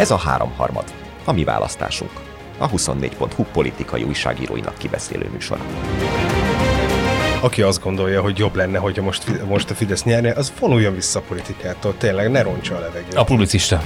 Ez 0.00 0.10
a 0.10 0.16
háromharmad, 0.16 0.84
a 1.24 1.32
mi 1.32 1.44
választásunk. 1.44 2.10
A 2.58 2.70
24.hu 2.70 3.44
politikai 3.44 4.02
újságíróinak 4.02 4.78
kibeszélő 4.78 5.28
műsora. 5.32 5.62
Aki 7.40 7.62
azt 7.62 7.82
gondolja, 7.82 8.22
hogy 8.22 8.38
jobb 8.38 8.54
lenne, 8.54 8.78
hogyha 8.78 9.02
most, 9.02 9.44
most 9.46 9.70
a 9.70 9.74
Fidesz 9.74 10.04
nyerne, 10.04 10.32
az 10.32 10.52
vonuljon 10.58 10.94
vissza 10.94 11.18
a 11.18 11.22
politikától, 11.22 11.96
tényleg 11.96 12.30
ne 12.30 12.42
roncsa 12.42 12.76
a 12.76 12.80
levegőt. 12.80 13.14
A 13.14 13.24
publicista. 13.24 13.82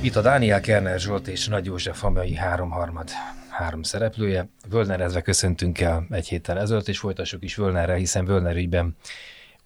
Itt 0.00 0.16
a 0.16 0.20
Dániel 0.20 0.60
Kerner 0.60 0.98
Zsolt 0.98 1.28
és 1.28 1.46
Nagy 1.46 1.64
József 1.64 1.98
Famai 1.98 2.34
háromharmad 2.34 3.10
három 3.50 3.82
szereplője. 3.82 4.48
Völnerezve 4.68 5.20
köszöntünk 5.20 5.80
el 5.80 6.06
egy 6.10 6.28
héttel 6.28 6.58
ezelőtt, 6.58 6.88
és 6.88 6.98
folytassuk 6.98 7.44
is 7.44 7.56
Völnerre, 7.56 7.94
hiszen 7.94 8.24
Völner 8.24 8.56
ügyben 8.56 8.96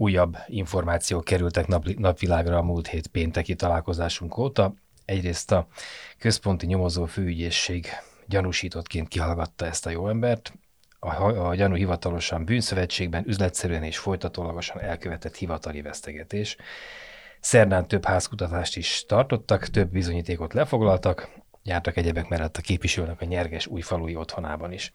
újabb 0.00 0.36
információk 0.46 1.24
kerültek 1.24 1.66
nap, 1.66 1.86
napvilágra 1.86 2.56
a 2.56 2.62
múlt 2.62 2.86
hét 2.86 3.06
pénteki 3.06 3.54
találkozásunk 3.54 4.36
óta. 4.36 4.74
Egyrészt 5.04 5.52
a 5.52 5.66
központi 6.18 6.66
nyomozó 6.66 7.04
főügyészség 7.04 7.86
gyanúsítottként 8.26 9.08
kihallgatta 9.08 9.66
ezt 9.66 9.86
a 9.86 9.90
jó 9.90 10.08
embert, 10.08 10.52
a, 10.98 11.22
a 11.48 11.54
gyanú 11.54 11.74
hivatalosan 11.74 12.44
bűnszövetségben 12.44 13.24
üzletszerűen 13.26 13.82
és 13.82 13.98
folytatólagosan 13.98 14.80
elkövetett 14.80 15.36
hivatali 15.36 15.82
vesztegetés. 15.82 16.56
Szerdán 17.40 17.88
több 17.88 18.04
házkutatást 18.04 18.76
is 18.76 19.04
tartottak, 19.08 19.66
több 19.66 19.90
bizonyítékot 19.90 20.52
lefoglaltak, 20.52 21.30
jártak 21.62 21.96
egyebek 21.96 22.28
mellett 22.28 22.56
a 22.56 22.60
képviselőnek 22.60 23.20
a 23.20 23.24
nyerges 23.24 23.66
újfalui 23.66 24.14
otthonában 24.16 24.72
is. 24.72 24.92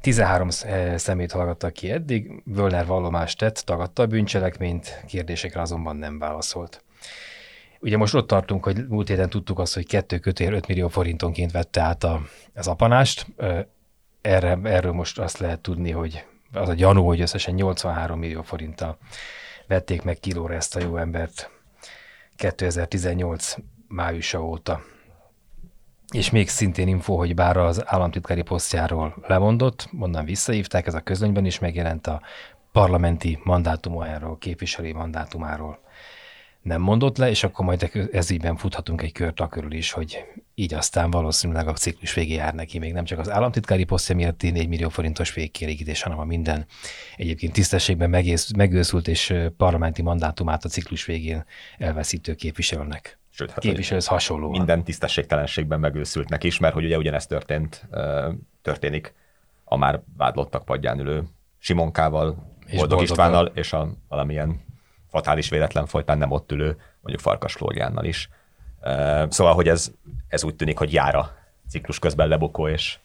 13 0.00 0.48
eh, 0.62 0.98
szemét 0.98 1.32
hallgattak 1.32 1.72
ki 1.72 1.90
eddig, 1.90 2.42
Völner 2.44 2.86
vallomást 2.86 3.38
tett, 3.38 3.56
tagadta 3.56 4.02
a 4.02 4.06
bűncselekményt, 4.06 5.04
kérdésekre 5.06 5.60
azonban 5.60 5.96
nem 5.96 6.18
válaszolt. 6.18 6.84
Ugye 7.80 7.96
most 7.96 8.14
ott 8.14 8.26
tartunk, 8.26 8.64
hogy 8.64 8.88
múlt 8.88 9.08
héten 9.08 9.30
tudtuk 9.30 9.58
azt, 9.58 9.74
hogy 9.74 9.86
kettő 9.86 10.18
kötél 10.18 10.52
5 10.52 10.66
millió 10.66 10.88
forintonként 10.88 11.52
vette 11.52 11.80
át 11.80 12.04
a, 12.04 12.20
az 12.54 12.66
apanást. 12.66 13.26
Erre, 14.20 14.58
erről 14.62 14.92
most 14.92 15.18
azt 15.18 15.38
lehet 15.38 15.60
tudni, 15.60 15.90
hogy 15.90 16.24
az 16.52 16.68
a 16.68 16.74
gyanú, 16.74 17.04
hogy 17.04 17.20
összesen 17.20 17.54
83 17.54 18.18
millió 18.18 18.42
forinttal 18.42 18.98
vették 19.66 20.02
meg 20.02 20.18
kilóra 20.18 20.54
ezt 20.54 20.76
a 20.76 20.80
jó 20.80 20.96
embert 20.96 21.50
2018 22.36 23.54
májusa 23.88 24.44
óta. 24.44 24.82
És 26.12 26.30
még 26.30 26.48
szintén 26.48 26.88
info, 26.88 27.16
hogy 27.16 27.34
bár 27.34 27.56
az 27.56 27.82
államtitkári 27.86 28.42
posztjáról 28.42 29.14
lemondott, 29.26 29.88
onnan 29.98 30.24
visszahívták, 30.24 30.86
ez 30.86 30.94
a 30.94 31.00
közönyben 31.00 31.44
is 31.44 31.58
megjelent 31.58 32.06
a 32.06 32.22
parlamenti 32.72 33.38
mandátumáról, 33.44 34.38
képviselői 34.38 34.92
mandátumáról 34.92 35.78
nem 36.62 36.80
mondott 36.80 37.16
le, 37.16 37.30
és 37.30 37.44
akkor 37.44 37.64
majd 37.64 38.08
ez 38.12 38.30
ígyben 38.30 38.56
futhatunk 38.56 39.02
egy 39.02 39.12
kört 39.12 39.40
a 39.40 39.48
körül 39.48 39.72
is, 39.72 39.90
hogy 39.90 40.24
így 40.54 40.74
aztán 40.74 41.10
valószínűleg 41.10 41.68
a 41.68 41.72
ciklus 41.72 42.14
végé 42.14 42.34
jár 42.34 42.54
neki, 42.54 42.78
még 42.78 42.92
nem 42.92 43.04
csak 43.04 43.18
az 43.18 43.30
államtitkári 43.30 43.84
posztja 43.84 44.14
miatt 44.14 44.42
4 44.42 44.68
millió 44.68 44.88
forintos 44.88 45.34
végkielégítés, 45.34 46.02
hanem 46.02 46.18
a 46.18 46.24
minden 46.24 46.66
egyébként 47.16 47.52
tisztességben 47.52 48.10
megőszült 48.56 49.08
és 49.08 49.34
parlamenti 49.56 50.02
mandátumát 50.02 50.64
a 50.64 50.68
ciklus 50.68 51.04
végén 51.04 51.44
elveszítő 51.78 52.34
képviselőnek. 52.34 53.18
Sőt, 53.38 53.50
hát 53.50 53.58
képviselőhöz 53.58 54.06
hasonló. 54.06 54.50
Minden 54.50 54.84
tisztességtelenségben 54.84 55.80
megőszültnek 55.80 56.44
is, 56.44 56.58
mert 56.58 56.74
hogy 56.74 56.84
ugye 56.84 56.96
ugyanezt 56.96 57.28
történt, 57.28 57.88
történik 58.62 59.14
a 59.64 59.76
már 59.76 60.00
vádlottak 60.16 60.64
padján 60.64 60.98
ülő 60.98 61.24
Simonkával, 61.58 62.56
és 62.66 62.78
Boldog 62.78 63.02
Istvánnal, 63.02 63.46
és 63.46 63.72
a 63.72 63.88
valamilyen 64.08 64.60
fatális 65.10 65.48
véletlen 65.48 65.86
folytán 65.86 66.18
nem 66.18 66.30
ott 66.30 66.52
ülő, 66.52 66.76
mondjuk 67.00 67.20
Farkas 67.20 67.52
Flóriánnal 67.52 68.04
is. 68.04 68.28
Szóval, 69.28 69.54
hogy 69.54 69.68
ez, 69.68 69.92
ez 70.28 70.44
úgy 70.44 70.54
tűnik, 70.54 70.78
hogy 70.78 70.92
jár 70.92 71.14
a 71.14 71.36
ciklus 71.68 71.98
közben 71.98 72.28
lebukó, 72.28 72.68
és 72.68 72.98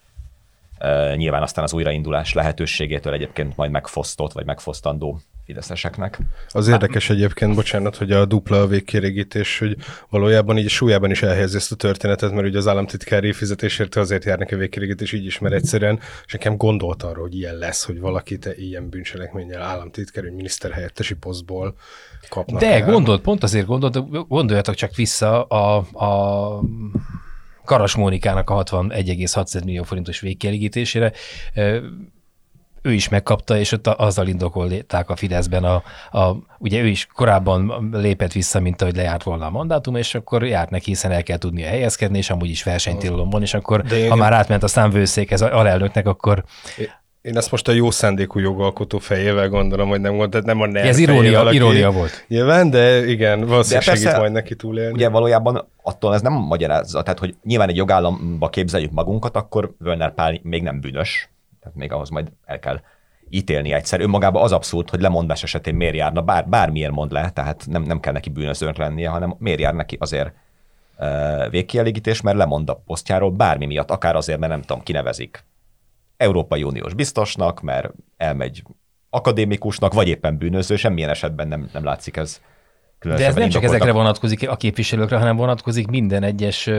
nyilván 1.15 1.41
aztán 1.41 1.63
az 1.63 1.73
újraindulás 1.73 2.33
lehetőségétől 2.33 3.13
egyébként 3.13 3.57
majd 3.57 3.71
megfosztott, 3.71 4.31
vagy 4.31 4.45
megfosztandó 4.45 5.19
fideszeseknek. 5.45 6.19
Az 6.49 6.67
érdekes 6.67 7.09
egyébként, 7.09 7.55
bocsánat, 7.55 7.95
hogy 7.95 8.11
a 8.11 8.25
dupla 8.25 8.67
végkérégítés, 8.67 9.59
hogy 9.59 9.77
valójában 10.09 10.57
így 10.57 10.69
súlyában 10.69 11.11
is 11.11 11.21
elhelyezi 11.21 11.55
ezt 11.55 11.71
a 11.71 11.75
történetet, 11.75 12.31
mert 12.31 12.47
ugye 12.47 12.57
az 12.57 12.67
államtitkári 12.67 13.31
fizetésért 13.31 13.95
azért 13.95 14.23
járnak 14.23 14.51
a 14.51 14.55
végkérégítés 14.55 15.11
így 15.11 15.25
is, 15.25 15.39
mert 15.39 15.53
egyszerűen, 15.53 15.99
és 16.25 16.31
nekem 16.31 16.57
gondolt 16.57 17.03
arra, 17.03 17.21
hogy 17.21 17.35
ilyen 17.35 17.55
lesz, 17.55 17.85
hogy 17.85 17.99
valaki 17.99 18.37
te 18.37 18.55
ilyen 18.55 18.89
bűncselekménnyel 18.89 19.61
államtitkár, 19.61 20.23
hogy 20.23 20.33
miniszterhelyettesi 20.33 21.15
posztból 21.15 21.75
kapnak 22.29 22.59
De 22.59 22.73
el. 22.73 22.91
gondolt, 22.91 23.21
pont 23.21 23.43
azért 23.43 23.65
gondolt, 23.65 24.27
gondoljatok 24.27 24.75
csak 24.75 24.95
vissza 24.95 25.43
a, 25.43 25.77
a 26.05 26.61
Karas 27.65 27.95
Mónikának 27.95 28.49
a 28.49 28.63
61,6 28.63 29.63
millió 29.63 29.83
forintos 29.83 30.19
végkielégítésére 30.19 31.11
ő 32.83 32.93
is 32.93 33.09
megkapta, 33.09 33.57
és 33.57 33.71
ott 33.71 33.87
azzal 33.87 34.27
indokolták 34.27 35.09
a 35.09 35.15
Fideszben, 35.15 35.63
a, 35.63 35.83
a, 36.11 36.35
ugye 36.59 36.81
ő 36.81 36.87
is 36.87 37.07
korábban 37.13 37.89
lépett 37.91 38.31
vissza, 38.31 38.59
mint 38.59 38.81
ahogy 38.81 38.95
lejárt 38.95 39.23
volna 39.23 39.45
a 39.45 39.49
mandátum, 39.49 39.95
és 39.95 40.15
akkor 40.15 40.45
járt 40.45 40.69
neki, 40.69 40.85
hiszen 40.85 41.11
el 41.11 41.23
kell 41.23 41.37
tudnia 41.37 41.67
helyezkedni, 41.67 42.17
és 42.17 42.29
amúgy 42.29 42.49
is 42.49 42.63
versenytilalom 42.63 43.29
van, 43.29 43.41
és 43.41 43.53
akkor, 43.53 43.83
én, 43.93 44.09
ha 44.09 44.15
már 44.15 44.33
átment 44.33 44.63
a 44.63 44.67
számvőszékhez 44.67 45.41
alelnöknek, 45.41 46.07
akkor 46.07 46.43
én 47.23 47.37
ezt 47.37 47.51
most 47.51 47.67
a 47.67 47.71
jó 47.71 47.91
szándékú 47.91 48.39
jogalkotó 48.39 48.97
fejével 48.97 49.49
gondolom, 49.49 49.89
hogy 49.89 50.01
nem 50.01 50.17
gondolt, 50.17 50.45
nem 50.45 50.61
a 50.61 50.65
nerv 50.65 50.87
Ez 50.87 50.97
irónia, 50.97 51.37
valaki, 51.37 51.55
irónia 51.55 51.91
volt. 51.91 52.25
Nyilván, 52.27 52.69
de 52.69 53.07
igen, 53.07 53.45
valószínűleg 53.45 53.85
de 53.85 53.95
segít 53.95 54.17
majd 54.17 54.31
neki 54.31 54.55
túlélni. 54.55 54.93
Ugye 54.93 55.09
valójában 55.09 55.67
attól 55.81 56.13
ez 56.13 56.21
nem 56.21 56.33
magyarázza, 56.33 57.01
tehát 57.01 57.19
hogy 57.19 57.35
nyilván 57.43 57.69
egy 57.69 57.75
jogállamba 57.75 58.49
képzeljük 58.49 58.91
magunkat, 58.91 59.35
akkor 59.35 59.73
Völner 59.79 60.13
Pál 60.13 60.39
még 60.43 60.63
nem 60.63 60.79
bűnös, 60.79 61.32
tehát 61.63 61.77
még 61.77 61.91
ahhoz 61.91 62.09
majd 62.09 62.31
el 62.45 62.59
kell 62.59 62.79
ítélni 63.29 63.73
egyszer. 63.73 64.01
Önmagában 64.01 64.43
az 64.43 64.51
abszurd, 64.51 64.89
hogy 64.89 65.01
lemondás 65.01 65.43
esetén 65.43 65.75
miért 65.75 65.95
járna, 65.95 66.21
bár, 66.21 66.49
bármiért 66.49 66.91
mond 66.91 67.11
le, 67.11 67.29
tehát 67.29 67.65
nem, 67.67 67.83
nem 67.83 67.99
kell 67.99 68.13
neki 68.13 68.29
bűnözőnek 68.29 68.77
lennie, 68.77 69.09
hanem 69.09 69.35
miért 69.37 69.59
jár 69.59 69.73
neki 69.73 69.97
azért 69.99 70.33
uh, 70.99 71.49
végkielégítés, 71.49 72.21
mert 72.21 72.37
lemond 72.37 72.69
a 72.69 72.81
posztjáról 72.85 73.31
bármi 73.31 73.65
miatt, 73.65 73.91
akár 73.91 74.15
azért, 74.15 74.39
mert 74.39 74.51
nem 74.51 74.61
tudom, 74.61 74.83
kinevezik 74.83 75.45
Európai 76.17 76.63
Uniós 76.63 76.93
biztosnak, 76.93 77.61
mert 77.61 77.91
elmegy 78.17 78.63
akadémikusnak, 79.09 79.93
vagy 79.93 80.07
éppen 80.07 80.37
bűnöző, 80.37 80.75
semmilyen 80.75 81.09
esetben 81.09 81.47
nem, 81.47 81.69
nem 81.73 81.83
látszik 81.83 82.17
ez 82.17 82.41
De 82.99 83.25
ez 83.25 83.35
nem 83.35 83.49
csak 83.49 83.63
ezekre 83.63 83.91
vonatkozik 83.91 84.49
a 84.49 84.55
képviselőkre, 84.55 85.17
hanem 85.17 85.35
vonatkozik 85.35 85.87
minden 85.87 86.23
egyes 86.23 86.69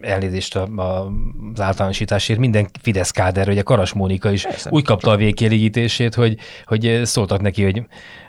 elnézést 0.00 0.54
az 0.56 1.60
általánosításért, 1.60 2.38
minden 2.38 2.68
Fidesz 2.82 3.10
káder, 3.10 3.48
ugye 3.48 3.62
Karas 3.62 3.92
Mónika 3.92 4.30
is 4.30 4.42
Persze, 4.42 4.70
úgy 4.72 4.84
kapta 4.84 5.10
a 5.10 5.16
végkielégítését, 5.16 6.14
hogy, 6.14 6.38
hogy 6.64 7.00
szóltak 7.04 7.40
neki, 7.40 7.62
hogy 7.62 7.82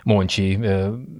Moncsi, 0.07 0.59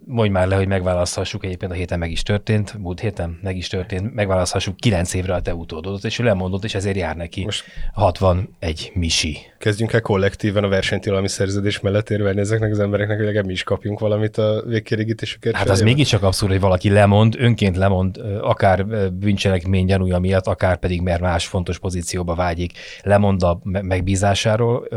mondj 0.06 0.32
már 0.32 0.48
le, 0.48 0.56
hogy 0.56 0.68
megválaszthassuk, 0.68 1.46
egyébként 1.46 1.72
a 1.72 1.76
héten 1.76 2.00
meg 2.00 2.12
is 2.12 2.24
történt, 2.24 2.78
múlt 2.78 3.00
héten 3.00 3.40
meg 3.42 3.58
is 3.58 3.68
történt, 3.68 4.14
megválaszthassuk 4.14 4.76
kilenc 4.76 5.14
évre 5.14 5.34
a 5.34 5.42
te 5.42 5.56
utódot, 5.56 6.04
és 6.04 6.20
ő 6.20 6.24
lemondott, 6.24 6.64
és 6.64 6.76
ezért 6.76 6.98
jár 6.98 7.16
neki 7.16 7.44
Most 7.44 7.66
61 7.94 8.92
misi. 8.94 9.38
Kezdjünk 9.58 9.94
el 9.94 10.02
kollektíven 10.02 10.64
a 10.64 10.68
versenytilalmi 10.68 11.28
szerződés 11.28 11.80
mellett 11.80 12.10
érvelni 12.10 12.40
ezeknek 12.40 12.72
az 12.72 12.80
embereknek, 12.80 13.18
hogy 13.18 13.26
legalább 13.26 13.46
mi 13.46 13.54
is 13.54 13.64
kapjunk 13.64 14.00
valamit 14.00 14.38
a 14.38 14.64
végkielégítésükért. 14.66 15.56
Hát 15.56 15.70
az 15.70 15.82
mégiscsak 15.82 16.24
abszurd, 16.24 16.52
hogy 16.52 16.62
valaki 16.62 16.90
lemond, 16.90 17.36
önként 17.40 17.78
lemond, 17.78 18.18
akár 18.42 18.86
bűncselekmény 19.12 19.86
gyanúja 19.86 20.20
miatt, 20.20 20.48
akár 20.48 20.78
pedig 20.78 21.02
mert 21.02 21.22
más 21.22 21.48
fontos 21.48 21.80
pozícióba 21.80 22.36
vágyik, 22.36 22.72
lemond 23.02 23.44
a 23.44 23.60
megbízásáról, 23.64 24.88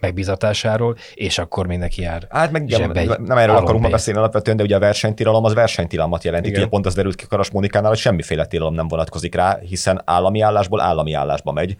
megbízatásáról, 0.00 0.96
és 1.14 1.38
akkor 1.38 1.66
még 1.66 1.78
neki 1.78 2.02
jár. 2.02 2.26
Hát 2.30 2.52
meg 2.52 2.64
igen, 3.14 3.26
nem, 3.26 3.38
erről 3.38 3.56
akarunk 3.56 3.82
ma 3.82 3.88
beszélni 3.88 4.18
alapvetően, 4.18 4.56
de 4.56 4.62
ugye 4.62 4.76
a 4.76 4.78
versenytilalom 4.78 5.44
az 5.44 5.54
versenytilalmat 5.54 6.24
jelenti. 6.24 6.50
Ugye 6.50 6.66
pont 6.66 6.86
az 6.86 6.94
derült 6.94 7.14
ki 7.14 7.26
Karas 7.26 7.50
Mónikánál, 7.50 7.88
hogy 7.88 7.98
semmiféle 7.98 8.46
tilalom 8.46 8.74
nem 8.74 8.88
vonatkozik 8.88 9.34
rá, 9.34 9.58
hiszen 9.58 10.02
állami 10.04 10.40
állásból 10.40 10.80
állami 10.80 11.12
állásba 11.12 11.52
megy. 11.52 11.76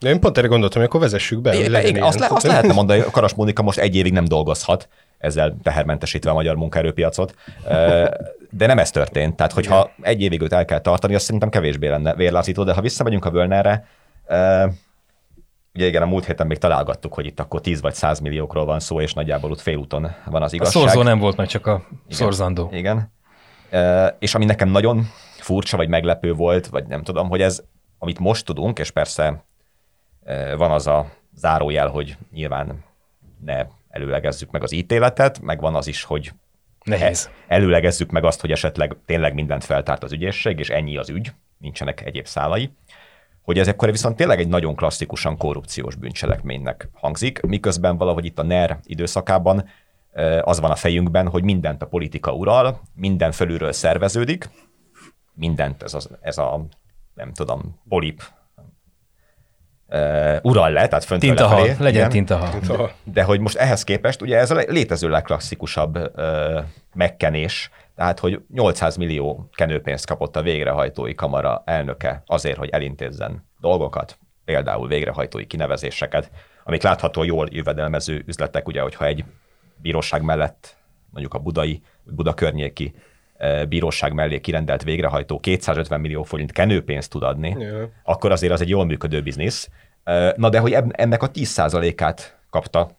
De 0.00 0.08
én 0.08 0.20
pont 0.20 0.38
erre 0.38 0.46
gondoltam, 0.46 0.80
hogy 0.80 0.88
akkor 0.88 1.00
vezessük 1.00 1.40
be. 1.40 1.56
Hogy 1.56 1.68
legyen 1.68 1.90
igen, 1.90 2.02
azt, 2.02 2.18
le, 2.18 2.26
azt 2.30 2.46
lehetne 2.46 2.72
mondani, 2.72 3.00
hogy 3.00 3.10
Karas 3.10 3.34
Mónika 3.34 3.62
most 3.62 3.78
egy 3.78 3.96
évig 3.96 4.12
nem 4.12 4.24
dolgozhat, 4.24 4.88
ezzel 5.18 5.56
tehermentesítve 5.62 6.30
a 6.30 6.34
magyar 6.34 6.56
munkaerőpiacot. 6.56 7.34
De 8.50 8.66
nem 8.66 8.78
ez 8.78 8.90
történt. 8.90 9.36
Tehát, 9.36 9.52
hogyha 9.52 9.90
egy 10.00 10.22
évig 10.22 10.40
őt 10.40 10.52
el 10.52 10.64
kell 10.64 10.80
tartani, 10.80 11.14
azt 11.14 11.24
szerintem 11.24 11.48
kevésbé 11.48 11.88
lenne 11.88 12.14
vérlázító, 12.14 12.64
de 12.64 12.72
ha 12.72 12.80
visszamegyünk 12.80 13.24
a 13.24 13.30
Völnerre, 13.30 13.86
Ugye 15.74 15.86
igen, 15.86 16.02
a 16.02 16.06
múlt 16.06 16.24
héten 16.24 16.46
még 16.46 16.58
találgattuk, 16.58 17.14
hogy 17.14 17.26
itt 17.26 17.40
akkor 17.40 17.60
10 17.60 17.80
vagy 17.80 17.94
100 17.94 18.20
milliókról 18.20 18.64
van 18.64 18.80
szó, 18.80 19.00
és 19.00 19.12
nagyjából 19.12 19.50
ott 19.50 19.60
félúton 19.60 20.10
van 20.24 20.42
az 20.42 20.52
igazság. 20.52 20.82
A 20.82 20.86
szorzó 20.86 21.02
nem 21.02 21.18
volt 21.18 21.36
meg, 21.36 21.46
csak 21.46 21.66
a 21.66 21.82
igen, 21.88 22.00
szorzandó. 22.08 22.70
Igen. 22.72 23.12
E, 23.70 24.16
és 24.18 24.34
ami 24.34 24.44
nekem 24.44 24.68
nagyon 24.68 25.06
furcsa, 25.38 25.76
vagy 25.76 25.88
meglepő 25.88 26.32
volt, 26.32 26.66
vagy 26.66 26.86
nem 26.86 27.02
tudom, 27.02 27.28
hogy 27.28 27.40
ez, 27.40 27.62
amit 27.98 28.18
most 28.18 28.44
tudunk, 28.44 28.78
és 28.78 28.90
persze 28.90 29.44
e, 30.24 30.54
van 30.54 30.70
az 30.70 30.86
a 30.86 31.10
zárójel, 31.34 31.88
hogy 31.88 32.16
nyilván 32.32 32.84
ne 33.44 33.66
előlegezzük 33.88 34.50
meg 34.50 34.62
az 34.62 34.72
ítéletet, 34.72 35.40
meg 35.40 35.60
van 35.60 35.74
az 35.74 35.86
is, 35.86 36.02
hogy 36.02 36.32
Nehéz. 36.84 37.30
előlegezzük 37.48 38.10
meg 38.10 38.24
azt, 38.24 38.40
hogy 38.40 38.50
esetleg 38.50 38.96
tényleg 39.06 39.34
mindent 39.34 39.64
feltárt 39.64 40.02
az 40.02 40.12
ügyészség, 40.12 40.58
és 40.58 40.70
ennyi 40.70 40.96
az 40.96 41.08
ügy, 41.08 41.32
nincsenek 41.58 42.04
egyéb 42.04 42.26
szálai, 42.26 42.70
hogy 43.42 43.58
ez 43.58 43.68
akkor 43.68 43.90
viszont 43.90 44.16
tényleg 44.16 44.40
egy 44.40 44.48
nagyon 44.48 44.74
klasszikusan 44.74 45.36
korrupciós 45.36 45.94
bűncselekménynek 45.94 46.88
hangzik, 46.92 47.40
miközben 47.40 47.96
valahogy 47.96 48.24
itt 48.24 48.38
a 48.38 48.42
NER 48.42 48.78
időszakában 48.84 49.64
az 50.40 50.60
van 50.60 50.70
a 50.70 50.74
fejünkben, 50.74 51.28
hogy 51.28 51.42
mindent 51.42 51.82
a 51.82 51.86
politika 51.86 52.32
ural, 52.32 52.80
minden 52.94 53.32
felülről 53.32 53.72
szerveződik, 53.72 54.50
mindent 55.34 55.82
ez, 55.82 55.94
az, 55.94 56.08
ez 56.20 56.38
a, 56.38 56.66
nem 57.14 57.32
tudom, 57.32 57.80
polip 57.88 58.22
uh, 59.88 60.38
ural 60.42 60.70
le, 60.70 60.88
tehát 60.88 61.04
fönt 61.04 61.20
Tintaha, 61.20 61.54
lefelé, 61.54 61.76
legyen 61.78 61.94
igen. 61.94 62.08
tintaha. 62.08 62.50
Tintaha. 62.50 62.90
De 63.04 63.22
hogy 63.22 63.40
most 63.40 63.56
ehhez 63.56 63.84
képest, 63.84 64.22
ugye 64.22 64.38
ez 64.38 64.50
a 64.50 64.54
létező 64.54 65.08
legklasszikusabb 65.08 65.96
uh, 65.96 66.64
megkenés, 66.94 67.70
tehát, 67.94 68.18
hogy 68.18 68.40
800 68.52 68.96
millió 68.96 69.48
kenőpénzt 69.52 70.06
kapott 70.06 70.36
a 70.36 70.42
végrehajtói 70.42 71.14
kamara 71.14 71.62
elnöke 71.66 72.22
azért, 72.26 72.56
hogy 72.58 72.68
elintézzen 72.68 73.48
dolgokat, 73.60 74.18
például 74.44 74.88
végrehajtói 74.88 75.46
kinevezéseket, 75.46 76.30
amik 76.64 76.82
látható 76.82 77.22
jól 77.22 77.48
jövedelmező 77.50 78.22
üzletek, 78.26 78.68
ugye, 78.68 78.80
hogyha 78.80 79.04
egy 79.04 79.24
bíróság 79.76 80.22
mellett, 80.22 80.76
mondjuk 81.10 81.34
a 81.34 81.38
budai, 81.38 81.82
Buda 82.04 82.34
környéki 82.34 82.94
eh, 83.36 83.64
bíróság 83.66 84.12
mellé 84.12 84.40
kirendelt 84.40 84.82
végrehajtó 84.82 85.38
250 85.40 86.00
millió 86.00 86.22
forint 86.22 86.52
kenőpénzt 86.52 87.10
tud 87.10 87.22
adni, 87.22 87.56
Ja. 87.58 87.88
akkor 88.04 88.30
azért 88.32 88.52
az 88.52 88.60
egy 88.60 88.68
jól 88.68 88.84
működő 88.84 89.22
biznisz. 89.22 89.68
Eh, 90.04 90.32
Na 90.36 90.48
de 90.48 90.58
hogy 90.58 90.76
ennek 90.90 91.22
a 91.22 91.30
10%-át 91.30 92.38
kapta 92.50 92.90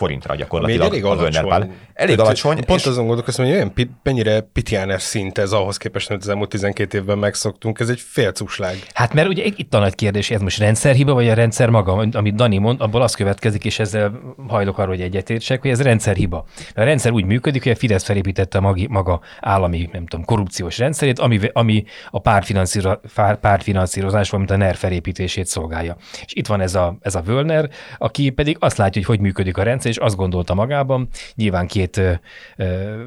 forintra 0.00 0.34
gyakorlatilag 0.34 0.86
elég 0.88 1.04
a 1.04 1.08
Werner 1.14 1.32
Pál. 1.44 1.44
alacsony. 1.52 1.74
Elég 1.94 2.14
Tehát, 2.16 2.30
alacsony. 2.30 2.64
Pont 2.64 2.80
és- 2.80 2.86
azon 2.86 3.06
gondolkoztam, 3.06 3.44
hogy 3.44 3.54
olyan 3.54 3.72
pi- 3.72 3.90
mennyire 4.02 4.40
pitiánes 4.40 5.02
szint 5.02 5.38
ez 5.38 5.52
ahhoz 5.52 5.76
képest, 5.76 6.10
amit 6.10 6.22
az 6.22 6.28
elmúlt 6.28 6.48
12 6.48 6.98
évben 6.98 7.18
megszoktunk. 7.18 7.80
Ez 7.80 7.88
egy 7.88 8.00
félcuslág. 8.00 8.76
Hát 8.94 9.14
mert 9.14 9.28
ugye 9.28 9.44
itt 9.56 9.74
a 9.74 9.78
nagy 9.78 9.94
kérdés, 9.94 10.30
ez 10.30 10.40
most 10.40 10.58
rendszerhiba, 10.58 11.12
vagy 11.12 11.28
a 11.28 11.34
rendszer 11.34 11.68
maga, 11.68 11.92
amit 12.12 12.34
Dani 12.34 12.58
mond, 12.58 12.80
abból 12.80 13.02
az 13.02 13.14
következik, 13.14 13.64
és 13.64 13.78
ezzel 13.78 14.20
hajlok 14.48 14.78
arra, 14.78 14.88
hogy 14.88 15.00
egyetértsek, 15.00 15.60
hogy 15.60 15.70
ez 15.70 15.82
rendszerhiba. 15.82 16.44
A 16.74 16.82
rendszer 16.82 17.12
úgy 17.12 17.24
működik, 17.24 17.62
hogy 17.62 17.72
a 17.72 17.76
Fidesz 17.76 18.04
felépítette 18.04 18.58
a 18.58 18.60
magi, 18.60 18.86
maga 18.90 19.20
állami, 19.40 19.88
nem 19.92 20.06
tudom, 20.06 20.24
korrupciós 20.24 20.78
rendszerét, 20.78 21.18
ami, 21.18 21.40
ami 21.52 21.84
a 22.10 22.18
pártfinanszíro, 22.20 22.92
pár- 23.14 23.38
pártfinanszírozás, 23.38 24.30
valamint 24.30 24.52
a 24.54 24.56
NER 24.56 24.74
felépítését 24.76 25.46
szolgálja. 25.46 25.96
És 26.26 26.32
itt 26.34 26.46
van 26.46 26.60
ez 26.60 26.74
a, 26.74 26.96
ez 27.00 27.14
a 27.14 27.20
Völner, 27.20 27.70
aki 27.98 28.30
pedig 28.30 28.56
azt 28.60 28.76
látja, 28.76 29.02
hogy 29.06 29.16
hogy 29.16 29.26
működik 29.26 29.56
a 29.56 29.62
rendszer, 29.62 29.89
és 29.90 29.96
azt 29.96 30.16
gondolta 30.16 30.54
magában, 30.54 31.08
nyilván 31.34 31.66
két 31.66 31.96
ö, 31.96 32.12
ö, 32.56 33.00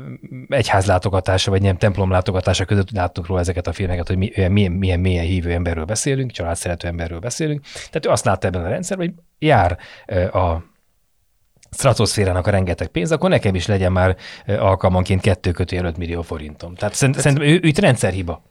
egyházlátogatása, 0.48 1.52
vagy 1.52 1.62
nem 1.62 1.78
templomlátogatása 1.78 2.66
között 2.66 2.92
láttuk 2.92 3.28
róla 3.28 3.40
ezeket 3.40 3.68
a 3.68 3.74
filmeket, 3.74 4.08
hogy 4.08 4.18
mi, 4.18 4.32
milyen, 4.36 4.52
milyen, 4.52 4.72
milyen 4.72 5.00
mélyen 5.00 5.26
hívő 5.26 5.52
emberről 5.52 5.86
beszélünk, 5.86 6.32
családszerető 6.32 6.88
emberről 6.88 7.20
beszélünk. 7.20 7.62
Tehát 7.74 8.06
ő 8.06 8.10
azt 8.10 8.26
látta 8.26 8.48
ebben 8.48 8.66
a 8.66 8.70
rendszerben, 8.70 9.08
hogy 9.08 9.16
jár 9.48 9.78
ö, 10.06 10.28
a 10.28 10.64
stratoszférának 11.74 12.48
a 12.48 12.52
rengeteg 12.52 12.88
pénz, 12.88 13.12
akkor 13.12 13.30
nekem 13.30 13.56
is 13.56 13.66
legyen 13.68 13.92
már 13.92 14.16
alkalmanként 14.48 15.22
2 15.22 15.52
kötőjel 15.52 15.86
5 15.86 15.98
millió 15.98 16.22
forintom. 16.22 16.76
Tehát 16.76 16.94
szerint- 16.94 17.20
szerintem 17.20 17.48
ő, 17.48 17.60
ő 17.64 17.68
itt 17.68 17.80
rendszerhiba. 17.80 18.44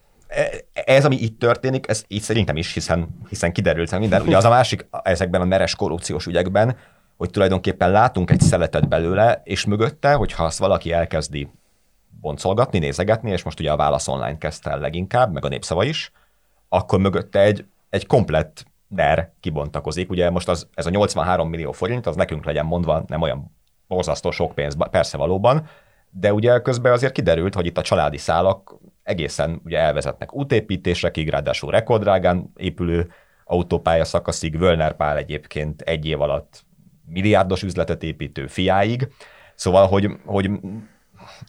ez, 0.73 1.05
ami 1.05 1.17
itt 1.17 1.39
történik, 1.39 1.89
ez 1.89 2.05
így 2.09 2.21
szerintem 2.21 2.57
is, 2.57 2.73
hiszen, 2.73 3.09
hiszen 3.29 3.53
kiderült 3.53 3.91
hogy 3.91 3.99
minden. 3.99 4.23
Ugye 4.23 4.37
az 4.37 4.45
a 4.45 4.49
másik 4.49 4.87
ezekben 5.03 5.41
a 5.41 5.45
meres 5.45 5.75
korrupciós 5.75 6.27
ügyekben, 6.27 6.77
hogy 7.17 7.31
tulajdonképpen 7.31 7.91
látunk 7.91 8.31
egy 8.31 8.41
szeletet 8.41 8.89
belőle, 8.89 9.41
és 9.45 9.65
mögötte, 9.65 10.13
hogyha 10.13 10.45
azt 10.45 10.59
valaki 10.59 10.93
elkezdi 10.93 11.49
boncolgatni, 12.21 12.79
nézegetni, 12.79 13.31
és 13.31 13.43
most 13.43 13.61
ugye 13.61 13.73
a 13.73 13.77
Válasz 13.77 14.09
Online 14.09 14.39
kezdte 14.39 14.71
el 14.71 14.79
leginkább, 14.79 15.33
meg 15.33 15.45
a 15.45 15.49
Népszava 15.49 15.85
is, 15.85 16.13
akkor 16.69 16.99
mögötte 16.99 17.41
egy, 17.41 17.65
egy 17.91 18.07
komplett 18.07 18.65
NER 18.89 19.33
kibontakozik. 19.41 20.11
Ugye 20.11 20.31
most 20.31 20.49
az, 20.49 20.69
ez 20.75 20.87
a 20.87 20.91
83 20.91 21.49
millió 21.49 21.73
forint, 21.73 22.07
az 22.07 22.17
nekünk 22.17 22.45
legyen 22.45 22.67
mondva, 22.67 23.05
nem 23.07 23.21
olyan 23.23 23.57
borzasztó 23.89 24.31
sok 24.31 24.55
pénz, 24.55 24.77
persze 24.91 25.17
valóban, 25.17 25.69
de 26.11 26.33
ugye 26.33 26.61
közben 26.61 26.93
azért 26.93 27.13
kiderült, 27.13 27.55
hogy 27.55 27.67
itt 27.67 27.79
a 27.79 27.83
családi 27.83 28.19
szálak 28.19 28.75
egészen 29.03 29.61
ugye 29.65 29.79
elvezetnek 29.79 30.35
útépítésekig, 30.35 31.29
ráadásul 31.29 31.71
rekorddrágán 31.71 32.53
épülő 32.57 33.11
autópálya 33.45 34.05
szakaszig, 34.05 34.59
Völner 34.59 34.97
Pál 34.97 35.17
egyébként 35.17 35.81
egy 35.81 36.07
év 36.07 36.21
alatt 36.21 36.65
milliárdos 37.13 37.63
üzletet 37.63 38.03
építő 38.03 38.47
fiáig. 38.47 39.09
Szóval, 39.55 39.87
hogy, 39.87 40.11
hogy 40.25 40.51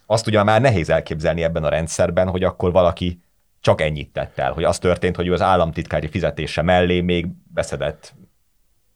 azt 0.06 0.28
ugye 0.28 0.44
már 0.44 0.62
nehéz 0.62 0.90
elképzelni 0.90 1.44
ebben 1.44 1.64
a 1.64 1.70
rendszerben, 1.70 2.30
hogy 2.30 2.44
akkor 2.44 2.72
valaki 2.72 3.22
csak 3.62 3.82
ennyit 3.82 4.14
tett 4.14 4.38
el, 4.38 4.52
hogy 4.52 4.64
az 4.64 4.80
történt, 4.80 5.16
hogy 5.16 5.28
ő 5.28 5.34
az 5.34 5.42
államtitkári 5.42 6.08
fizetése 6.08 6.62
mellé 6.62 7.02
még 7.02 7.28
beszedett 7.54 8.14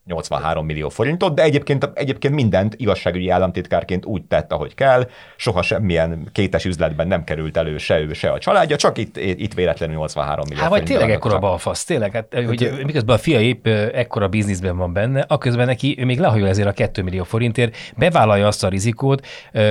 83 0.07 0.65
millió 0.65 0.89
forintot, 0.89 1.35
de 1.35 1.41
egyébként, 1.41 1.89
egyébként 1.93 2.33
mindent 2.33 2.75
igazságügyi 2.77 3.29
államtitkárként 3.29 4.05
úgy 4.05 4.23
tett, 4.23 4.51
ahogy 4.51 4.75
kell, 4.75 5.07
soha 5.35 5.61
semmilyen 5.61 6.29
kétes 6.31 6.65
üzletben 6.65 7.07
nem 7.07 7.23
került 7.23 7.57
elő 7.57 7.77
se 7.77 7.99
ő, 7.99 8.13
se 8.13 8.31
a 8.31 8.39
családja, 8.39 8.75
csak 8.75 8.97
itt, 8.97 9.17
itt 9.17 9.53
véletlenül 9.53 9.95
83 9.95 10.45
millió 10.47 10.61
Hát 10.61 10.69
vagy 10.69 10.83
tényleg 10.83 11.11
ekkora 11.11 11.39
balfasz, 11.39 11.83
tényleg, 11.83 12.11
hát, 12.11 12.43
hogy 12.45 12.71
miközben 12.85 13.15
a 13.15 13.19
fia 13.19 13.39
épp 13.39 13.67
ekkora 13.67 14.27
bizniszben 14.27 14.77
van 14.77 14.93
benne, 14.93 15.25
aközben 15.27 15.65
neki 15.65 15.95
ő 15.99 16.05
még 16.05 16.19
lehajol 16.19 16.47
ezért 16.47 16.67
a 16.67 16.71
2 16.71 17.03
millió 17.03 17.23
forintért, 17.23 17.75
bevállalja 17.95 18.47
azt 18.47 18.63
a 18.63 18.67
rizikót, 18.67 19.25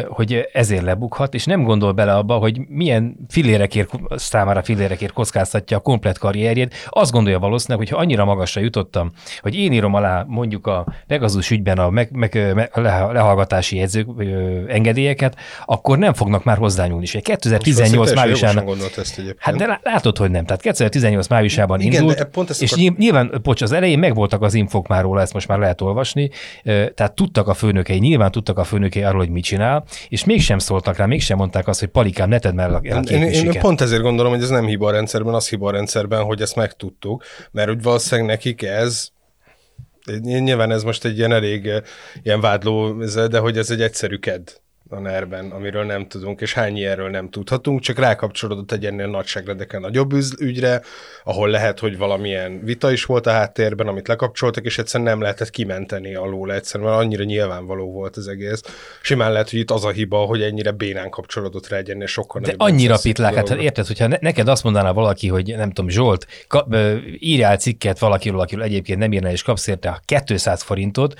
hogy 0.08 0.48
ezért 0.52 0.82
lebukhat, 0.82 1.34
és 1.34 1.44
nem 1.44 1.62
gondol 1.62 1.92
bele 1.92 2.14
abba, 2.14 2.36
hogy 2.36 2.60
milyen 2.68 3.16
filérekért, 3.28 3.90
számára 4.10 4.62
filérekért 4.62 5.12
kockáztatja 5.12 5.76
a 5.76 5.80
komplet 5.80 6.18
karrierjét. 6.18 6.74
Azt 6.88 7.12
gondolja 7.12 7.38
valószínűleg, 7.38 7.86
hogy 7.86 7.96
ha 7.96 8.02
annyira 8.02 8.24
magasra 8.24 8.60
jutottam, 8.60 9.10
hogy 9.40 9.54
én 9.54 9.72
írom 9.72 9.94
alá 9.94 10.25
mondjuk 10.26 10.66
a 10.66 10.86
Pegasus 11.06 11.50
ügyben 11.50 11.78
a 11.78 11.90
meg, 11.90 12.10
meg, 12.12 12.34
lehallgatási 12.74 13.76
jegyzők, 13.76 14.08
engedélyeket, 14.68 15.36
akkor 15.66 15.98
nem 15.98 16.12
fognak 16.12 16.44
már 16.44 16.56
hozzányúlni. 16.56 17.02
És 17.02 17.14
egy 17.14 17.22
2018 17.22 18.14
májusán 18.14 18.64
gondolt 18.64 18.98
ezt 18.98 19.18
egyébként. 19.18 19.42
Hát 19.42 19.56
de 19.56 19.66
lá- 19.66 19.80
látod, 19.82 20.16
hogy 20.16 20.30
nem. 20.30 20.44
Tehát 20.44 20.62
2018 20.62 21.28
májusában 21.28 21.80
Igen, 21.80 22.00
indult, 22.00 22.24
pont 22.24 22.50
ezt 22.50 22.62
és 22.62 22.72
akar- 22.72 22.82
nyilv- 22.82 22.98
nyilván, 22.98 23.40
bocs, 23.42 23.62
az 23.62 23.72
elején 23.72 23.98
megvoltak 23.98 24.42
az 24.42 24.54
infok 24.54 24.88
már 24.88 25.02
róla, 25.02 25.20
ezt 25.20 25.32
most 25.32 25.48
már 25.48 25.58
lehet 25.58 25.80
olvasni, 25.80 26.30
tehát 26.64 27.12
tudtak 27.14 27.48
a 27.48 27.54
főnökei, 27.54 27.98
nyilván 27.98 28.30
tudtak 28.30 28.58
a 28.58 28.64
főnökei 28.64 29.02
arról, 29.02 29.20
hogy 29.20 29.30
mit 29.30 29.44
csinál, 29.44 29.84
és 30.08 30.24
mégsem 30.24 30.58
szóltak 30.58 30.96
rá, 30.96 31.06
mégsem 31.06 31.36
mondták 31.36 31.68
azt, 31.68 31.80
hogy 31.80 31.88
palikám, 31.88 32.28
ne 32.28 32.38
tedd 32.38 32.54
már 32.54 32.70
a 32.70 32.80
Én, 32.82 33.22
én, 33.22 33.22
én 33.22 33.58
pont 33.60 33.80
ezért 33.80 34.02
gondolom, 34.02 34.32
hogy 34.32 34.42
ez 34.42 34.48
nem 34.48 34.66
hiba 34.66 34.88
a 34.88 34.90
rendszerben, 34.90 35.34
az 35.34 35.48
hiba 35.48 35.68
a 35.68 35.70
rendszerben, 35.70 36.22
hogy 36.22 36.40
ezt 36.40 36.56
megtudtuk, 36.56 37.24
mert 37.50 37.70
úgy 37.70 37.82
valószínűleg 37.82 38.30
nekik 38.30 38.62
ez, 38.62 39.08
nyilván 40.20 40.70
ez 40.70 40.82
most 40.82 41.04
egy 41.04 41.18
ilyen 41.18 41.32
elég 41.32 41.66
eh, 41.66 41.82
ilyen 42.22 42.40
vádló, 42.40 43.04
de 43.04 43.38
hogy 43.38 43.58
ez 43.58 43.70
egy 43.70 43.82
egyszerű 43.82 44.16
ked 44.16 44.60
a 44.88 44.98
NER-ben, 44.98 45.50
amiről 45.50 45.84
nem 45.84 46.08
tudunk, 46.08 46.40
és 46.40 46.54
hány 46.54 46.76
ilyenről 46.76 47.10
nem 47.10 47.30
tudhatunk, 47.30 47.80
csak 47.80 47.98
rákapcsolódott 47.98 48.72
egy 48.72 48.86
ennél 48.86 49.06
nagyságrendeken 49.06 49.80
nagyobb 49.80 50.12
ügyre, 50.40 50.82
ahol 51.24 51.48
lehet, 51.48 51.78
hogy 51.78 51.98
valamilyen 51.98 52.60
vita 52.64 52.92
is 52.92 53.04
volt 53.04 53.26
a 53.26 53.30
háttérben, 53.30 53.86
amit 53.86 54.08
lekapcsoltak, 54.08 54.64
és 54.64 54.78
egyszerűen 54.78 55.08
nem 55.08 55.20
lehetett 55.20 55.50
kimenteni 55.50 56.14
alól 56.14 56.52
egyszerűen, 56.52 56.90
mert 56.90 57.02
annyira 57.02 57.24
nyilvánvaló 57.24 57.92
volt 57.92 58.16
az 58.16 58.28
egész. 58.28 58.60
Simán 59.02 59.32
lehet, 59.32 59.50
hogy 59.50 59.58
itt 59.58 59.70
az 59.70 59.84
a 59.84 59.90
hiba, 59.90 60.18
hogy 60.18 60.42
ennyire 60.42 60.70
bénán 60.70 61.10
kapcsolódott 61.10 61.68
rá 61.68 61.76
egy 61.76 61.90
ennél 61.90 62.06
sokkal 62.06 62.40
De 62.40 62.54
annyira 62.56 62.96
pitlák, 63.02 63.34
hát 63.34 63.50
érted, 63.50 63.86
hogyha 63.86 64.06
ne, 64.06 64.16
neked 64.20 64.48
azt 64.48 64.64
mondaná 64.64 64.90
valaki, 64.90 65.28
hogy 65.28 65.54
nem 65.56 65.70
tudom, 65.70 65.90
Zsolt, 65.90 66.26
ka, 66.48 66.66
ö, 66.70 66.96
írjál 67.18 67.56
cikket 67.56 67.98
valakiről, 67.98 68.40
akiről 68.40 68.64
egyébként 68.64 68.98
nem 68.98 69.12
írnál, 69.12 69.32
és 69.32 69.42
kapsz 69.42 69.66
érte 69.66 70.02
200 70.24 70.62
forintot, 70.62 71.14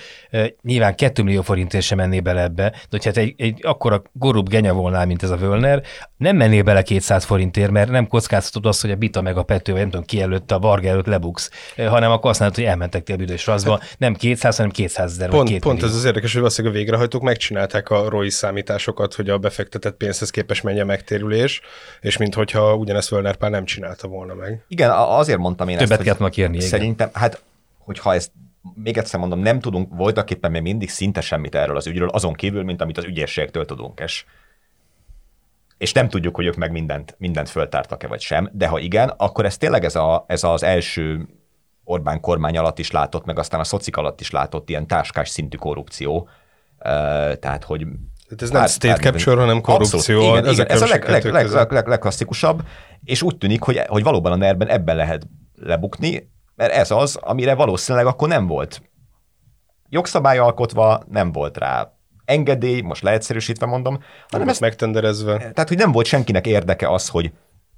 nyilván 0.63 0.95
2 0.95 1.23
millió 1.23 1.43
forintért 1.43 1.85
sem 1.85 1.99
menné 1.99 2.21
bele 2.21 2.43
ebbe, 2.43 2.71
de 2.71 2.79
hogyha 2.91 3.11
te 3.11 3.21
egy, 3.21 3.56
egy 3.57 3.67
akkora 3.67 4.03
gorub 4.13 4.49
genya 4.49 4.73
volnál, 4.73 5.07
mint 5.07 5.23
ez 5.23 5.31
a 5.31 5.37
Völner, 5.37 5.83
nem 6.17 6.37
mennél 6.37 6.63
bele 6.63 6.83
200 6.83 7.25
forintért, 7.25 7.71
mert 7.71 7.91
nem 7.91 8.07
kockáztatod 8.09 8.67
azt, 8.67 8.81
hogy 8.81 8.91
a 8.91 8.97
Bita 8.97 9.21
meg 9.23 9.37
a 9.37 9.43
Pető, 9.43 9.73
vagy 9.73 9.81
nem 9.81 9.91
tudom 9.91 10.05
ki 10.07 10.21
előtt, 10.21 10.51
a 10.51 10.59
Varga 10.59 10.89
előtt 10.89 11.07
lebuksz, 11.07 11.51
hanem 11.77 12.11
akkor 12.11 12.31
azt 12.31 12.41
mondod, 12.41 12.59
hogy 12.59 12.67
elmentek 12.67 13.03
tél 13.03 13.17
büdös 13.17 13.47
raszba, 13.47 13.81
nem 13.99 14.15
200, 14.15 14.57
hanem 14.57 14.71
200 14.71 15.13
ezer, 15.13 15.29
Pont, 15.29 15.49
2 15.49 15.61
pont 15.61 15.75
millió. 15.75 15.89
ez 15.91 15.97
az 15.97 16.05
érdekes, 16.05 16.31
hogy 16.33 16.41
valószínűleg 16.41 16.77
a 16.77 16.79
végrehajtók 16.79 17.23
megcsinálták 17.23 17.91
a 17.91 18.09
ROI 18.09 18.31
számításokat, 18.31 19.15
hogy 19.15 19.31
a 19.31 19.39
befektetett 19.39 19.97
pénzhez 19.97 20.31
képes 20.31 20.61
menjen 20.61 20.83
a 20.83 20.87
megtérülés, 20.87 21.61
és 22.01 22.17
minthogyha 22.17 22.75
ugyanezt 22.75 23.09
Völner 23.09 23.37
Pál 23.37 23.51
nem 23.51 23.65
csinálta 23.65 24.09
volna 24.09 24.35
meg. 24.35 24.65
Igen, 24.69 24.91
a- 24.91 25.19
azért 25.19 25.39
mondtam 25.39 25.69
én 25.69 25.77
Többet 25.77 26.07
ezt, 26.07 26.19
kellett 26.19 26.33
kérni, 26.33 26.57
igen. 26.57 26.69
Szerintem, 26.69 27.09
hát, 27.13 27.43
hogyha 27.79 28.15
ezt 28.15 28.31
még 28.75 28.99
egyszer 28.99 29.21
mondom, 29.21 29.39
nem 29.39 29.61
tudunk 29.61 29.95
voltak 29.95 30.31
éppen 30.31 30.51
még 30.51 30.63
mindig 30.63 30.91
szinte 30.91 31.21
semmit 31.21 31.55
erről 31.55 31.77
az 31.77 31.87
ügyről, 31.87 32.09
azon 32.09 32.33
kívül, 32.33 32.63
mint 32.63 32.83
amit 32.83 32.99
az 32.99 33.05
ügyészségtől 33.05 33.65
tudunk, 33.65 34.01
és, 34.01 34.25
és 35.79 35.93
nem 35.93 36.09
tudjuk, 36.09 36.35
hogy 36.37 36.47
ők 36.47 36.57
meg 36.57 36.71
mindent, 36.71 37.15
mindent 37.19 37.49
föltártak-e 37.49 38.07
vagy 38.07 38.21
sem, 38.21 38.51
de 38.53 38.67
ha 38.67 38.79
igen, 38.79 39.09
akkor 39.09 39.45
ez 39.45 39.57
tényleg 39.57 39.85
ez, 39.85 39.97
a, 39.97 40.25
ez 40.29 40.45
az 40.45 40.63
első 40.63 41.29
Orbán 41.85 42.21
kormány 42.21 42.59
alatt 42.59 42.79
is 42.79 42.91
látott, 42.91 43.25
meg 43.25 43.39
aztán 43.39 43.61
a 43.61 43.65
szocik 43.65 43.97
alatt 43.97 44.21
is 44.21 44.31
látott 44.31 44.69
ilyen 44.69 44.87
táskás 44.87 45.29
szintű 45.29 45.57
korrupció, 45.57 46.29
tehát, 47.41 47.65
hogy 47.65 47.79
Tehát 48.25 48.43
ez 48.43 48.51
nem 48.51 48.61
hát, 48.61 48.71
state 48.71 48.95
capture, 48.95 49.41
hanem 49.41 49.61
korrupció. 49.61 49.99
Abszolút, 49.99 50.23
igen, 50.23 50.53
igen. 50.53 50.67
Ez 50.67 50.83
a 50.83 50.87
leg, 50.87 51.09
leg, 51.09 51.25
leg, 51.25 51.51
leg, 51.51 51.71
leg, 51.73 51.87
legklasszikusabb, 51.87 52.63
és 53.05 53.23
úgy 53.23 53.39
tűnik, 53.39 53.63
hogy, 53.63 53.79
hogy 53.87 54.03
valóban 54.03 54.33
a 54.33 54.37
ner 54.37 54.57
ebben 54.59 54.97
lehet 54.97 55.27
lebukni, 55.55 56.31
mert 56.57 56.73
ez 56.73 56.91
az, 56.91 57.17
amire 57.17 57.55
valószínűleg 57.55 58.07
akkor 58.07 58.29
nem 58.29 58.47
volt 58.47 58.83
jogszabály 59.89 60.39
alkotva, 60.39 61.03
nem 61.09 61.33
volt 61.33 61.57
rá 61.57 61.93
engedély, 62.25 62.81
most 62.81 63.03
leegyszerűsítve 63.03 63.67
mondom, 63.67 64.03
hanem 64.29 64.49
ezt 64.49 64.61
megtenderezve. 64.61 65.37
Tehát, 65.37 65.69
hogy 65.69 65.77
nem 65.77 65.93
volt 65.93 66.07
senkinek 66.07 66.47
érdeke 66.47 66.91
az, 66.91 67.09
hogy 67.09 67.33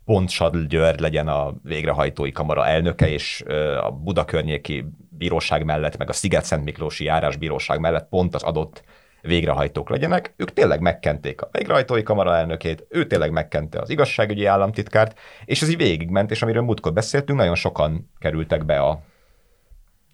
pont 0.04 0.30
Sadl 0.30 0.58
György 0.58 1.00
legyen 1.00 1.28
a 1.28 1.54
végrehajtói 1.62 2.32
kamara 2.32 2.66
elnöke, 2.66 3.08
és 3.08 3.44
a 3.82 3.90
Buda 3.90 4.24
környéki 4.24 4.84
bíróság 5.10 5.64
mellett, 5.64 5.96
meg 5.96 6.08
a 6.08 6.12
Sziget-Szent 6.12 6.64
Miklósi 6.64 7.04
járásbíróság 7.04 7.80
mellett 7.80 8.08
pont 8.08 8.34
az 8.34 8.42
adott 8.42 8.82
végrehajtók 9.22 9.90
legyenek. 9.90 10.34
Ők 10.36 10.52
tényleg 10.52 10.80
megkenték 10.80 11.42
a 11.42 11.48
végrehajtói 11.52 12.02
kamara 12.02 12.36
elnökét, 12.36 12.86
ő 12.88 13.06
tényleg 13.06 13.30
megkente 13.30 13.80
az 13.80 13.90
igazságügyi 13.90 14.44
államtitkárt, 14.44 15.18
és 15.44 15.62
ez 15.62 15.68
így 15.68 15.76
végigment, 15.76 16.30
és 16.30 16.42
amiről 16.42 16.62
múltkor 16.62 16.92
beszéltünk, 16.92 17.38
nagyon 17.38 17.54
sokan 17.54 18.10
kerültek 18.18 18.64
be 18.64 18.78
a, 18.80 19.00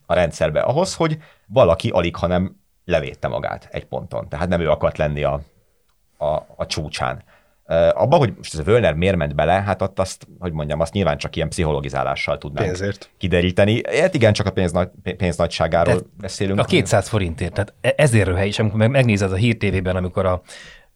a 0.07 0.15
rendszerbe 0.15 0.61
ahhoz, 0.61 0.95
hogy 0.95 1.19
valaki 1.47 1.89
alig, 1.89 2.17
hanem 2.17 2.57
levédte 2.85 3.29
magát 3.29 3.69
egy 3.71 3.87
ponton. 3.87 4.29
Tehát 4.29 4.49
nem 4.49 4.61
ő 4.61 4.71
akart 4.71 4.99
lenni 4.99 5.23
a, 5.23 5.41
a, 6.17 6.47
a 6.57 6.67
csúcsán. 6.67 7.23
Abba, 7.93 8.17
hogy 8.17 8.33
most 8.37 8.55
ez 8.55 8.61
a 8.61 8.63
Völner 8.63 8.95
miért 8.95 9.17
ment 9.17 9.35
bele, 9.35 9.53
hát 9.53 9.83
ott 9.83 9.99
azt, 9.99 10.27
hogy 10.39 10.53
mondjam, 10.53 10.81
azt 10.81 10.93
nyilván 10.93 11.19
csak 11.19 11.37
ilyen 11.37 11.49
pszichologizálással 11.49 12.39
tudnánk 12.39 12.67
Pénzért. 12.67 13.11
kideríteni. 13.19 13.81
Hát 13.99 14.15
igen, 14.15 14.33
csak 14.33 14.47
a 14.47 14.51
pénz, 14.51 14.73
nagy, 14.73 14.89
pénz 15.17 15.37
nagyságáról 15.37 15.95
De 15.95 16.03
beszélünk. 16.21 16.59
A 16.59 16.65
200 16.65 17.09
forintért, 17.09 17.53
tehát 17.53 17.75
e- 17.81 17.95
ezért 17.97 18.27
röhely, 18.27 18.47
és 18.47 18.59
amikor 18.59 18.89
megnézed 18.89 19.33
a 19.33 19.37
Hír 19.37 19.57
TV-ben, 19.57 19.97
amikor 19.97 20.27
a 20.27 20.43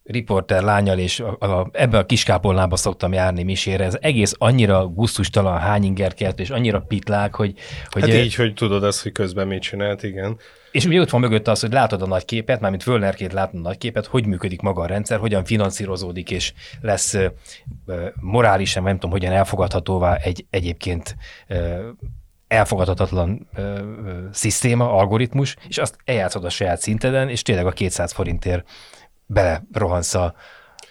riporter 0.08 0.62
lányal, 0.62 0.98
és 0.98 1.20
a, 1.20 1.36
a, 1.40 1.68
ebbe 1.72 1.98
a 1.98 2.06
kiskápolnába 2.06 2.76
szoktam 2.76 3.12
járni 3.12 3.42
misére, 3.42 3.84
ez 3.84 3.96
egész 4.00 4.34
annyira 4.38 4.86
gusztustalan 4.86 5.58
hányinger 5.58 6.14
kert, 6.14 6.40
és 6.40 6.50
annyira 6.50 6.80
pitlák, 6.80 7.34
hogy... 7.34 7.54
hogy 7.90 8.02
hát 8.02 8.12
így, 8.12 8.34
hogy 8.34 8.54
tudod 8.54 8.84
azt, 8.84 9.02
hogy 9.02 9.12
közben 9.12 9.46
mit 9.46 9.62
csinált, 9.62 10.02
igen. 10.02 10.38
És 10.70 10.84
ugye 10.84 11.00
ott 11.00 11.10
van 11.10 11.20
mögött 11.20 11.48
az, 11.48 11.60
hogy 11.60 11.72
látod 11.72 12.02
a 12.02 12.06
nagy 12.06 12.24
képet, 12.24 12.60
mármint 12.60 12.84
Völnerként 12.84 13.32
látod 13.32 13.58
a 13.58 13.62
nagy 13.62 13.78
képet, 13.78 14.06
hogy 14.06 14.26
működik 14.26 14.60
maga 14.60 14.82
a 14.82 14.86
rendszer, 14.86 15.18
hogyan 15.18 15.44
finanszírozódik, 15.44 16.30
és 16.30 16.52
lesz 16.80 17.14
uh, 17.14 17.24
morálisan, 18.20 18.82
nem 18.82 18.94
tudom, 18.94 19.10
hogyan 19.10 19.32
elfogadhatóvá 19.32 20.14
egy 20.14 20.46
egyébként 20.50 21.16
uh, 21.48 21.78
elfogadhatatlan 22.48 23.48
uh, 23.56 23.64
uh, 23.64 24.12
szisztéma, 24.32 24.92
algoritmus, 24.92 25.56
és 25.68 25.78
azt 25.78 25.96
eljátszod 26.04 26.44
a 26.44 26.50
saját 26.50 26.80
szinteden, 26.80 27.28
és 27.28 27.42
tényleg 27.42 27.66
a 27.66 27.70
200 27.70 28.12
forintért 28.12 28.68
bele 29.28 29.62
rohansz 29.72 30.14
a 30.14 30.34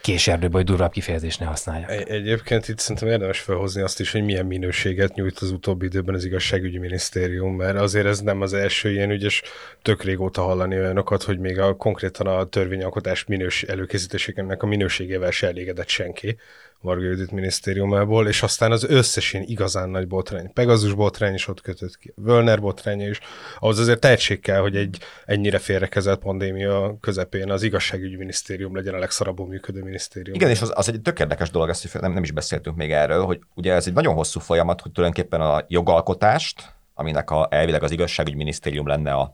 késerdőbe, 0.02 0.56
hogy 0.58 0.66
durvább 0.66 0.92
kifejezést 0.92 1.40
ne 1.40 1.46
használják. 1.46 1.90
Egy, 1.90 2.10
egyébként 2.10 2.68
itt 2.68 2.80
szerintem 2.80 3.08
érdemes 3.08 3.40
felhozni 3.40 3.82
azt 3.82 4.00
is, 4.00 4.12
hogy 4.12 4.24
milyen 4.24 4.46
minőséget 4.46 5.14
nyújt 5.14 5.40
az 5.40 5.52
utóbbi 5.52 5.86
időben 5.86 6.16
az 6.16 6.26
igazságügyi 6.26 6.78
minisztérium, 6.78 7.56
mert 7.56 7.78
azért 7.78 8.06
ez 8.06 8.20
nem 8.20 8.42
az 8.42 8.54
első 8.54 8.92
ilyen 8.92 9.12
ügyes, 9.12 9.44
tök 9.82 10.04
régóta 10.04 10.42
hallani 10.42 10.76
olyanokat, 10.80 11.24
hogy 11.24 11.40
még 11.40 11.60
a 11.60 11.76
konkrétan 11.76 12.28
a 12.28 12.46
törvényalkotás 12.46 13.26
minős 13.26 13.64
előkészítésének 13.64 14.64
a 14.64 14.68
minőségével 14.68 15.32
se 15.32 15.48
elégedett 15.48 15.88
senki 15.88 16.38
Varga 16.82 17.04
Judit 17.04 17.32
minisztériumából, 17.32 18.28
és 18.28 18.44
aztán 18.44 18.72
az 18.72 18.84
összes 18.84 19.34
ilyen 19.34 19.46
igazán 19.48 19.90
nagy 19.90 20.08
botrány, 20.08 20.54
Pegazus 20.54 20.94
botrány 20.94 21.34
is 21.34 21.48
ott 21.48 21.62
kötött 21.62 21.98
ki, 21.98 22.14
Völner 22.16 22.62
botránya 22.62 23.08
is, 23.08 23.20
ahhoz 23.60 23.80
azért 23.80 24.00
tehetség 24.00 24.40
kell, 24.40 24.60
hogy 24.60 24.76
egy 24.76 24.98
ennyire 25.26 25.58
félrekezelt 25.58 26.20
pandémia 26.20 26.98
közepén 27.00 27.52
az 27.52 27.64
igazságügyi 27.64 28.16
minisztérium 28.16 28.76
legyen 28.76 28.94
a 28.94 29.00
legszarabbul 29.00 29.48
működő 29.48 29.84
minisztérium. 29.84 30.36
Igen, 30.36 30.50
és 30.50 30.62
az, 30.62 30.72
az 30.76 30.90
egy 30.90 31.02
tök 31.02 31.20
érdekes 31.20 31.50
dolog, 31.50 31.70
ezt 31.70 32.02
nem, 32.02 32.14
nem 32.14 32.24
is 32.24 32.32
beszéltünk 32.32 32.76
még 32.76 32.92
erről, 32.92 33.26
hogy 33.26 33.40
ugye 33.56 33.74
ez 33.74 33.88
egy 33.88 33.94
nagyon 33.94 34.14
hosszú 34.14 34.40
folyamat, 34.40 34.82
hogy 34.82 34.92
tulajdonképpen 34.92 35.42
a 35.42 35.66
jogalkotást, 35.68 36.76
aminek 36.94 37.32
a, 37.32 37.48
elvileg 37.52 37.84
az 37.84 37.92
igazságügyi 37.92 38.36
minisztérium 38.36 38.88
lenne 38.88 39.14
a 39.14 39.32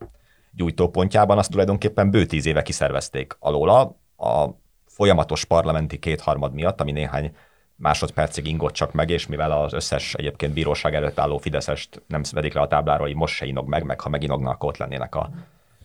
gyújtópontjában, 0.52 1.38
azt 1.38 1.50
tulajdonképpen 1.50 2.12
bő 2.12 2.26
tíz 2.26 2.46
éve 2.46 2.62
kiszervezték 2.62 3.36
alóla. 3.40 4.02
A 4.18 4.62
folyamatos 4.94 5.46
parlamenti 5.46 6.00
kétharmad 6.00 6.54
miatt, 6.54 6.82
ami 6.82 6.92
néhány 6.92 7.36
másodpercig 7.76 8.48
ingott 8.48 8.74
csak 8.74 8.94
meg, 8.94 9.10
és 9.10 9.28
mivel 9.28 9.52
az 9.52 9.74
összes 9.74 10.14
egyébként 10.14 10.54
bíróság 10.54 10.96
előtt 10.96 11.20
álló 11.20 11.38
Fideszest 11.38 12.02
nem 12.08 12.22
vedik 12.32 12.54
le 12.54 12.62
a 12.62 12.68
tábláról, 12.68 13.08
hogy 13.08 13.16
most 13.16 13.36
se 13.36 13.46
inog 13.46 13.68
meg, 13.68 13.84
meg 13.84 14.02
ha 14.02 14.10
meginogna, 14.10 14.56
ott 14.60 14.78
lennének 14.78 15.16
a 15.16 15.30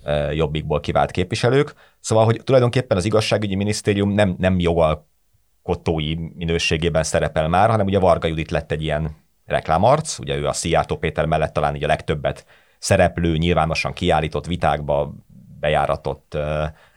e, 0.05 0.35
jobbikból 0.35 0.81
kivált 0.81 1.11
képviselők. 1.11 1.75
Szóval, 2.01 2.25
hogy 2.25 2.41
tulajdonképpen 2.45 2.97
az 2.97 3.05
igazságügyi 3.05 3.55
minisztérium 3.55 4.11
nem, 4.11 4.35
nem 4.39 4.59
jogalkotói 4.59 6.15
minőségében 6.35 7.03
szerepel 7.03 7.49
már, 7.49 7.71
hanem 7.71 7.87
ugye 7.87 7.99
Varga 7.99 8.29
Judit 8.29 8.51
lett 8.51 8.73
egy 8.73 8.83
ilyen 8.83 9.17
reklámarc, 9.45 10.19
ugye 10.19 10.37
ő 10.37 10.47
a 10.47 10.53
Szijjártó 10.53 10.97
Péter 10.97 11.27
mellett 11.27 11.53
talán 11.53 11.75
így 11.75 11.85
a 11.85 11.87
legtöbbet 11.87 12.47
szereplő, 12.79 13.37
nyilvánosan 13.37 13.93
kiállított 13.93 14.47
vitákba 14.47 15.15
bejáratott 15.61 16.37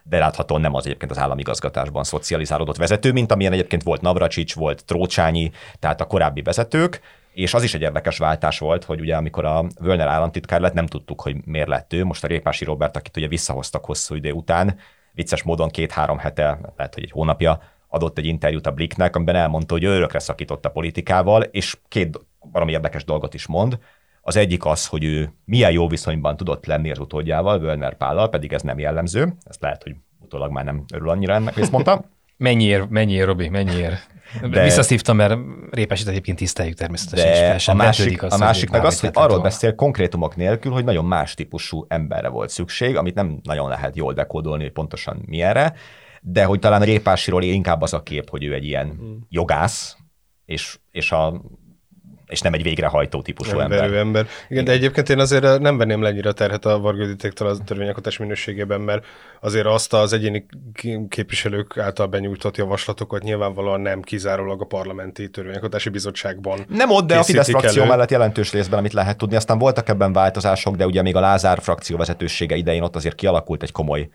de 0.03 0.19
láthatóan 0.19 0.61
nem 0.61 0.75
az 0.75 0.85
egyébként 0.85 1.11
az 1.11 1.17
államigazgatásban 1.17 2.03
szocializálódott 2.03 2.77
vezető, 2.77 3.11
mint 3.11 3.31
amilyen 3.31 3.53
egyébként 3.53 3.83
volt 3.83 4.01
Navracsics, 4.01 4.55
volt 4.55 4.85
Trócsányi, 4.85 5.51
tehát 5.79 6.01
a 6.01 6.05
korábbi 6.05 6.41
vezetők, 6.41 7.01
és 7.33 7.53
az 7.53 7.63
is 7.63 7.73
egy 7.73 7.81
érdekes 7.81 8.17
váltás 8.17 8.59
volt, 8.59 8.83
hogy 8.83 8.99
ugye 8.99 9.15
amikor 9.15 9.45
a 9.45 9.65
Völner 9.79 10.07
államtitkár 10.07 10.61
lett, 10.61 10.73
nem 10.73 10.85
tudtuk, 10.85 11.21
hogy 11.21 11.35
miért 11.45 11.67
lett 11.67 11.93
ő. 11.93 12.05
Most 12.05 12.23
a 12.23 12.27
Répási 12.27 12.65
Robert, 12.65 12.95
akit 12.95 13.17
ugye 13.17 13.27
visszahoztak 13.27 13.85
hosszú 13.85 14.15
idő 14.15 14.31
után, 14.31 14.77
vicces 15.11 15.43
módon 15.43 15.69
két-három 15.69 16.17
hete, 16.17 16.59
lehet, 16.77 16.93
hogy 16.93 17.03
egy 17.03 17.11
hónapja 17.11 17.61
adott 17.87 18.17
egy 18.17 18.25
interjút 18.25 18.67
a 18.67 18.71
Blicknek, 18.71 19.15
amiben 19.15 19.35
elmondta, 19.35 19.73
hogy 19.73 19.83
ő 19.83 19.89
örökre 19.95 20.19
szakított 20.19 20.65
a 20.65 20.71
politikával, 20.71 21.41
és 21.41 21.77
két 21.87 22.19
valami 22.51 22.71
érdekes 22.71 23.03
dolgot 23.03 23.33
is 23.33 23.47
mond. 23.47 23.79
Az 24.21 24.35
egyik 24.35 24.65
az, 24.65 24.87
hogy 24.87 25.03
ő 25.03 25.33
milyen 25.45 25.71
jó 25.71 25.87
viszonyban 25.87 26.37
tudott 26.37 26.65
lenni 26.65 26.91
az 26.91 26.99
utódjával, 26.99 27.59
Völner 27.59 27.97
Pállal, 27.97 28.29
pedig 28.29 28.53
ez 28.53 28.61
nem 28.61 28.79
jellemző. 28.79 29.33
Ezt 29.43 29.61
lehet, 29.61 29.83
hogy 29.83 29.95
utólag 30.19 30.51
már 30.51 30.63
nem 30.63 30.83
örül 30.93 31.09
annyira 31.09 31.33
ennek, 31.33 31.53
hogy 31.53 31.63
ezt 31.63 31.71
mondta. 31.71 32.03
Mennyiért, 32.37 32.89
mennyiért, 32.89 33.25
Robi, 33.25 33.49
mennyiért? 33.49 34.07
De, 34.49 34.63
Visszaszívtam, 34.63 35.15
mert 35.15 35.37
Répesit 35.71 36.07
egyébként 36.07 36.37
tiszteljük 36.37 36.77
természetesen. 36.77 37.57
De 37.57 37.71
a 37.71 37.73
másik, 37.73 38.23
az, 38.23 38.33
a 38.33 38.37
másik 38.37 38.69
meg 38.69 38.85
az, 38.85 38.99
hogy 38.99 39.09
arról 39.13 39.27
volna. 39.27 39.43
beszél 39.43 39.75
konkrétumok 39.75 40.35
nélkül, 40.35 40.71
hogy 40.71 40.83
nagyon 40.83 41.05
más 41.05 41.33
típusú 41.33 41.85
emberre 41.87 42.27
volt 42.27 42.49
szükség, 42.49 42.95
amit 42.95 43.15
nem 43.15 43.39
nagyon 43.43 43.69
lehet 43.69 43.95
jól 43.95 44.13
dekódolni, 44.13 44.63
hogy 44.63 44.71
pontosan 44.71 45.23
milyenre, 45.25 45.73
de 46.21 46.43
hogy 46.43 46.59
talán 46.59 46.81
Répásiról 46.81 47.43
inkább 47.43 47.81
az 47.81 47.93
a 47.93 48.03
kép, 48.03 48.29
hogy 48.29 48.43
ő 48.43 48.53
egy 48.53 48.65
ilyen 48.65 48.87
hmm. 48.87 49.25
jogász, 49.29 49.97
és, 50.45 50.79
és 50.91 51.11
a 51.11 51.41
és 52.31 52.41
nem 52.41 52.53
egy 52.53 52.63
végrehajtó 52.63 53.21
típusú 53.21 53.59
ember. 53.59 53.83
ember. 53.83 53.99
ember. 53.99 54.21
Igen, 54.21 54.35
Igen, 54.49 54.63
de 54.63 54.71
egyébként 54.71 55.09
én 55.09 55.19
azért 55.19 55.59
nem 55.59 55.77
venném 55.77 56.01
le 56.01 56.09
ennyire 56.09 56.31
terhet 56.31 56.65
a 56.65 56.79
Vargoditéktől 56.79 57.47
a 57.47 57.57
törvényalkotás 57.65 58.17
minőségében, 58.17 58.81
mert 58.81 59.05
azért 59.41 59.65
azt 59.65 59.93
az 59.93 60.13
egyéni 60.13 60.45
képviselők 61.09 61.77
által 61.77 62.07
benyújtott 62.07 62.57
javaslatokat 62.57 63.23
nyilvánvalóan 63.23 63.81
nem 63.81 64.01
kizárólag 64.01 64.61
a 64.61 64.65
parlamenti 64.65 65.29
törvényalkotási 65.29 65.89
bizottságban. 65.89 66.65
Nem 66.67 66.89
ott, 66.89 67.07
de 67.07 67.17
a 67.17 67.23
Fidesz 67.23 67.49
frakció 67.49 67.81
elő. 67.81 67.89
mellett 67.89 68.11
jelentős 68.11 68.51
részben, 68.51 68.79
amit 68.79 68.93
lehet 68.93 69.17
tudni. 69.17 69.35
Aztán 69.35 69.57
voltak 69.57 69.89
ebben 69.89 70.13
változások, 70.13 70.75
de 70.75 70.85
ugye 70.85 71.01
még 71.01 71.15
a 71.15 71.19
Lázár 71.19 71.61
frakció 71.61 71.97
vezetősége 71.97 72.55
idején 72.55 72.83
ott 72.83 72.95
azért 72.95 73.15
kialakult 73.15 73.63
egy 73.63 73.71
komoly 73.71 74.09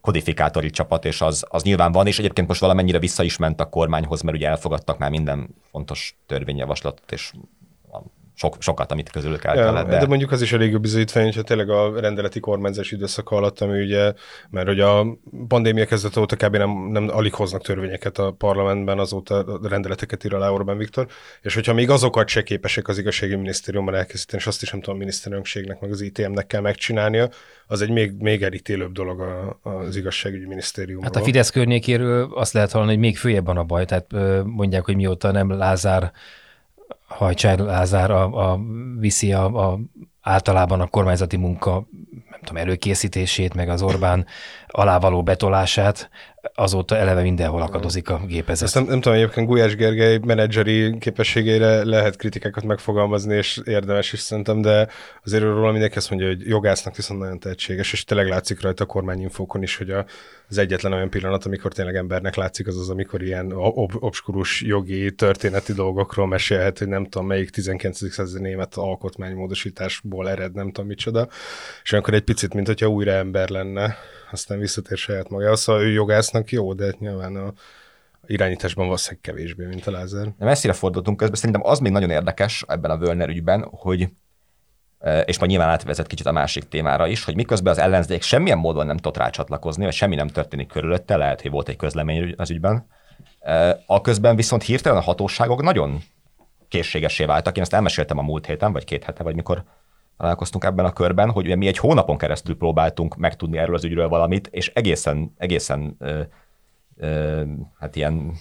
kodifikátori 0.00 0.70
csapat, 0.70 1.04
és 1.04 1.20
az, 1.20 1.44
az 1.48 1.62
nyilván 1.62 1.92
van, 1.92 2.06
és 2.06 2.18
egyébként 2.18 2.48
most 2.48 2.60
valamennyire 2.60 2.98
vissza 2.98 3.22
is 3.22 3.36
ment 3.36 3.60
a 3.60 3.68
kormányhoz, 3.68 4.22
mert 4.22 4.36
ugye 4.36 4.48
elfogadtak 4.48 4.98
már 4.98 5.10
minden 5.10 5.54
fontos 5.70 6.16
törvényjavaslatot, 6.26 7.12
és 7.12 7.32
sok, 8.40 8.56
sokat, 8.58 8.92
amit 8.92 9.10
közülük 9.10 9.44
el 9.44 9.54
kellett. 9.54 9.88
De... 9.88 9.98
de 9.98 10.06
mondjuk 10.06 10.30
az 10.30 10.42
is 10.42 10.52
elég 10.52 10.70
jó 10.70 10.78
bizonyítvány, 10.78 11.24
hogyha 11.24 11.42
tényleg 11.42 11.70
a 11.70 12.00
rendeleti 12.00 12.40
kormányzás 12.40 12.90
időszaka 12.90 13.36
alatt, 13.36 13.60
ami 13.60 13.82
ugye, 13.82 14.12
mert 14.50 14.68
ugye 14.68 14.84
a 14.84 15.06
pandémia 15.48 15.86
kezdet 15.86 16.16
óta 16.16 16.36
kb. 16.36 16.56
Nem, 16.56 16.70
nem 16.70 17.08
alig 17.12 17.34
hoznak 17.34 17.62
törvényeket 17.62 18.18
a 18.18 18.30
parlamentben, 18.30 18.98
azóta 18.98 19.38
a 19.38 19.68
rendeleteket 19.68 20.24
ír 20.24 20.34
alá 20.34 20.48
Orbán 20.48 20.76
Viktor, 20.76 21.06
és 21.42 21.54
hogyha 21.54 21.74
még 21.74 21.90
azokat 21.90 22.28
se 22.28 22.42
képesek 22.42 22.88
az 22.88 22.98
igazsági 22.98 23.34
minisztériumban 23.34 23.94
elkészíteni, 23.94 24.42
és 24.42 24.48
azt 24.48 24.62
is 24.62 24.70
nem 24.70 24.80
tudom, 24.80 24.94
a 24.94 24.98
miniszterelnökségnek, 24.98 25.80
meg 25.80 25.90
az 25.90 26.00
ITM-nek 26.00 26.46
kell 26.46 26.60
megcsinálnia, 26.60 27.28
az 27.66 27.82
egy 27.82 27.90
még, 27.90 28.12
még 28.18 28.42
elítélőbb 28.42 28.92
dolog 28.92 29.20
a, 29.20 29.60
az 29.62 29.96
igazságügyi 29.96 30.46
minisztériumban. 30.46 31.04
Hát 31.12 31.22
a 31.22 31.24
Fidesz 31.24 31.50
környékéről 31.50 32.32
azt 32.34 32.52
lehet 32.52 32.72
hallani, 32.72 32.90
hogy 32.90 33.00
még 33.00 33.16
följebb 33.16 33.46
van 33.46 33.56
a 33.56 33.64
baj, 33.64 33.84
tehát 33.84 34.06
mondják, 34.44 34.84
hogy 34.84 34.96
mióta 34.96 35.30
nem 35.30 35.50
Lázár 35.50 36.12
Hajcsár 37.10 37.58
Lázár 37.58 38.10
a, 38.10 38.50
a, 38.50 38.60
viszi 38.98 39.32
a, 39.32 39.70
a, 39.70 39.78
általában 40.20 40.80
a 40.80 40.86
kormányzati 40.86 41.36
munka 41.36 41.86
nem 42.30 42.40
tudom, 42.40 42.62
előkészítését, 42.62 43.54
meg 43.54 43.68
az 43.68 43.82
Orbán 43.82 44.26
alávaló 44.66 45.22
betolását, 45.22 46.10
azóta 46.54 46.96
eleve 46.96 47.22
mindenhol 47.22 47.62
akadozik 47.62 48.08
a 48.08 48.20
gépezet. 48.26 48.66
Ezt 48.66 48.74
nem, 48.74 48.84
nem 48.84 49.00
tudom, 49.00 49.18
egyébként 49.18 49.46
Gulyás 49.46 49.76
Gergely 49.76 50.18
menedzseri 50.18 50.98
képességére 50.98 51.84
lehet 51.84 52.16
kritikákat 52.16 52.64
megfogalmazni, 52.64 53.34
és 53.34 53.60
érdemes 53.64 54.12
is 54.12 54.20
szerintem, 54.20 54.60
de 54.60 54.88
azért 55.24 55.42
róla 55.42 55.70
mindenki 55.70 55.96
azt 55.96 56.10
mondja, 56.10 56.28
hogy 56.28 56.46
jogásznak 56.46 56.96
viszont 56.96 57.20
nagyon 57.20 57.38
tehetséges, 57.38 57.92
és 57.92 58.04
tényleg 58.04 58.28
látszik 58.28 58.60
rajta 58.60 58.84
a 58.84 58.86
kormányinfókon 58.86 59.62
is, 59.62 59.76
hogy 59.76 59.90
a, 59.90 60.04
az 60.48 60.58
egyetlen 60.58 60.92
olyan 60.92 61.10
pillanat, 61.10 61.44
amikor 61.44 61.72
tényleg 61.72 61.96
embernek 61.96 62.34
látszik, 62.34 62.66
az 62.66 62.78
az, 62.78 62.90
amikor 62.90 63.22
ilyen 63.22 63.52
ob- 63.52 64.02
obskurus 64.02 64.62
jogi, 64.62 65.12
történeti 65.14 65.72
dolgokról 65.72 66.26
mesélhet, 66.26 66.78
hogy 66.78 66.88
nem 66.88 67.04
tudom, 67.04 67.26
melyik 67.26 67.50
19. 67.50 68.12
századi 68.12 68.42
német 68.42 68.74
alkotmánymódosításból 68.74 70.30
ered, 70.30 70.54
nem 70.54 70.66
tudom 70.66 70.86
micsoda, 70.86 71.28
és 71.82 71.92
akkor 71.92 72.14
egy 72.14 72.24
picit, 72.24 72.54
mint 72.54 72.66
hogyha 72.66 72.86
újra 72.86 73.12
ember 73.12 73.48
lenne, 73.48 73.96
aztán 74.32 74.58
visszatér 74.58 74.96
saját 74.96 75.28
maga. 75.28 75.56
Szóval 75.56 75.82
ő 75.82 75.90
jogásznak 75.90 76.50
jó, 76.50 76.72
de 76.72 76.94
nyilván 76.98 77.36
a 77.36 77.52
irányításban 78.26 78.84
valószínűleg 78.84 79.20
kevésbé, 79.20 79.66
mint 79.66 79.86
a 79.86 79.90
Lázár. 79.90 80.28
De 80.38 80.44
messzire 80.44 80.72
fordultunk 80.72 81.16
közben, 81.16 81.36
szerintem 81.36 81.66
az 81.66 81.78
még 81.78 81.92
nagyon 81.92 82.10
érdekes 82.10 82.64
ebben 82.68 82.90
a 82.90 82.98
Völner 82.98 83.28
ügyben, 83.28 83.68
hogy 83.70 84.08
és 85.24 85.38
majd 85.38 85.50
nyilván 85.50 85.68
átvezet 85.68 86.06
kicsit 86.06 86.26
a 86.26 86.32
másik 86.32 86.68
témára 86.68 87.06
is, 87.06 87.24
hogy 87.24 87.34
miközben 87.34 87.72
az 87.72 87.78
ellenzék 87.78 88.22
semmilyen 88.22 88.58
módon 88.58 88.86
nem 88.86 88.96
tudott 88.96 89.16
rácsatlakozni, 89.16 89.84
vagy 89.84 89.92
semmi 89.92 90.14
nem 90.14 90.28
történik 90.28 90.68
körülötte, 90.68 91.16
lehet, 91.16 91.42
hogy 91.42 91.50
volt 91.50 91.68
egy 91.68 91.76
közlemény 91.76 92.34
az 92.36 92.50
ügyben, 92.50 92.86
a 93.86 94.00
közben 94.00 94.36
viszont 94.36 94.62
hirtelen 94.62 94.98
a 94.98 95.02
hatóságok 95.02 95.62
nagyon 95.62 96.02
készségesé 96.68 97.24
váltak. 97.24 97.56
Én 97.56 97.62
ezt 97.62 97.74
elmeséltem 97.74 98.18
a 98.18 98.22
múlt 98.22 98.46
héten, 98.46 98.72
vagy 98.72 98.84
két 98.84 99.04
hete, 99.04 99.22
vagy 99.22 99.34
mikor 99.34 99.64
találkoztunk 100.20 100.64
ebben 100.64 100.84
a 100.84 100.92
körben, 100.92 101.30
hogy 101.30 101.44
ugye 101.44 101.56
mi 101.56 101.66
egy 101.66 101.78
hónapon 101.78 102.18
keresztül 102.18 102.56
próbáltunk 102.56 103.16
megtudni 103.16 103.58
erről 103.58 103.74
az 103.74 103.84
ügyről 103.84 104.08
valamit, 104.08 104.46
és 104.46 104.70
egészen, 104.74 105.34
egészen 105.36 105.96
ö, 105.98 106.20
ö, 106.96 107.42
hát 107.78 107.96
ilyen 107.96 108.32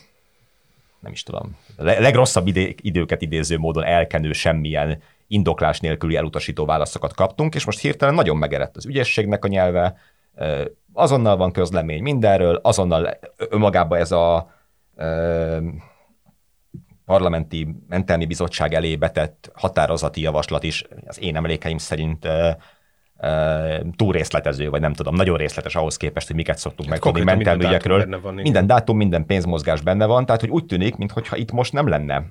nem 1.00 1.12
is 1.12 1.24
tudom, 1.24 1.58
legrosszabb 1.78 2.48
idő, 2.48 2.76
időket 2.82 3.22
idéző 3.22 3.58
módon 3.58 3.84
elkenő 3.84 4.32
semmilyen 4.32 5.02
indoklás 5.28 5.80
nélküli 5.80 6.16
elutasító 6.16 6.66
válaszokat 6.66 7.14
kaptunk, 7.14 7.56
és 7.56 7.66
most 7.66 7.80
hirtelen 7.80 8.14
nagyon 8.14 8.38
megerett 8.38 8.76
az 8.76 8.86
ügyességnek 8.86 9.46
a 9.46 9.48
nyelve, 9.48 9.98
azonnal 10.94 11.38
van 11.38 11.52
közlemény 11.52 12.02
mindenről, 12.02 12.60
azonnal 12.64 13.20
önmagában 13.38 14.00
ez 14.00 14.12
a 14.12 14.52
parlamenti 17.10 17.68
mentelmi 17.88 18.26
bizottság 18.26 18.74
elé 18.74 18.96
betett 18.96 19.52
határozati 19.54 20.22
javaslat 20.22 20.64
is 20.64 20.84
az 21.06 21.22
én 21.22 21.36
emlékeim 21.36 21.78
szerint 21.78 22.28
túl 23.96 24.12
részletező, 24.12 24.70
vagy 24.70 24.82
nem 24.82 24.94
tudom, 24.94 25.16
nagyon 25.16 25.38
részletes 25.38 25.76
ahhoz 25.76 25.98
képest, 25.98 26.28
hogy 26.28 26.36
miket 26.36 26.58
szoktunk 26.58 26.90
hát 26.90 27.04
megtudni 27.04 27.24
mentelmi 27.24 27.66
ügyekről. 27.66 28.20
Van, 28.22 28.34
minden 28.34 28.68
dátum, 28.68 28.98
minden 28.98 29.26
pénzmozgás 29.26 29.82
benne 29.82 30.06
van, 30.06 30.26
tehát 30.26 30.42
hogy 30.42 30.50
úgy 30.50 30.66
tűnik, 30.66 30.96
mintha 30.96 31.36
itt 31.36 31.52
most 31.52 31.74
nem 31.74 31.88
lenne, 31.88 32.26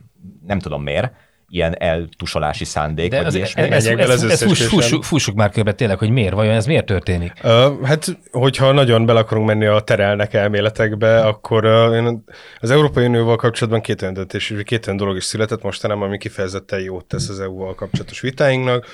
nem 0.47 0.59
tudom 0.59 0.83
miért, 0.83 1.13
ilyen 1.51 1.75
eltusolási 1.79 2.65
szándék, 2.65 3.11
De 3.11 3.23
vagy 3.23 3.35
ilyesmi. 3.35 3.63
Ez, 3.63 3.87
ez, 3.87 4.11
ez, 4.11 4.23
ez, 4.23 4.43
fuss, 4.43 4.67
fussuk, 4.67 5.05
fussuk 5.05 5.35
már 5.35 5.51
körbe 5.51 5.73
tényleg, 5.73 5.99
hogy 5.99 6.11
miért, 6.11 6.35
vajon 6.35 6.55
ez 6.55 6.67
miért 6.67 6.87
történik? 6.87 7.33
Uh, 7.43 7.87
hát, 7.87 8.19
hogyha 8.31 8.73
nagyon 8.73 9.07
bele 9.07 9.19
akarunk 9.19 9.47
menni 9.47 9.67
a 9.67 9.81
terelnek 9.81 10.35
elméletekbe, 10.35 11.21
akkor 11.21 11.65
uh, 11.65 12.13
az 12.61 12.71
Európai 12.71 13.07
Unióval 13.07 13.37
kapcsolatban 13.37 13.81
két 13.81 14.03
olyan 14.03 14.15
döntés, 14.15 14.55
két 14.65 14.87
olyan 14.87 14.99
dolog 14.99 15.17
is 15.17 15.25
született 15.25 15.63
mostanában, 15.63 16.07
ami 16.07 16.19
kifejezetten 16.19 16.81
jót 16.81 17.05
tesz 17.05 17.29
az 17.29 17.41
EU-val 17.41 17.75
kapcsolatos 17.75 18.21
vitáinknak. 18.21 18.87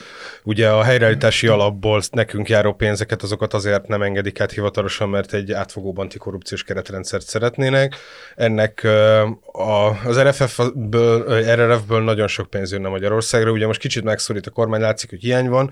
Ugye 0.43 0.69
a 0.69 0.83
helyreállítási 0.83 1.47
alapból 1.47 2.03
nekünk 2.11 2.49
járó 2.49 2.73
pénzeket, 2.73 3.23
azokat 3.23 3.55
azért 3.55 3.89
nem 3.89 4.03
engedik 4.03 4.41
át 4.41 4.53
hivatalosan, 4.53 5.09
mert 5.09 5.33
egy 5.33 5.53
átfogó 5.53 5.95
antikorrupciós 5.97 6.65
keretrendszert 6.65 7.27
szeretnének. 7.27 7.97
Ennek 8.37 8.81
uh, 8.85 9.69
a, 9.69 9.99
az 10.05 10.21
RFF-ből, 10.21 11.43
RRF-ből 11.55 12.03
nagyon 12.03 12.27
sok 12.27 12.44
sok 12.45 12.51
pénz 12.51 12.73
jönne 12.73 12.89
Magyarországra. 12.89 13.51
Ugye 13.51 13.67
most 13.67 13.81
kicsit 13.81 14.05
megszorít 14.05 14.47
a 14.47 14.51
kormány, 14.51 14.81
látszik, 14.81 15.11
hogy 15.11 15.21
hiány 15.21 15.49
van, 15.49 15.71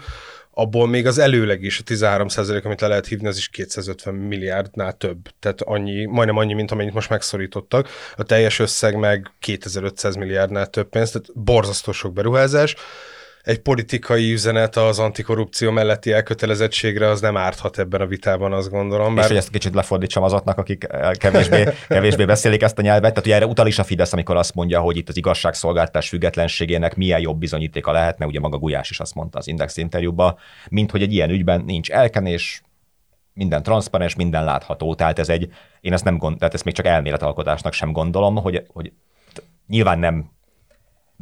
abból 0.51 0.89
még 0.89 1.07
az 1.07 1.19
előleg 1.19 1.63
is, 1.63 1.79
a 1.79 1.83
13 1.83 2.27
amit 2.65 2.81
le 2.81 2.87
lehet 2.89 3.07
hívni, 3.07 3.27
az 3.27 3.37
is 3.37 3.49
250 3.49 4.15
milliárdnál 4.15 4.93
több. 4.93 5.19
Tehát 5.41 5.61
annyi, 5.63 6.05
majdnem 6.05 6.37
annyi, 6.37 6.53
mint 6.53 6.71
amennyit 6.71 6.95
most 6.95 7.09
megszorítottak. 7.11 7.89
A 8.17 8.23
teljes 8.23 8.59
összeg 8.59 8.97
meg 8.97 9.31
2500 9.39 10.15
milliárdnál 10.15 10.67
több 10.67 10.89
pénz, 10.89 11.11
tehát 11.11 11.29
borzasztó 11.35 11.93
sok 11.93 12.13
beruházás 12.13 12.77
egy 13.43 13.59
politikai 13.59 14.33
üzenet 14.33 14.77
az 14.77 14.99
antikorrupció 14.99 15.71
melletti 15.71 16.13
elkötelezettségre 16.13 17.09
az 17.09 17.21
nem 17.21 17.37
árthat 17.37 17.79
ebben 17.79 18.01
a 18.01 18.07
vitában, 18.07 18.53
azt 18.53 18.71
gondolom. 18.71 19.15
Bár... 19.15 19.25
És 19.25 19.29
hogy 19.29 19.37
ezt 19.37 19.51
kicsit 19.51 19.75
lefordítsam 19.75 20.23
azoknak, 20.23 20.59
akik 20.59 20.85
eh, 20.89 21.11
kevésbé, 21.11 21.69
kevésbé 21.89 22.25
beszélik 22.25 22.63
ezt 22.63 22.79
a 22.79 22.83
nyelvet. 22.83 23.11
Tehát 23.11 23.27
ugye 23.27 23.35
erre 23.35 23.47
utal 23.47 23.67
is 23.67 23.79
a 23.79 23.85
Fidesz, 23.85 24.13
amikor 24.13 24.37
azt 24.37 24.55
mondja, 24.55 24.81
hogy 24.81 24.97
itt 24.97 25.09
az 25.09 25.17
igazságszolgáltás 25.17 26.09
függetlenségének 26.09 26.97
milyen 26.97 27.21
jobb 27.21 27.39
bizonyítéka 27.39 27.93
lehetne, 27.93 28.27
ugye 28.27 28.41
maga 28.41 28.59
Gulyás 28.59 28.91
is 28.91 29.01
azt 29.01 29.15
mondta 29.15 29.39
az 29.39 29.47
Index 29.47 29.77
interjúban, 29.77 30.37
mint 30.69 30.91
hogy 30.91 31.03
egy 31.03 31.13
ilyen 31.13 31.31
ügyben 31.31 31.63
nincs 31.65 31.91
elkenés, 31.91 32.63
minden 33.35 33.63
transzparens, 33.63 34.15
minden 34.15 34.45
látható. 34.45 34.95
Tehát 34.95 35.19
ez 35.19 35.29
egy, 35.29 35.53
én 35.81 35.93
ezt 35.93 36.05
nem 36.05 36.17
gond, 36.17 36.39
tehát 36.39 36.55
ezt 36.55 36.65
még 36.65 36.75
csak 36.75 36.87
elméletalkotásnak 36.87 37.73
sem 37.73 37.93
gondolom, 37.93 38.37
hogy, 38.37 38.63
hogy 38.73 38.93
nyilván 39.67 39.99
nem 39.99 40.31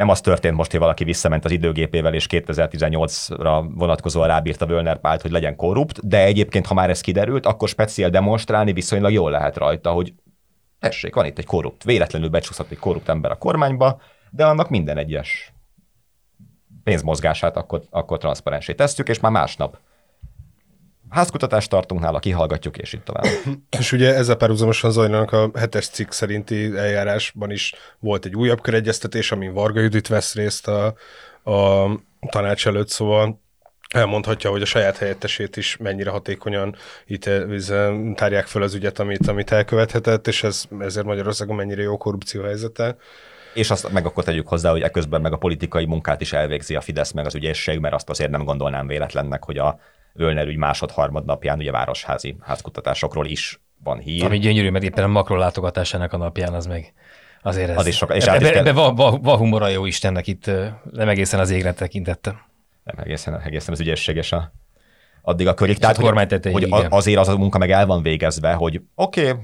nem 0.01 0.09
az 0.09 0.21
történt 0.21 0.57
most, 0.57 0.71
hogy 0.71 0.81
valaki 0.81 1.05
visszament 1.05 1.45
az 1.45 1.51
időgépével, 1.51 2.15
és 2.15 2.27
2018-ra 2.31 3.65
vonatkozóan 3.75 4.27
rábírta 4.27 4.67
Völner 4.67 5.01
Pált, 5.01 5.23
hogy 5.23 5.31
legyen 5.31 5.57
korrupt, 5.57 6.07
de 6.09 6.25
egyébként, 6.25 6.67
ha 6.67 6.75
már 6.75 6.91
ez 6.91 7.01
kiderült, 7.01 7.47
akkor 7.47 7.69
speciál 7.69 8.11
demonstrálni 8.11 8.73
viszonylag 8.73 9.13
jól 9.13 9.31
lehet 9.31 9.57
rajta, 9.57 9.91
hogy 9.91 10.15
tessék, 10.79 11.15
van 11.15 11.25
itt 11.25 11.39
egy 11.39 11.47
korrupt, 11.47 11.85
véletlenül 11.85 12.29
becsúszott 12.29 12.71
egy 12.71 12.79
korrupt 12.79 13.09
ember 13.09 13.31
a 13.31 13.39
kormányba, 13.39 14.01
de 14.31 14.47
annak 14.47 14.69
minden 14.69 14.97
egyes 14.97 15.53
pénzmozgását 16.85 17.57
akkor, 17.57 17.83
akkor 17.91 18.19
transzparensé 18.19 18.75
tesszük, 18.75 19.09
és 19.09 19.21
már 19.21 19.33
másnap 19.33 19.79
házkutatást 21.11 21.70
tartunk 21.70 22.01
nála, 22.01 22.18
kihallgatjuk, 22.18 22.79
és 22.79 22.92
itt 22.92 23.05
tovább. 23.05 23.25
És 23.79 23.92
ugye 23.92 24.14
ezzel 24.14 24.37
párhuzamosan 24.37 24.90
zajlanak 24.90 25.33
a 25.33 25.51
hetes 25.55 25.88
cikk 25.88 26.11
szerinti 26.11 26.77
eljárásban 26.77 27.51
is 27.51 27.75
volt 27.99 28.25
egy 28.25 28.37
újabb 28.37 28.61
köregyeztetés, 28.61 29.33
amin 29.33 29.53
Varga 29.53 29.81
Judit 29.81 30.09
vesz 30.09 30.35
részt 30.35 30.68
a, 30.68 30.87
a 31.51 31.87
tanács 32.31 32.66
előtt, 32.66 32.88
szóval 32.88 33.40
elmondhatja, 33.94 34.51
hogy 34.51 34.62
a 34.62 34.64
saját 34.64 34.99
helyettesét 34.99 35.57
is 35.57 35.77
mennyire 35.77 36.11
hatékonyan 36.11 36.77
itt 37.07 37.31
tárják 38.14 38.46
fel 38.46 38.62
az 38.62 38.75
ügyet, 38.75 38.99
amit, 38.99 39.27
amit 39.27 39.53
elkövethetett, 39.53 40.27
és 40.27 40.42
ez, 40.42 40.64
ezért 40.79 41.07
Magyarországon 41.07 41.57
mennyire 41.57 41.83
jó 41.83 41.96
korrupció 41.96 42.42
helyzete. 42.42 42.96
És 43.55 43.70
azt 43.70 43.92
meg 43.92 44.07
akkor 44.07 44.25
tegyük 44.25 44.49
hozzá, 44.49 44.70
hogy 44.70 44.83
eközben 44.83 45.20
meg 45.20 45.33
a 45.33 45.37
politikai 45.37 45.87
munkát 45.87 46.20
is 46.20 46.33
elvégzi 46.33 46.75
a 46.75 46.81
Fidesz 46.81 47.12
meg 47.12 47.27
az 47.27 47.35
ügyészség, 47.35 47.79
mert 47.79 47.94
azt 47.94 48.11
azért 48.11 48.31
nem 48.31 48.44
gondolnám 48.44 48.87
véletlennek, 48.87 49.44
hogy 49.44 49.59
a 49.59 49.79
Völner 50.12 50.46
ügy 50.46 50.57
másod-harmad 50.57 51.25
napján 51.25 51.59
ugye 51.59 51.70
városházi 51.70 52.37
házkutatásokról 52.40 53.27
is 53.27 53.61
van 53.83 53.99
hír. 53.99 54.25
Ami 54.25 54.38
gyönyörű, 54.38 54.70
mert 54.70 54.85
éppen 54.85 55.05
a 55.05 55.07
makro 55.07 55.37
látogatásának 55.37 56.12
a 56.12 56.16
napján 56.16 56.55
az 56.55 56.66
meg 56.66 56.92
azért 57.42 57.70
ez... 57.70 57.77
Az 57.77 57.87
is 57.87 57.96
sok, 57.96 58.14
és 58.14 58.25
ebbe, 58.25 58.49
ebbe, 58.49 58.59
ebbe 58.59 58.73
van, 58.73 58.94
van, 58.94 59.20
van 59.23 59.37
humora 59.37 59.68
jó 59.68 59.87
Istennek 59.87 60.27
itt, 60.27 60.46
nem 60.90 61.09
egészen 61.09 61.40
az 61.40 61.51
égre 61.51 61.73
tekintette. 61.73 62.49
Nem 62.85 62.94
egészen, 62.99 63.40
egészen 63.40 63.73
az 63.73 63.81
ügyességes 63.81 64.33
a, 64.33 64.53
addig 65.23 65.46
a 65.46 65.55
körig. 65.55 65.79
Tehát, 65.79 65.96
hogy, 65.96 66.27
tetei, 66.27 66.53
hogy 66.53 66.66
igen. 66.66 66.87
azért 66.90 67.18
az 67.18 67.29
a 67.29 67.37
munka 67.37 67.59
meg 67.59 67.70
el 67.70 67.87
van 67.87 68.03
végezve, 68.03 68.53
hogy 68.53 68.81
oké, 68.94 69.29
okay, 69.29 69.42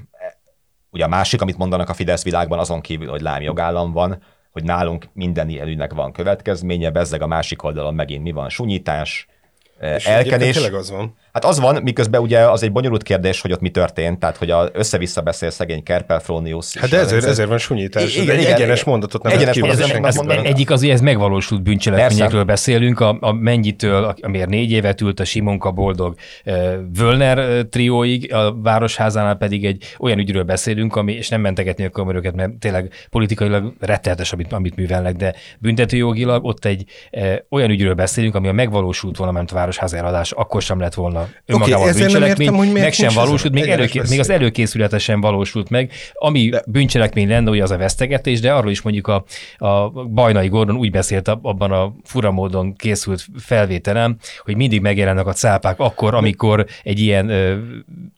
ugye 0.90 1.05
a 1.05 1.09
másik, 1.09 1.40
amit 1.40 1.57
mondanak 1.57 1.88
a 1.88 1.94
Fidesz 1.94 2.24
világban, 2.24 2.59
azon 2.59 2.81
kívül, 2.81 3.09
hogy 3.09 3.20
lámjogállam 3.20 3.92
van, 3.92 4.22
hogy 4.50 4.64
nálunk 4.64 5.09
minden 5.12 5.48
ilyen 5.48 5.68
ügynek 5.68 5.92
van 5.92 6.12
következménye, 6.12 6.90
bezzeg 6.90 7.22
a 7.22 7.26
másik 7.26 7.62
oldalon 7.62 7.94
megint 7.94 8.22
mi 8.22 8.33
van, 8.33 8.48
sunyítás, 8.48 9.26
és 9.81 10.07
elkenés. 10.07 10.55
Tényleg 10.55 10.75
az 10.75 10.91
van. 10.91 11.17
Hát 11.37 11.44
az 11.44 11.61
van, 11.61 11.83
miközben 11.83 12.20
ugye 12.20 12.38
az 12.38 12.62
egy 12.62 12.72
bonyolult 12.72 13.03
kérdés, 13.03 13.40
hogy 13.40 13.53
ott 13.53 13.61
mi 13.61 13.70
történt, 13.70 14.18
tehát 14.18 14.37
hogy 14.37 14.51
a, 14.51 14.68
össze-vissza 14.72 15.20
beszél 15.20 15.51
szegény 15.51 15.83
Kerpel 15.83 16.20
Fronius. 16.20 16.77
Hát 16.77 16.90
de 16.90 16.99
ezért, 16.99 17.25
ezért 17.25 17.49
van 17.49 17.59
sunyítás. 17.59 18.16
Igen, 18.16 18.35
egy 18.35 18.40
igen, 18.40 18.55
egyenes 18.55 18.81
igen, 18.81 18.90
mondatot 18.90 19.22
nem 19.22 19.33
egyenes 19.33 19.59
mondatot 19.59 19.88
ez, 20.05 20.16
ez, 20.16 20.16
ez, 20.16 20.44
Egyik 20.44 20.70
az, 20.70 20.81
hogy 20.81 20.88
ez 20.88 21.01
megvalósult 21.01 21.62
bűncselekményekről 21.62 22.44
beszélünk, 22.44 23.01
a, 23.01 23.16
a 23.20 23.33
mennyitől, 23.33 24.14
amiért 24.20 24.49
négy 24.49 24.70
évet 24.70 25.01
ült 25.01 25.20
a 25.20 25.25
Simonka 25.25 25.70
Boldog 25.70 26.14
Völner 26.99 27.66
trióig, 27.66 28.35
a 28.35 28.55
Városházánál 28.62 29.35
pedig 29.35 29.64
egy 29.64 29.85
olyan 29.99 30.18
ügyről 30.18 30.42
beszélünk, 30.42 30.96
ami, 30.96 31.12
és 31.12 31.29
nem 31.29 31.40
mentegetni 31.40 31.85
a 31.85 31.90
kamerókat, 31.90 32.35
mert 32.35 32.53
tényleg 32.53 32.92
politikailag 33.11 33.72
rettenetes, 33.81 34.33
amit, 34.33 34.53
amit 34.53 34.77
művelnek, 34.77 35.16
de 35.16 35.35
büntetőjogilag 35.59 36.44
ott 36.44 36.64
egy 36.64 36.85
e, 37.11 37.46
olyan 37.51 37.70
ügyről 37.70 37.94
beszélünk, 37.94 38.35
ami 38.35 38.49
a 38.49 38.53
megvalósult 38.53 39.16
volna, 39.16 39.33
ment 39.33 39.51
a 39.51 39.55
Városház 39.55 39.94
eladás, 39.94 40.33
akkor 40.33 40.62
sem 40.62 40.81
lett 40.81 40.94
volna 40.94 41.26
önmagában 41.47 41.89
okay, 41.89 42.01
bűncselekmény, 42.01 42.47
értem, 42.47 42.59
hogy 42.59 42.73
meg 42.73 42.93
sem 42.93 43.15
valósult, 43.15 43.53
még, 43.53 43.69
előké, 43.69 44.01
még 44.09 44.21
az 44.21 44.31
előkészülete 44.31 44.99
sem 44.99 45.21
valósult 45.21 45.69
meg. 45.69 45.93
Ami 46.12 46.49
de. 46.49 46.62
bűncselekmény 46.67 47.29
lenne, 47.29 47.49
hogy 47.49 47.61
az 47.61 47.71
a 47.71 47.77
vesztegetés, 47.77 48.41
de 48.41 48.53
arról 48.53 48.71
is 48.71 48.83
mondjuk 48.83 49.07
a, 49.09 49.25
a 49.57 49.91
Bajnai 49.91 50.49
Gordon 50.49 50.77
úgy 50.77 50.91
beszélt 50.91 51.29
abban 51.29 51.73
a 51.73 51.95
furamódon 52.05 52.75
készült 52.77 53.27
felvételem, 53.39 54.17
hogy 54.45 54.57
mindig 54.57 54.81
megjelennek 54.81 55.27
a 55.27 55.33
cápák 55.33 55.79
akkor, 55.79 56.15
amikor 56.15 56.67
egy 56.83 56.99
ilyen 56.99 57.29
ö, 57.29 57.57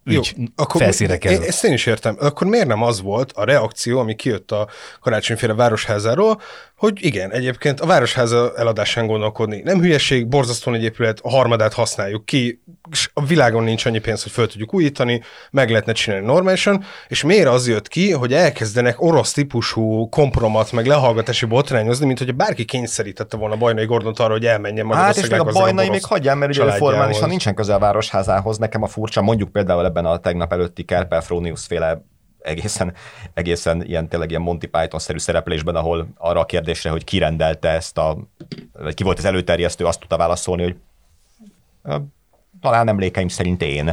ügy 0.05 0.33
Jó, 0.37 0.44
akkor 0.57 0.81
felszínre 0.81 1.18
kerül. 1.18 1.44
Ezt 1.44 1.64
én 1.64 1.73
is 1.73 1.87
értem. 1.87 2.16
Akkor 2.21 2.47
miért 2.47 2.66
nem 2.66 2.83
az 2.83 3.01
volt 3.01 3.33
a 3.33 3.44
reakció, 3.44 3.99
ami 3.99 4.14
kijött 4.14 4.51
a 4.51 4.68
karácsonyféle 5.01 5.55
városházáról, 5.55 6.40
hogy 6.78 7.04
igen, 7.04 7.32
egyébként 7.32 7.80
a 7.80 7.86
városháza 7.86 8.52
eladásán 8.56 9.06
gondolkodni. 9.06 9.60
Nem 9.64 9.80
hülyeség, 9.80 10.26
borzasztóan 10.26 10.76
egy 10.76 10.82
épület, 10.82 11.20
a 11.22 11.30
harmadát 11.30 11.72
használjuk 11.72 12.24
ki, 12.24 12.62
és 12.90 13.10
a 13.12 13.24
világon 13.24 13.64
nincs 13.64 13.84
annyi 13.84 13.98
pénz, 13.98 14.22
hogy 14.22 14.32
föl 14.32 14.46
tudjuk 14.46 14.74
újítani, 14.74 15.22
meg 15.50 15.70
lehetne 15.70 15.92
csinálni 15.92 16.26
normálisan, 16.26 16.84
és 17.08 17.22
miért 17.22 17.48
az 17.48 17.68
jött 17.68 17.88
ki, 17.88 18.12
hogy 18.12 18.32
elkezdenek 18.32 19.02
orosz 19.02 19.32
típusú 19.32 20.08
kompromat, 20.08 20.72
meg 20.72 20.86
lehallgatási 20.86 21.46
botrányozni, 21.46 22.06
mint 22.06 22.18
hogy 22.18 22.34
bárki 22.34 22.64
kényszerítette 22.64 23.36
volna 23.36 23.56
Bajnai 23.56 23.86
Gordont 23.86 24.18
arra, 24.18 24.32
hogy 24.32 24.46
elmenjen 24.46 24.86
Magyarország 24.86 25.14
Hát 25.14 25.24
és 25.24 25.30
még 25.30 25.54
a 25.54 25.58
Bajnai 25.58 25.88
még 25.88 26.04
hagyjál, 26.04 26.34
mert 26.34 26.58
ugye 26.58 26.72
formálisan 26.72 27.28
nincsen 27.28 27.54
közel 27.54 27.76
a 27.76 27.78
városházához, 27.78 28.58
nekem 28.58 28.82
a 28.82 28.86
furcsa, 28.86 29.22
mondjuk 29.22 29.52
például 29.52 29.84
ebben 29.84 30.04
a 30.04 30.18
tegnap 30.18 30.52
előtti 30.52 30.84
Kerpel 30.84 31.20
Fronius 31.20 31.66
féle 31.66 32.02
egészen, 32.38 32.94
egészen 33.35 33.85
ilyen 33.85 34.09
tényleg 34.09 34.31
ilyen 34.31 34.42
Monty 34.42 34.66
Python-szerű 34.66 35.18
szereplésben, 35.18 35.77
ahol 35.77 36.09
arra 36.16 36.40
a 36.40 36.46
kérdésre, 36.46 36.90
hogy 36.90 37.05
ki 37.05 37.18
rendelte 37.18 37.68
ezt 37.68 37.98
a, 37.98 38.18
vagy 38.72 38.94
ki 38.94 39.03
volt 39.03 39.18
az 39.18 39.24
előterjesztő, 39.24 39.85
azt 39.85 40.01
tudta 40.01 40.16
válaszolni, 40.16 40.62
hogy 40.62 40.77
talán 42.61 42.88
emlékeim 42.88 43.29
szerint 43.29 43.62
én. 43.62 43.92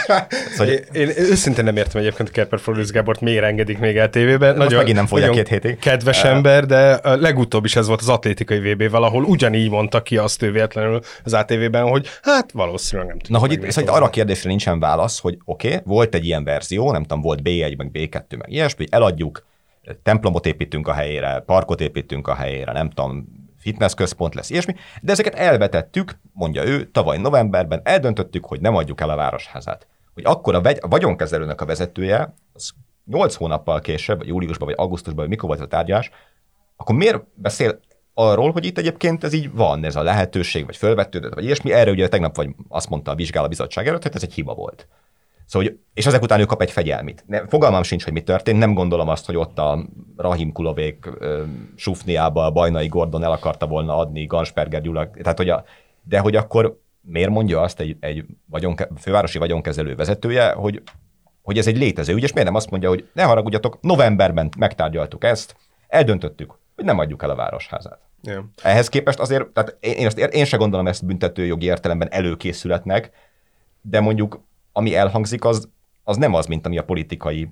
szóval, 0.56 0.72
én, 0.72 0.84
én 0.92 1.08
őszintén 1.16 1.64
nem 1.64 1.76
értem 1.76 2.00
egyébként 2.00 2.30
Kerper 2.30 2.60
Florius 2.60 2.90
Gábort 2.90 3.20
miért 3.20 3.44
engedik 3.44 3.78
még 3.78 3.96
el 3.96 4.10
tévében. 4.10 4.48
Most 4.48 4.58
nagyon, 4.58 4.78
megint 4.78 4.96
nem 4.96 5.06
fogja 5.06 5.30
két 5.30 5.48
hétig. 5.48 5.78
Kedves 5.78 6.22
uh, 6.22 6.30
ember, 6.30 6.66
de 6.66 7.00
legutóbb 7.02 7.64
is 7.64 7.76
ez 7.76 7.86
volt 7.86 8.00
az 8.00 8.08
atlétikai 8.08 8.72
VB-vel, 8.72 9.02
ahol 9.02 9.24
ugyanígy 9.24 9.70
mondta 9.70 10.02
ki 10.02 10.16
azt 10.16 10.42
ő 10.42 10.52
véletlenül 10.52 11.00
az 11.24 11.32
ATV-ben, 11.32 11.88
hogy 11.88 12.08
hát 12.22 12.52
valószínűleg 12.52 13.08
nem 13.08 13.18
tudom. 13.18 13.40
Na, 13.40 13.46
hogy 13.46 13.56
itt, 13.56 13.70
szóval 13.70 13.94
arra 13.94 14.04
a 14.04 14.10
kérdésre 14.10 14.48
nincsen 14.48 14.80
válasz, 14.80 15.20
hogy 15.20 15.38
oké, 15.44 15.68
okay, 15.68 15.80
volt 15.84 16.14
egy 16.14 16.24
ilyen 16.24 16.44
verzió, 16.44 16.92
nem 16.92 17.02
tudom, 17.02 17.20
volt 17.20 17.40
B1, 17.44 17.76
meg 17.76 17.90
B2, 17.92 18.38
meg 18.38 18.52
ilyesmi, 18.52 18.86
eladjuk, 18.90 19.44
templomot 20.02 20.46
építünk 20.46 20.88
a 20.88 20.92
helyére, 20.92 21.42
parkot 21.46 21.80
építünk 21.80 22.28
a 22.28 22.34
helyére, 22.34 22.72
nem 22.72 22.90
tudom, 22.90 23.26
fitness 23.66 23.94
központ 23.94 24.34
lesz, 24.34 24.50
ilyesmi, 24.50 24.74
de 25.02 25.12
ezeket 25.12 25.34
elvetettük, 25.34 26.18
mondja 26.32 26.64
ő, 26.64 26.90
tavaly 26.90 27.18
novemberben 27.18 27.80
eldöntöttük, 27.84 28.44
hogy 28.44 28.60
nem 28.60 28.76
adjuk 28.76 29.00
el 29.00 29.10
a 29.10 29.16
városházát. 29.16 29.86
Hogy 30.14 30.24
akkor 30.26 30.54
a, 30.54 30.60
vegy, 30.60 30.78
a 30.80 30.88
vagyonkezelőnek 30.88 31.60
a 31.60 31.64
vezetője, 31.66 32.34
az 32.52 32.70
8 33.04 33.34
hónappal 33.34 33.80
később, 33.80 34.18
vagy 34.18 34.26
júliusban, 34.26 34.68
vagy 34.68 34.76
augusztusban, 34.78 35.20
vagy 35.20 35.28
mikor 35.28 35.48
volt 35.48 35.60
a 35.60 35.66
tárgyalás, 35.66 36.10
akkor 36.76 36.94
miért 36.94 37.22
beszél 37.34 37.80
arról, 38.14 38.50
hogy 38.52 38.64
itt 38.64 38.78
egyébként 38.78 39.24
ez 39.24 39.32
így 39.32 39.52
van, 39.52 39.84
ez 39.84 39.96
a 39.96 40.02
lehetőség, 40.02 40.64
vagy 40.64 40.76
fölvetődött, 40.76 41.34
vagy 41.34 41.44
ilyesmi. 41.44 41.72
Erre 41.72 41.90
ugye 41.90 42.08
tegnap 42.08 42.36
vagy 42.36 42.48
azt 42.68 42.88
mondta 42.88 43.10
a 43.10 43.14
vizsgálóbizottság 43.14 43.88
előtt, 43.88 44.02
hogy 44.02 44.14
ez 44.14 44.22
egy 44.22 44.32
hiba 44.32 44.54
volt. 44.54 44.88
Szóval, 45.46 45.68
hogy, 45.68 45.78
és 45.94 46.06
ezek 46.06 46.22
után 46.22 46.40
ő 46.40 46.44
kap 46.44 46.62
egy 46.62 46.70
fegyelmit. 46.70 47.24
Ne, 47.26 47.46
fogalmam 47.46 47.82
sincs, 47.82 48.04
hogy 48.04 48.12
mi 48.12 48.22
történt, 48.22 48.58
nem 48.58 48.74
gondolom 48.74 49.08
azt, 49.08 49.26
hogy 49.26 49.36
ott 49.36 49.58
a 49.58 49.86
Rahim 50.16 50.52
Kulovék 50.52 51.08
Sufniába 51.74 52.44
a 52.44 52.50
Bajnai 52.50 52.86
Gordon 52.86 53.22
el 53.22 53.32
akarta 53.32 53.66
volna 53.66 53.96
adni 53.96 54.26
Gansperger 54.26 54.80
Gyula, 54.80 55.10
tehát 55.10 55.38
hogy 55.38 55.48
a, 55.48 55.64
de 56.02 56.18
hogy 56.18 56.36
akkor 56.36 56.80
miért 57.00 57.30
mondja 57.30 57.60
azt 57.60 57.80
egy, 57.80 57.96
egy 58.00 58.24
vagyonke, 58.46 58.88
fővárosi 58.98 59.38
vagyonkezelő 59.38 59.94
vezetője, 59.94 60.52
hogy, 60.52 60.82
hogy 61.42 61.58
ez 61.58 61.66
egy 61.66 61.76
létező 61.76 62.14
ügy, 62.14 62.22
és 62.22 62.32
miért 62.32 62.48
nem 62.48 62.56
azt 62.56 62.70
mondja, 62.70 62.88
hogy 62.88 63.08
ne 63.12 63.22
haragudjatok, 63.22 63.78
novemberben 63.80 64.48
megtárgyaltuk 64.58 65.24
ezt, 65.24 65.56
eldöntöttük, 65.88 66.58
hogy 66.74 66.84
nem 66.84 66.98
adjuk 66.98 67.22
el 67.22 67.30
a 67.30 67.34
városházát. 67.34 67.98
Yeah. 68.22 68.44
Ehhez 68.62 68.88
képest 68.88 69.18
azért, 69.18 69.46
tehát 69.46 69.76
én, 69.80 69.92
én, 69.92 70.06
azt, 70.06 70.18
én 70.18 70.44
sem 70.44 70.58
gondolom 70.58 70.86
ezt 70.86 71.04
büntetőjogi 71.04 71.66
értelemben 71.66 72.08
előkészületnek, 72.10 73.10
de 73.80 74.00
mondjuk 74.00 74.40
ami 74.76 74.94
elhangzik, 74.94 75.44
az, 75.44 75.68
az 76.04 76.16
nem 76.16 76.34
az, 76.34 76.46
mint 76.46 76.66
ami 76.66 76.78
a 76.78 76.84
politikai 76.84 77.48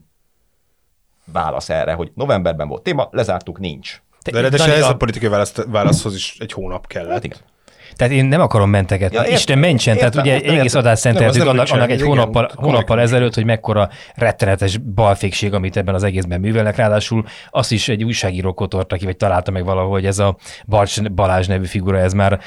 válasz 1.24 1.68
erre, 1.68 1.92
hogy 1.92 2.10
novemberben 2.14 2.68
volt 2.68 2.82
téma, 2.82 3.08
lezártuk, 3.10 3.58
nincs. 3.58 4.02
De, 4.24 4.40
de, 4.40 4.48
de 4.48 4.74
ez 4.74 4.82
a... 4.82 4.88
a 4.88 4.96
politikai 4.96 5.28
válasz, 5.28 5.54
válaszhoz 5.66 6.14
is 6.14 6.36
egy 6.38 6.52
hónap 6.52 6.86
kellett. 6.86 7.12
Hát 7.12 7.24
igen. 7.24 7.38
Tehát 7.96 8.12
én 8.12 8.24
nem 8.24 8.40
akarom 8.40 8.70
mentegetni. 8.70 9.16
Ja, 9.16 9.26
Isten 9.26 9.58
mentsen, 9.58 9.96
tehát 9.96 10.14
ugye 10.14 10.34
egy 10.34 10.44
egész 10.44 10.74
adást 10.74 11.00
szenteltük 11.00 11.46
annak, 11.46 11.70
annak 11.70 11.90
egy 11.90 12.02
hónappal, 12.02 12.50
hónappal 12.54 13.00
ezelőtt, 13.00 13.34
hogy 13.34 13.44
mekkora 13.44 13.88
rettenetes 14.14 14.76
balfékség, 14.76 15.54
amit 15.54 15.76
ebben 15.76 15.94
az 15.94 16.02
egészben 16.02 16.40
művelnek. 16.40 16.76
Ráadásul 16.76 17.24
azt 17.50 17.72
is 17.72 17.88
egy 17.88 18.04
újságíró 18.04 18.54
kotorta 18.54 18.96
ki, 18.96 19.04
vagy 19.04 19.16
találta 19.16 19.50
meg 19.50 19.64
valahol, 19.64 19.90
hogy 19.90 20.06
ez 20.06 20.18
a 20.18 20.36
Balázs 21.14 21.46
nevű 21.46 21.66
figura, 21.66 21.98
ez 21.98 22.12
már 22.12 22.40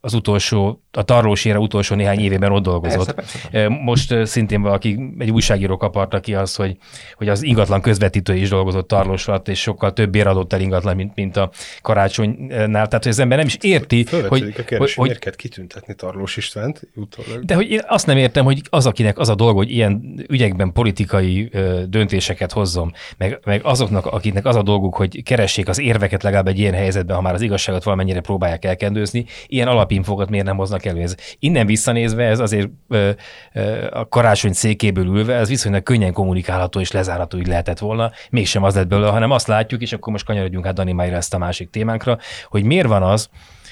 az 0.00 0.14
utolsó 0.14 0.81
a 0.92 1.02
tarlósére 1.02 1.58
utolsó 1.58 1.94
néhány 1.94 2.20
évében 2.20 2.52
ott 2.52 2.62
dolgozott. 2.62 3.14
Persze, 3.14 3.38
persze. 3.50 3.68
Most 3.68 4.26
szintén 4.26 4.62
valaki, 4.62 5.14
egy 5.18 5.30
újságíró 5.30 5.76
kaparta 5.76 6.20
ki 6.20 6.34
azt, 6.34 6.56
hogy, 6.56 6.76
hogy 7.14 7.28
az 7.28 7.42
ingatlan 7.42 7.80
közvetítő 7.80 8.34
is 8.34 8.48
dolgozott 8.48 8.88
tarlós 8.88 9.28
alatt, 9.28 9.48
és 9.48 9.60
sokkal 9.60 9.92
többért 9.92 10.26
adott 10.26 10.52
el 10.52 10.60
ingatlan, 10.60 10.96
mint, 10.96 11.14
mint 11.14 11.36
a 11.36 11.50
karácsonynál. 11.82 12.86
Tehát, 12.86 13.02
hogy 13.02 13.12
az 13.12 13.18
ember 13.18 13.38
nem 13.38 13.46
is 13.46 13.56
érti, 13.60 14.06
hogy... 14.28 14.54
a 14.58 14.62
kérdés, 14.62 14.94
hogy, 14.94 15.06
miért 15.06 15.36
kitüntetni 15.36 15.94
Tarlós 15.94 16.36
Istvánt 16.36 16.82
utólag? 16.94 17.44
De 17.44 17.54
hogy 17.54 17.70
én 17.70 17.80
azt 17.86 18.06
nem 18.06 18.16
értem, 18.16 18.44
hogy 18.44 18.62
az, 18.70 18.86
akinek 18.86 19.18
az 19.18 19.28
a 19.28 19.34
dolga, 19.34 19.56
hogy 19.56 19.70
ilyen 19.70 20.24
ügyekben 20.28 20.72
politikai 20.72 21.50
döntéseket 21.88 22.52
hozzon, 22.52 22.92
meg, 23.16 23.40
meg 23.44 23.60
azoknak, 23.64 24.06
akiknek 24.06 24.46
az 24.46 24.56
a 24.56 24.62
dolguk, 24.62 24.94
hogy 24.94 25.22
keressék 25.22 25.68
az 25.68 25.80
érveket 25.80 26.22
legalább 26.22 26.48
egy 26.48 26.58
ilyen 26.58 26.74
helyzetben, 26.74 27.16
ha 27.16 27.22
már 27.22 27.34
az 27.34 27.40
igazságot 27.40 27.84
valamennyire 27.84 28.20
próbálják 28.20 28.64
elkendőzni, 28.64 29.24
ilyen 29.46 29.68
alapinfokat 29.68 30.30
miért 30.30 30.46
nem 30.46 30.56
hoznak 30.56 30.81
elő. 30.86 31.00
Ez, 31.02 31.14
innen 31.38 31.66
visszanézve 31.66 32.24
ez 32.24 32.38
azért 32.38 32.68
ö, 32.88 33.10
ö, 33.52 33.86
a 33.90 34.08
karácsony 34.08 34.52
székéből 34.52 35.06
ülve, 35.06 35.34
ez 35.34 35.48
viszonylag 35.48 35.82
könnyen 35.82 36.12
kommunikálható 36.12 36.80
és 36.80 36.90
lezárható 36.90 37.38
így 37.38 37.46
lehetett 37.46 37.78
volna, 37.78 38.10
mégsem 38.30 38.62
az 38.62 38.74
lett 38.74 38.86
belőle, 38.86 39.10
hanem 39.10 39.30
azt 39.30 39.46
látjuk, 39.46 39.82
és 39.82 39.92
akkor 39.92 40.12
most 40.12 40.24
kanyarodjunk 40.24 40.66
át 40.66 40.74
Dani 40.74 40.92
Májra 40.92 41.16
ezt 41.16 41.34
a 41.34 41.38
másik 41.38 41.70
témánkra, 41.70 42.18
hogy 42.48 42.64
miért 42.64 42.86
van 42.86 43.02
az, 43.02 43.28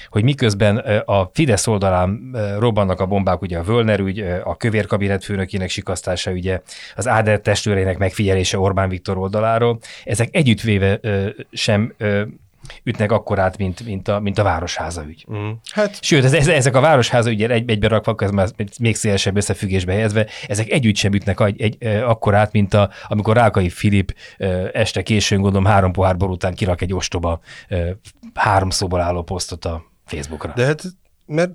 hogy 0.09 0.23
miközben 0.23 0.77
a 1.05 1.29
Fidesz 1.33 1.67
oldalán 1.67 2.35
robbannak 2.59 2.99
a 2.99 3.05
bombák, 3.05 3.41
ugye 3.41 3.57
a 3.57 3.63
Völner 3.63 3.99
ügy, 3.99 4.19
a 4.43 4.57
kövér 4.57 4.85
kabinet 4.85 5.23
főnökének 5.23 5.69
sikasztása, 5.69 6.31
ugye 6.31 6.61
az 6.95 7.07
Áder 7.07 7.39
testőrének 7.39 7.97
megfigyelése 7.97 8.59
Orbán 8.59 8.89
Viktor 8.89 9.17
oldaláról, 9.17 9.79
ezek 10.03 10.35
együttvéve 10.35 10.99
sem 11.51 11.93
ütnek 12.83 13.11
akkorát, 13.11 13.57
mint, 13.57 13.85
mint, 13.85 14.07
a, 14.07 14.19
mint 14.19 14.37
a 14.37 14.43
Városháza 14.43 15.03
ügy. 15.07 15.25
Mm. 15.33 15.49
Hát. 15.71 16.03
Sőt, 16.03 16.23
ez, 16.23 16.47
ezek 16.47 16.75
a 16.75 16.79
Városháza 16.79 17.29
ügyek 17.29 17.49
egy, 17.49 17.69
egybe 17.69 17.87
rakva, 17.87 18.15
ez 18.17 18.31
már 18.31 18.47
még 18.79 18.95
szélesebb 18.95 19.37
összefüggésbe 19.37 19.93
helyezve, 19.93 20.27
ezek 20.47 20.69
együtt 20.69 20.95
sem 20.95 21.13
ütnek 21.13 21.39
egy, 21.39 21.61
egy, 21.61 21.85
akkorát, 21.85 22.51
mint 22.51 22.73
a, 22.73 22.89
amikor 23.07 23.35
Rákai 23.35 23.69
Filip 23.69 24.15
este 24.73 25.01
későn, 25.01 25.41
gondolom 25.41 25.65
három 25.65 25.91
pohár 25.91 26.17
bor 26.17 26.29
után 26.29 26.53
kirak 26.53 26.81
egy 26.81 26.93
ostoba 26.93 27.39
három 28.33 28.69
szóból 28.69 29.01
álló 29.01 29.23
posztot 29.23 29.65
a 29.65 29.83
Facebookra. 30.05 30.53
De 30.55 30.65
hát, 30.65 30.83
mert 31.25 31.51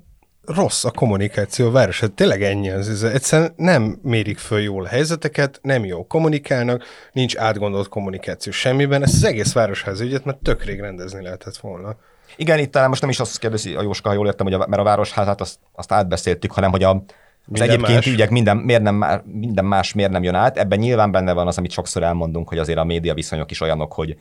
rossz 0.46 0.84
a 0.84 0.90
kommunikáció 0.90 1.66
a 1.66 1.70
város. 1.70 2.00
Hát 2.00 2.12
tényleg 2.12 2.42
ennyi 2.42 2.70
az. 2.70 2.88
Ez 2.88 3.02
egyszerűen 3.02 3.52
nem 3.56 3.98
mérik 4.02 4.38
föl 4.38 4.60
jól 4.60 4.84
a 4.84 4.88
helyzeteket, 4.88 5.58
nem 5.62 5.84
jó 5.84 6.06
kommunikálnak, 6.06 6.84
nincs 7.12 7.36
átgondolt 7.36 7.88
kommunikáció 7.88 8.52
semmiben. 8.52 9.02
Ezt 9.02 9.14
az 9.14 9.24
egész 9.24 9.52
városház 9.52 10.00
ügyet 10.00 10.24
mert 10.24 10.38
tök 10.38 10.64
rég 10.64 10.80
rendezni 10.80 11.22
lehetett 11.22 11.56
volna. 11.56 11.96
Igen, 12.36 12.58
itt 12.58 12.70
talán 12.70 12.88
most 12.88 13.00
nem 13.00 13.10
is 13.10 13.20
azt 13.20 13.38
kérdezi 13.38 13.74
a 13.74 13.82
Jóska, 13.82 14.08
ha 14.08 14.14
jól 14.14 14.26
értem, 14.26 14.46
hogy 14.46 14.54
a, 14.54 14.66
mert 14.68 14.82
a 14.82 14.84
városházát 14.84 15.40
azt, 15.40 15.58
azt 15.72 15.92
átbeszéltük, 15.92 16.52
hanem 16.52 16.70
hogy 16.70 16.82
a, 16.82 17.04
az 17.52 17.60
egyébként 17.60 17.94
más. 17.94 18.06
ügyek 18.06 18.30
minden, 18.30 18.56
miért 18.56 18.82
nem, 18.82 19.22
minden 19.24 19.64
más 19.64 19.92
miért 19.92 20.10
nem 20.10 20.22
jön 20.22 20.34
át. 20.34 20.58
Ebben 20.58 20.78
nyilván 20.78 21.10
benne 21.10 21.32
van 21.32 21.46
az, 21.46 21.58
amit 21.58 21.70
sokszor 21.70 22.02
elmondunk, 22.02 22.48
hogy 22.48 22.58
azért 22.58 22.78
a 22.78 22.84
média 22.84 23.14
viszonyok 23.14 23.50
is 23.50 23.60
olyanok, 23.60 23.92
hogy, 23.92 24.16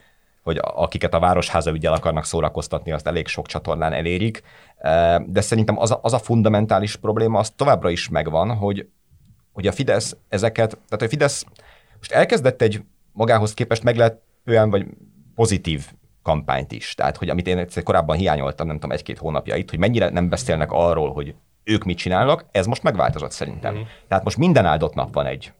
hogy 0.45 0.59
akiket 0.61 1.13
a 1.13 1.19
városháza 1.19 1.71
ügyel 1.71 1.93
akarnak 1.93 2.25
szórakoztatni, 2.25 2.91
azt 2.91 3.07
elég 3.07 3.27
sok 3.27 3.47
csatornán 3.47 3.93
elérik. 3.93 4.41
De 5.25 5.41
szerintem 5.41 5.79
az 5.79 5.91
a, 5.91 5.99
az 6.01 6.13
a 6.13 6.17
fundamentális 6.17 6.95
probléma, 6.95 7.39
az 7.39 7.49
továbbra 7.49 7.89
is 7.89 8.09
megvan, 8.09 8.55
hogy, 8.55 8.87
hogy 9.53 9.67
a 9.67 9.71
Fidesz 9.71 10.17
ezeket, 10.29 10.69
tehát 10.69 11.05
a 11.05 11.07
Fidesz 11.07 11.45
most 11.97 12.11
elkezdett 12.11 12.61
egy 12.61 12.83
magához 13.11 13.53
képest 13.53 13.83
meglepően 13.83 14.69
vagy 14.69 14.85
pozitív 15.35 15.85
kampányt 16.23 16.71
is. 16.71 16.93
Tehát, 16.93 17.17
hogy 17.17 17.29
amit 17.29 17.47
én 17.47 17.67
korábban 17.83 18.17
hiányoltam, 18.17 18.67
nem 18.67 18.75
tudom, 18.75 18.91
egy-két 18.91 19.17
hónapja 19.17 19.55
itt, 19.55 19.69
hogy 19.69 19.79
mennyire 19.79 20.09
nem 20.09 20.29
beszélnek 20.29 20.71
arról, 20.71 21.13
hogy 21.13 21.35
ők 21.63 21.83
mit 21.83 21.97
csinálnak, 21.97 22.45
ez 22.51 22.65
most 22.65 22.83
megváltozott 22.83 23.31
szerintem. 23.31 23.75
Mm. 23.75 23.81
Tehát 24.07 24.23
most 24.23 24.37
minden 24.37 24.65
áldott 24.65 24.93
nap 24.93 25.13
van 25.13 25.25
egy 25.25 25.53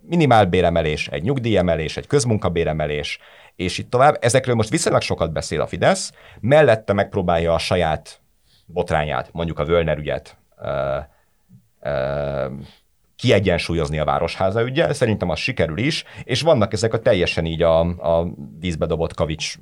minimálbéremelés, 0.00 1.08
egy 1.08 1.22
nyugdíjemelés, 1.22 1.96
egy 1.96 2.06
közmunkabéremelés, 2.06 3.18
és 3.56 3.78
itt 3.78 3.90
tovább. 3.90 4.16
Ezekről 4.20 4.54
most 4.54 4.70
viszonylag 4.70 5.02
sokat 5.02 5.32
beszél 5.32 5.60
a 5.60 5.66
Fidesz, 5.66 6.12
mellette 6.40 6.92
megpróbálja 6.92 7.54
a 7.54 7.58
saját 7.58 8.20
botrányát, 8.66 9.32
mondjuk 9.32 9.58
a 9.58 9.64
Völner 9.64 9.98
ügyet 9.98 10.36
kiegyensúlyozni 13.16 13.98
a 13.98 14.04
városháza 14.04 14.62
ügyel, 14.62 14.92
szerintem 14.92 15.28
az 15.28 15.38
sikerül 15.38 15.78
is, 15.78 16.04
és 16.24 16.42
vannak 16.42 16.72
ezek 16.72 16.92
a 16.92 16.98
teljesen 16.98 17.44
így 17.44 17.62
a, 17.62 17.78
a 17.80 18.34
vízbe 18.58 18.86
dobott 18.86 19.14
kavics 19.14 19.54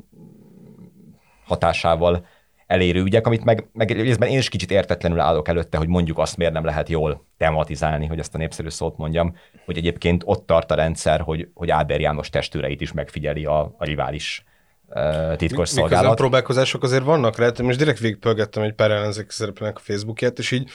hatásával 1.45 2.27
elérő 2.71 3.03
ügyek, 3.03 3.27
amit 3.27 3.45
meg, 3.45 3.69
meg 3.73 3.91
részben 3.91 4.29
én 4.29 4.39
is 4.39 4.49
kicsit 4.49 4.71
értetlenül 4.71 5.21
állok 5.21 5.49
előtte, 5.49 5.79
hogy 5.79 5.89
mondjuk 5.89 6.19
azt 6.19 6.37
miért 6.37 6.53
nem 6.53 6.65
lehet 6.65 6.89
jól 6.89 7.27
tematizálni, 7.39 8.07
hogy 8.07 8.19
ezt 8.19 8.35
a 8.35 8.39
népszerű 8.39 8.69
szót 8.69 8.97
mondjam, 8.97 9.35
hogy 9.65 9.77
egyébként 9.77 10.23
ott 10.27 10.47
tart 10.47 10.71
a 10.71 10.75
rendszer, 10.75 11.21
hogy, 11.21 11.49
hogy 11.55 11.71
Áder 11.71 12.01
János 12.01 12.29
testőreit 12.29 12.81
is 12.81 12.93
megfigyeli 12.93 13.45
a, 13.45 13.61
a 13.61 13.85
rivális 13.85 14.45
titkos 15.37 15.69
szolgálat. 15.69 15.91
Miközben 15.91 16.15
próbálkozások 16.15 16.83
azért 16.83 17.05
vannak 17.05 17.39
rá, 17.39 17.51
most 17.63 17.79
direkt 17.79 17.99
végigpörgettem 17.99 18.63
egy 18.63 18.75
pár 18.75 18.91
ellenzéki 18.91 19.33
szereplőnek 19.33 19.77
a 19.77 19.81
Facebookját, 19.81 20.39
és 20.39 20.51
így 20.51 20.71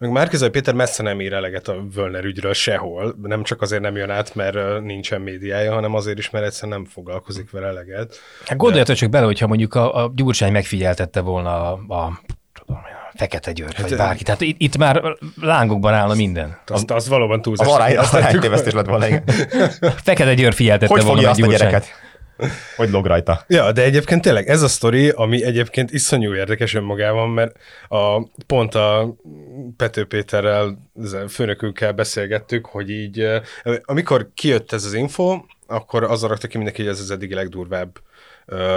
meg 0.00 0.10
Márkizai 0.10 0.48
Péter 0.48 0.74
messze 0.74 1.02
nem 1.02 1.20
ír 1.20 1.32
eleget 1.32 1.68
a 1.68 1.84
Völner 1.94 2.24
ügyről 2.24 2.52
sehol, 2.52 3.14
nem 3.22 3.42
csak 3.42 3.62
azért 3.62 3.82
nem 3.82 3.96
jön 3.96 4.10
át, 4.10 4.34
mert 4.34 4.82
nincsen 4.82 5.20
médiája, 5.20 5.72
hanem 5.72 5.94
azért 5.94 6.18
is, 6.18 6.30
mert 6.30 6.44
egyszerűen 6.44 6.78
nem 6.78 6.90
foglalkozik 6.92 7.50
vele 7.50 7.66
eleget. 7.66 8.16
Hát 8.46 8.58
gondoljatok 8.58 8.96
csak 8.96 9.10
bele, 9.10 9.24
hogyha 9.24 9.46
mondjuk 9.46 9.74
a, 9.74 10.04
a 10.04 10.12
Gyurcsány 10.14 10.52
megfigyeltette 10.52 11.20
volna 11.20 11.72
a, 11.72 11.94
a 11.94 12.20
tudom, 12.52 12.82
Fekete 13.14 13.52
György, 13.52 13.74
hát, 13.74 13.88
vagy 13.88 13.98
bárki. 13.98 14.22
Tehát 14.22 14.40
itt, 14.40 14.60
itt 14.60 14.76
már 14.76 15.02
lángokban 15.40 15.94
állna 15.94 16.14
minden. 16.14 16.58
Az, 16.66 16.84
az 16.86 17.08
valóban 17.08 17.42
túlzás. 17.42 17.66
A 17.66 17.70
varány, 17.70 17.96
az 17.96 18.12
lett 18.72 18.86
volna, 18.86 19.06
igen. 19.06 19.24
Fekete 20.04 20.34
György 20.34 20.54
figyeltette 20.54 20.92
Hogy 20.92 21.04
volna 21.04 21.30
azt 21.30 21.42
a 21.42 21.46
gyereket? 21.46 21.86
Hogy 22.76 22.90
log 22.90 23.06
rajta. 23.06 23.44
Ja, 23.48 23.72
de 23.72 23.82
egyébként 23.82 24.22
tényleg 24.22 24.48
ez 24.48 24.62
a 24.62 24.68
sztori, 24.68 25.08
ami 25.08 25.44
egyébként 25.44 25.90
iszonyú 25.92 26.34
érdekes 26.34 26.74
önmagában, 26.74 27.28
mert 27.28 27.56
a, 27.88 28.22
pont 28.46 28.74
a 28.74 29.14
Pető 29.76 30.04
Péterrel, 30.04 30.88
főnökünkkel 31.28 31.92
beszélgettük, 31.92 32.66
hogy 32.66 32.90
így, 32.90 33.26
amikor 33.82 34.28
kijött 34.34 34.72
ez 34.72 34.84
az 34.84 34.94
info, 34.94 35.40
akkor 35.66 36.04
azzal 36.04 36.28
rakta 36.28 36.46
ki 36.46 36.56
mindenki, 36.56 36.82
hogy 36.82 36.90
ez 36.90 37.00
az 37.00 37.10
eddigi 37.10 37.34
legdurvább 37.34 37.98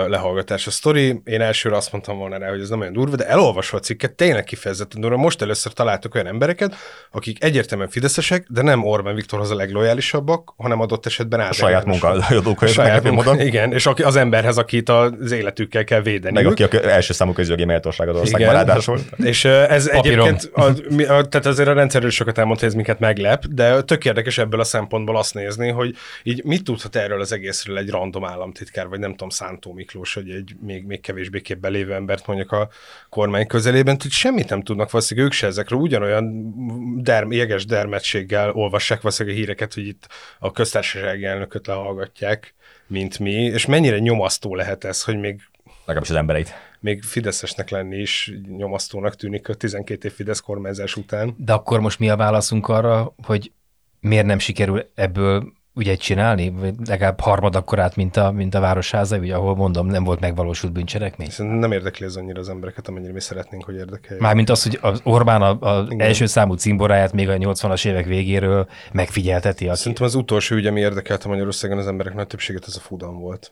lehallgatás 0.08 0.68
a 0.68 0.72
sztori. 0.72 1.22
Én 1.26 1.42
elsőre 1.42 1.76
azt 1.76 1.92
mondtam 1.92 2.18
volna 2.18 2.38
rá, 2.38 2.50
hogy 2.50 2.62
ez 2.62 2.70
nem 2.70 2.80
olyan 2.80 2.94
durva, 2.94 3.16
de 3.16 3.28
elolvasva 3.28 3.78
a 3.78 3.80
cikket 3.80 4.12
tényleg 4.14 4.44
kifejezetten 4.44 5.02
durva. 5.02 5.18
Most 5.18 5.42
először 5.42 5.74
találtak 5.74 6.16
olyan 6.16 6.28
embereket, 6.28 6.76
akik 7.12 7.44
egyértelműen 7.44 7.90
fideszesek, 7.90 8.46
de 8.50 8.62
nem 8.62 8.84
Orbán 8.84 9.16
Viktorhoz 9.16 9.52
a 9.52 9.56
leglojálisabbak, 9.56 10.54
hanem 10.58 10.80
adott 10.80 11.06
esetben 11.06 11.40
A 11.40 11.52
saját 11.52 11.86
munkahelyadók, 11.86 12.62
a 12.62 12.68
saját 12.68 13.04
munka, 13.04 13.44
Igen, 13.44 13.74
és 13.74 13.86
aki, 13.86 14.04
az 14.04 14.16
emberhez, 14.16 14.58
akit 14.58 14.90
az 14.90 15.32
életükkel 15.32 15.84
kell 15.84 16.02
védeni. 16.02 16.36
Meg 16.36 16.46
aki 16.46 16.64
a 16.64 16.90
első 16.90 17.14
számú 17.14 17.34
közjogi 17.34 17.66
méltóság 17.66 18.10
az 18.10 18.16
országban 18.16 18.54
ráadásul. 18.54 19.00
És 19.18 19.46
ez 19.46 19.88
egyébként, 19.88 20.50
a, 20.54 20.62
a, 20.62 21.28
tehát 21.28 21.46
azért 21.46 21.70
a 21.70 21.74
rendszerről 21.74 22.10
sokat 22.10 22.38
elmondta, 22.38 22.64
hogy 22.64 22.70
ez 22.70 22.76
minket 22.76 23.00
meglep, 23.00 23.46
de 23.46 23.82
tök 23.82 24.06
érdekes 24.06 24.38
ebből 24.38 24.60
a 24.60 24.64
szempontból 24.64 25.18
azt 25.18 25.34
nézni, 25.34 25.70
hogy 25.70 25.96
így 26.24 26.44
mit 26.44 26.64
tudhat 26.64 26.96
erről 26.96 27.22
az 27.22 27.32
egészről 27.32 27.78
egy 27.78 27.90
random 27.90 28.26
államtitkár, 28.26 28.88
vagy 28.88 29.00
nem 29.00 29.12
tudom, 29.12 29.30
szánt 29.30 29.63
Szántó 29.64 29.78
Miklós, 29.78 30.14
hogy 30.14 30.30
egy 30.30 30.56
még, 30.60 30.86
még 30.86 31.02
kevésbé 31.02 31.42
képbe 31.42 31.68
lévő 31.68 31.94
embert 31.94 32.28
mondjuk 32.28 32.52
a 32.52 32.70
kormány 33.10 33.48
közelében, 33.48 33.98
hogy 34.02 34.12
semmit 34.12 34.50
nem 34.50 34.62
tudnak 34.62 34.92
valószínűleg 34.92 35.30
ők 35.30 35.36
se 35.36 35.48
ezekről, 35.48 35.80
ugyanolyan 35.80 36.54
derm, 37.02 37.32
jeges 37.32 37.66
dermedséggel 37.66 38.52
olvassák 38.52 39.02
valószínűleg 39.02 39.38
a 39.38 39.42
híreket, 39.42 39.74
hogy 39.74 39.88
itt 39.88 40.08
a 40.40 40.52
köztársasági 40.52 41.26
elnököt 41.26 41.68
lehallgatják, 41.68 42.54
mint 42.88 43.20
mi, 43.20 43.32
és 43.32 43.66
mennyire 43.66 44.00
nyomasztó 44.00 44.56
lehet 44.56 44.84
ez, 44.84 45.04
hogy 45.04 45.20
még 45.20 45.42
legalábbis 45.80 46.10
az 46.10 46.16
embereit. 46.16 46.54
Még 46.80 47.04
Fideszesnek 47.04 47.70
lenni 47.70 47.98
is 47.98 48.34
nyomasztónak 48.58 49.16
tűnik 49.16 49.50
a 49.50 49.54
12 49.54 50.08
év 50.08 50.14
Fidesz 50.14 50.40
kormányzás 50.40 50.96
után. 50.96 51.36
De 51.38 51.54
akkor 51.54 51.80
most 51.80 52.00
mi 52.00 52.10
a 52.10 52.16
válaszunk 52.16 52.68
arra, 52.68 53.16
hogy 53.26 53.52
miért 54.00 54.26
nem 54.26 54.40
sikerül 54.40 54.92
ebből 54.96 55.54
ügyet 55.76 56.00
csinálni, 56.00 56.50
vagy 56.50 56.74
legalább 56.86 57.20
harmad 57.20 57.56
akkorát, 57.56 57.96
mint 57.96 58.18
a, 58.18 58.32
mint 58.32 58.56
a 58.56 58.60
Városháza, 58.60 59.18
ugye, 59.18 59.36
ahol 59.36 59.56
mondom, 59.56 59.88
nem 59.88 60.04
volt 60.04 60.20
megvalósult 60.20 60.74
bűncselekmény. 60.74 61.30
Szerintem 61.30 61.60
nem 61.60 61.72
érdekli 61.72 62.06
ez 62.06 62.16
annyira 62.16 62.40
az 62.40 62.50
embereket, 62.50 62.88
amennyire 62.88 63.14
mi 63.14 63.20
szeretnénk, 63.20 63.64
hogy 63.64 63.76
érdekelje. 63.76 64.22
Mármint 64.22 64.50
az, 64.50 64.64
hogy 64.64 64.80
az 64.82 65.02
Orbán 65.04 65.42
az 65.42 65.88
első 65.98 66.26
számú 66.26 66.54
cimboráját 66.54 67.14
még 67.14 67.30
a 67.30 67.34
80-as 67.34 67.88
évek 67.88 68.06
végéről 68.06 68.68
megfigyelteti. 68.92 69.68
Aki... 69.68 69.78
Szerintem 69.78 70.06
az 70.06 70.16
utolsó 70.16 70.56
ügy, 70.56 70.66
ami 70.66 70.80
érdekelte 70.80 71.28
Magyarországon 71.28 71.78
az 71.78 71.88
emberek 71.88 72.14
nagy 72.14 72.28
többséget, 72.28 72.66
az 72.66 72.78
a 72.78 72.80
Fudan 72.80 73.20
volt. 73.20 73.52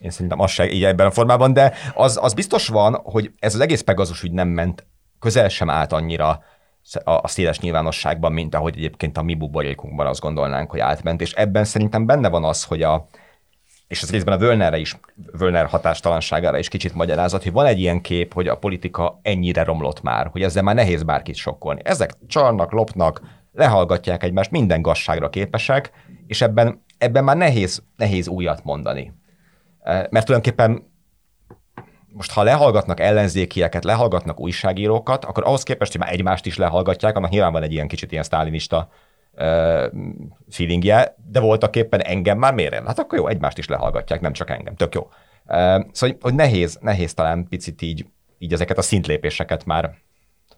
Én 0.00 0.10
szerintem 0.10 0.40
az 0.40 0.50
se 0.50 0.70
így 0.70 0.84
ebben 0.84 1.06
a 1.06 1.10
formában, 1.10 1.52
de 1.52 1.72
az, 1.94 2.18
az 2.22 2.34
biztos 2.34 2.68
van, 2.68 3.00
hogy 3.02 3.30
ez 3.38 3.54
az 3.54 3.60
egész 3.60 3.80
Pegazus 3.80 4.22
ügy 4.22 4.32
nem 4.32 4.48
ment 4.48 4.86
közel 5.18 5.48
sem 5.48 5.70
át 5.70 5.92
annyira 5.92 6.42
a 7.04 7.28
széles 7.28 7.60
nyilvánosságban, 7.60 8.32
mint 8.32 8.54
ahogy 8.54 8.76
egyébként 8.76 9.16
a 9.16 9.22
mi 9.22 9.34
buborékunkban 9.34 10.06
azt 10.06 10.20
gondolnánk, 10.20 10.70
hogy 10.70 10.80
átment, 10.80 11.20
és 11.20 11.32
ebben 11.32 11.64
szerintem 11.64 12.06
benne 12.06 12.28
van 12.28 12.44
az, 12.44 12.64
hogy 12.64 12.82
a, 12.82 13.08
és 13.88 14.02
az 14.02 14.10
részben 14.10 14.34
a 14.34 14.38
Völnerre 14.38 14.78
is, 14.78 14.98
Völner 15.32 15.66
hatástalanságára 15.66 16.58
is 16.58 16.68
kicsit 16.68 16.94
magyarázat, 16.94 17.42
hogy 17.42 17.52
van 17.52 17.66
egy 17.66 17.78
ilyen 17.78 18.00
kép, 18.00 18.32
hogy 18.32 18.48
a 18.48 18.56
politika 18.56 19.18
ennyire 19.22 19.64
romlott 19.64 20.02
már, 20.02 20.26
hogy 20.26 20.42
ezzel 20.42 20.62
már 20.62 20.74
nehéz 20.74 21.02
bárkit 21.02 21.34
sokkolni. 21.34 21.80
Ezek 21.84 22.10
csalnak, 22.26 22.72
lopnak, 22.72 23.20
lehallgatják 23.52 24.22
egymást, 24.22 24.50
minden 24.50 24.82
gazságra 24.82 25.30
képesek, 25.30 25.90
és 26.26 26.40
ebben, 26.40 26.84
ebben 26.98 27.24
már 27.24 27.36
nehéz, 27.36 27.82
nehéz 27.96 28.28
újat 28.28 28.64
mondani. 28.64 29.12
Mert 29.84 30.24
tulajdonképpen 30.24 30.92
most 32.14 32.32
ha 32.32 32.42
lehallgatnak 32.42 33.00
ellenzékieket, 33.00 33.84
lehallgatnak 33.84 34.40
újságírókat, 34.40 35.24
akkor 35.24 35.44
ahhoz 35.44 35.62
képest, 35.62 35.92
hogy 35.92 36.00
már 36.00 36.12
egymást 36.12 36.46
is 36.46 36.56
lehallgatják, 36.56 37.16
annak 37.16 37.30
nyilván 37.30 37.52
van 37.52 37.62
egy 37.62 37.72
ilyen 37.72 37.88
kicsit 37.88 38.12
ilyen 38.12 38.24
sztálinista 38.24 38.88
uh, 39.32 39.92
feelingje, 40.48 41.16
de 41.30 41.40
voltak 41.40 41.76
éppen 41.76 42.00
engem 42.00 42.38
már 42.38 42.54
miért? 42.54 42.86
Hát 42.86 42.98
akkor 42.98 43.18
jó, 43.18 43.26
egymást 43.26 43.58
is 43.58 43.68
lehallgatják, 43.68 44.20
nem 44.20 44.32
csak 44.32 44.50
engem, 44.50 44.74
tök 44.74 44.94
jó. 44.94 45.00
Uh, 45.46 45.84
szóval, 45.92 46.16
hogy 46.20 46.34
nehéz, 46.34 46.78
nehéz 46.80 47.14
talán 47.14 47.48
picit 47.48 47.82
így, 47.82 48.06
így 48.38 48.52
ezeket 48.52 48.78
a 48.78 48.82
szintlépéseket 48.82 49.64
már, 49.64 49.94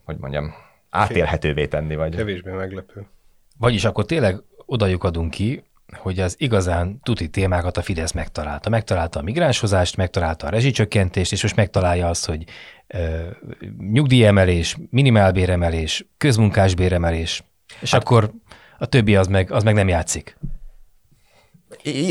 hogy 0.05 0.17
mondjam, 0.19 0.55
átélhetővé 0.91 1.67
tenni. 1.67 1.97
Vagy... 1.97 2.17
Kevésbé 2.17 2.51
meglepő. 2.51 3.07
Vagyis 3.59 3.85
akkor 3.85 4.05
tényleg 4.05 4.43
oda 4.67 4.87
adunk 4.99 5.31
ki, 5.31 5.65
hogy 5.95 6.21
az 6.21 6.35
igazán 6.39 7.01
tuti 7.03 7.29
témákat 7.29 7.77
a 7.77 7.83
Fidesz 7.83 8.13
megtalálta. 8.13 8.69
Megtalálta 8.69 9.19
a 9.19 9.23
migránshozást, 9.23 9.97
megtalálta 9.97 10.47
a 10.47 10.51
rezsicsökkentést, 10.51 11.33
és 11.33 11.43
most 11.43 11.57
megtalálja 11.57 12.09
azt, 12.09 12.27
hogy 12.27 12.45
ö, 12.87 13.21
nyugdíjemelés, 13.79 14.77
minimálbéremelés, 14.91 16.07
közmunkásbéremelés, 16.17 17.45
és 17.81 17.91
hát, 17.91 18.01
akkor 18.01 18.31
a 18.79 18.87
többi 18.87 19.17
az 19.17 19.27
meg, 19.27 19.51
az 19.53 19.63
meg 19.63 19.75
nem 19.75 19.89
játszik. 19.89 20.39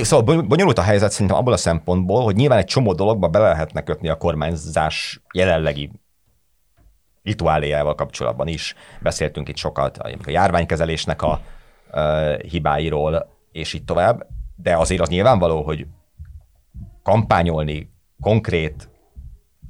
Szóval 0.02 0.42
bonyolult 0.42 0.78
a 0.78 0.82
helyzet 0.82 1.12
szerintem 1.12 1.38
abból 1.38 1.54
a 1.54 1.58
szempontból, 1.58 2.24
hogy 2.24 2.36
nyilván 2.36 2.58
egy 2.58 2.66
csomó 2.66 2.94
dologba 2.94 3.28
bele 3.28 3.48
lehetne 3.48 3.84
kötni 3.84 4.10
a 4.10 4.18
kormányzás 4.18 5.22
jelenlegi 5.34 5.92
rituáléjával 7.24 7.96
kapcsolatban 7.96 8.48
is. 8.48 8.76
Beszéltünk 9.02 9.50
itt 9.50 9.58
sokat 9.58 9.98
a 9.98 10.10
járványkezelésnek 10.26 11.22
a, 11.22 11.42
a 11.92 12.02
hibáiról, 12.50 13.35
és 13.56 13.74
így 13.74 13.84
tovább, 13.84 14.28
de 14.56 14.78
azért 14.78 15.02
az 15.02 15.10
nyilvánvaló, 15.10 15.62
hogy 15.64 15.88
kampányolni 17.04 17.92
konkrét 18.22 18.90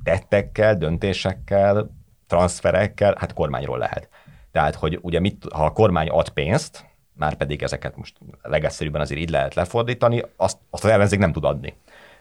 tettekkel, 0.03 0.75
döntésekkel, 0.75 1.89
transferekkel, 2.27 3.15
hát 3.19 3.33
kormányról 3.33 3.77
lehet. 3.77 4.09
Tehát, 4.51 4.75
hogy 4.75 4.99
ugye 5.01 5.19
mit, 5.19 5.45
ha 5.53 5.65
a 5.65 5.71
kormány 5.71 6.09
ad 6.09 6.29
pénzt, 6.29 6.85
már 7.13 7.35
pedig 7.35 7.63
ezeket 7.63 7.97
most 7.97 8.17
legegyszerűbben 8.41 9.01
azért 9.01 9.21
így 9.21 9.29
lehet 9.29 9.53
lefordítani, 9.53 10.23
azt, 10.35 10.57
azt 10.69 10.83
az 10.83 10.89
ellenzék 10.89 11.19
nem 11.19 11.31
tud 11.31 11.43
adni. 11.43 11.73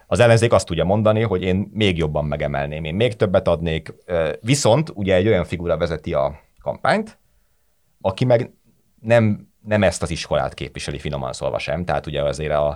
Az 0.06 0.20
ellenzék 0.20 0.52
azt 0.52 0.66
tudja 0.66 0.84
mondani, 0.84 1.22
hogy 1.22 1.42
én 1.42 1.70
még 1.72 1.96
jobban 1.96 2.24
megemelném, 2.24 2.84
én 2.84 2.94
még 2.94 3.16
többet 3.16 3.48
adnék, 3.48 3.94
viszont 4.40 4.90
ugye 4.94 5.14
egy 5.14 5.26
olyan 5.26 5.44
figura 5.44 5.76
vezeti 5.76 6.14
a 6.14 6.40
kampányt, 6.60 7.18
aki 8.00 8.24
meg 8.24 8.52
nem 9.00 9.52
nem 9.66 9.82
ezt 9.82 10.02
az 10.02 10.10
iskolát 10.10 10.54
képviseli 10.54 10.98
finoman 10.98 11.32
szólva 11.32 11.58
sem, 11.58 11.84
tehát 11.84 12.06
ugye 12.06 12.22
azért 12.22 12.52
a, 12.52 12.68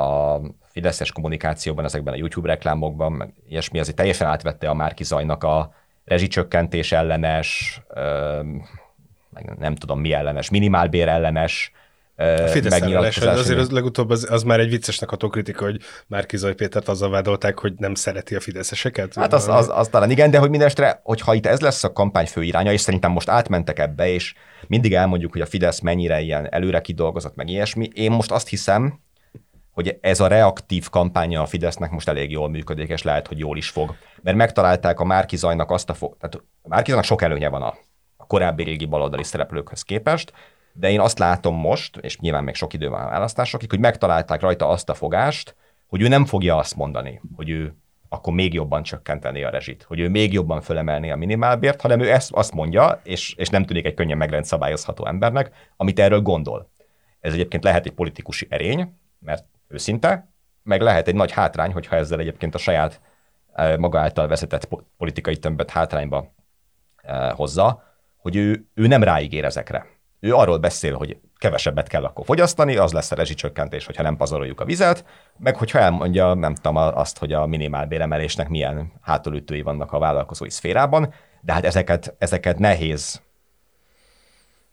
a 0.00 0.40
fideszes 0.62 1.12
kommunikációban, 1.12 1.84
ezekben 1.84 2.14
a 2.14 2.16
YouTube 2.16 2.48
reklámokban, 2.48 3.12
meg 3.12 3.32
ilyesmi 3.48 3.78
azért 3.78 3.96
teljesen 3.96 4.28
átvette 4.28 4.68
a 4.68 4.74
Márki 4.74 5.04
Zajnak 5.04 5.44
a 5.44 5.74
rezsicsökkentés 6.04 6.92
ellenes, 6.92 7.80
meg 9.30 9.56
nem 9.58 9.74
tudom 9.74 10.00
mi 10.00 10.12
ellenes, 10.12 10.50
minimálbér 10.50 11.08
ellenes, 11.08 11.72
a 12.16 12.48
Fidesz 12.48 12.80
ellenes, 12.80 13.18
azért 13.18 13.58
az 13.58 13.70
legutóbb 13.70 14.10
az, 14.10 14.26
az 14.30 14.42
már 14.42 14.60
egy 14.60 14.70
viccesnek 14.70 15.10
ható 15.10 15.28
kritika, 15.28 15.64
hogy 15.64 15.80
Márki 16.06 16.36
Zaj 16.36 16.54
Pétert 16.54 16.88
azzal 16.88 17.10
vádolták, 17.10 17.58
hogy 17.58 17.72
nem 17.76 17.94
szereti 17.94 18.34
a 18.34 18.40
fideszeseket. 18.40 19.14
Hát 19.14 19.32
az, 19.32 19.48
az, 19.48 19.70
az 19.72 19.88
talán 19.88 20.10
igen, 20.10 20.30
de 20.30 20.38
hogy 20.38 20.50
mindestre, 20.50 21.00
hogyha 21.02 21.34
itt 21.34 21.46
ez 21.46 21.60
lesz 21.60 21.84
a 21.84 21.92
kampány 21.92 22.26
fő 22.26 22.42
iránya, 22.42 22.72
és 22.72 22.80
szerintem 22.80 23.10
most 23.10 23.28
átmentek 23.28 23.78
ebbe, 23.78 24.08
és 24.08 24.34
mindig 24.66 24.94
elmondjuk, 24.94 25.32
hogy 25.32 25.40
a 25.40 25.46
Fidesz 25.46 25.80
mennyire 25.80 26.20
ilyen 26.20 26.52
előre 26.52 26.80
kidolgozott, 26.80 27.34
meg 27.34 27.48
ilyesmi. 27.48 27.88
Én 27.94 28.10
most 28.10 28.30
azt 28.30 28.48
hiszem, 28.48 29.00
hogy 29.70 29.98
ez 30.00 30.20
a 30.20 30.26
reaktív 30.26 30.88
kampánya 30.88 31.42
a 31.42 31.46
Fidesznek 31.46 31.90
most 31.90 32.08
elég 32.08 32.30
jól 32.30 32.48
működik, 32.48 32.88
és 32.88 33.02
lehet, 33.02 33.26
hogy 33.26 33.38
jól 33.38 33.56
is 33.56 33.68
fog. 33.68 33.94
Mert 34.22 34.36
megtalálták 34.36 35.00
a 35.00 35.04
Márki 35.04 35.36
Zajnak 35.36 35.70
azt 35.70 35.90
a 35.90 35.94
fog... 35.94 36.16
Tehát 36.20 36.34
a 36.62 36.68
Márki 36.68 36.88
Zajnak 36.90 37.06
sok 37.06 37.22
előnye 37.22 37.48
van 37.48 37.62
a 37.62 37.74
a 38.16 38.26
korábbi 38.26 38.62
régi 38.62 38.84
baloldali 38.84 39.24
szereplőkhöz 39.24 39.82
képest, 39.82 40.32
de 40.78 40.90
én 40.90 41.00
azt 41.00 41.18
látom 41.18 41.56
most, 41.56 41.96
és 41.96 42.18
nyilván 42.18 42.44
még 42.44 42.54
sok 42.54 42.72
idő 42.72 42.88
van 42.88 43.02
a 43.02 43.08
választásokig, 43.08 43.70
hogy 43.70 43.78
megtalálták 43.78 44.40
rajta 44.40 44.68
azt 44.68 44.88
a 44.88 44.94
fogást, 44.94 45.56
hogy 45.86 46.02
ő 46.02 46.08
nem 46.08 46.24
fogja 46.24 46.56
azt 46.56 46.76
mondani, 46.76 47.20
hogy 47.36 47.50
ő 47.50 47.76
akkor 48.08 48.32
még 48.32 48.54
jobban 48.54 48.82
csökkenteni 48.82 49.42
a 49.42 49.50
rezsit, 49.50 49.82
hogy 49.82 50.00
ő 50.00 50.08
még 50.08 50.32
jobban 50.32 50.60
fölemelni 50.60 51.10
a 51.10 51.16
minimálbért, 51.16 51.80
hanem 51.80 52.00
ő 52.00 52.12
ezt 52.12 52.32
azt 52.32 52.52
mondja, 52.52 53.00
és, 53.04 53.34
és 53.34 53.48
nem 53.48 53.64
tűnik 53.64 53.84
egy 53.86 53.94
könnyen 53.94 54.16
megrendszabályozható 54.16 55.06
embernek, 55.06 55.50
amit 55.76 55.98
erről 56.00 56.20
gondol. 56.20 56.70
Ez 57.20 57.32
egyébként 57.32 57.64
lehet 57.64 57.86
egy 57.86 57.92
politikusi 57.92 58.46
erény, 58.50 58.96
mert 59.18 59.44
őszinte, 59.68 60.28
meg 60.62 60.80
lehet 60.80 61.08
egy 61.08 61.14
nagy 61.14 61.32
hátrány, 61.32 61.72
hogyha 61.72 61.96
ezzel 61.96 62.20
egyébként 62.20 62.54
a 62.54 62.58
saját 62.58 63.00
eh, 63.52 63.76
maga 63.76 64.00
által 64.00 64.28
vezetett 64.28 64.68
politikai 64.96 65.36
tömböt 65.36 65.70
hátrányba 65.70 66.34
eh, 66.96 67.30
hozza, 67.30 67.82
hogy 68.16 68.36
ő, 68.36 68.66
ő 68.74 68.86
nem 68.86 69.02
ráígér 69.02 69.44
ezekre. 69.44 69.95
Ő 70.20 70.34
arról 70.34 70.58
beszél, 70.58 70.94
hogy 70.94 71.18
kevesebbet 71.38 71.88
kell 71.88 72.04
akkor 72.04 72.24
fogyasztani, 72.24 72.76
az 72.76 72.92
lesz 72.92 73.10
a 73.10 73.14
rezsicsökkentés, 73.14 73.86
hogyha 73.86 74.02
nem 74.02 74.16
pazaroljuk 74.16 74.60
a 74.60 74.64
vizet, 74.64 75.04
meg 75.38 75.56
hogyha 75.56 75.78
elmondja, 75.78 76.34
nem 76.34 76.54
tudom, 76.54 76.76
azt, 76.76 77.18
hogy 77.18 77.32
a 77.32 77.46
minimálbéremelésnek 77.46 78.48
milyen 78.48 78.92
hátulütői 79.00 79.62
vannak 79.62 79.92
a 79.92 79.98
vállalkozói 79.98 80.50
szférában, 80.50 81.14
de 81.40 81.52
hát 81.52 81.64
ezeket, 81.64 82.14
ezeket 82.18 82.58
nehéz 82.58 83.22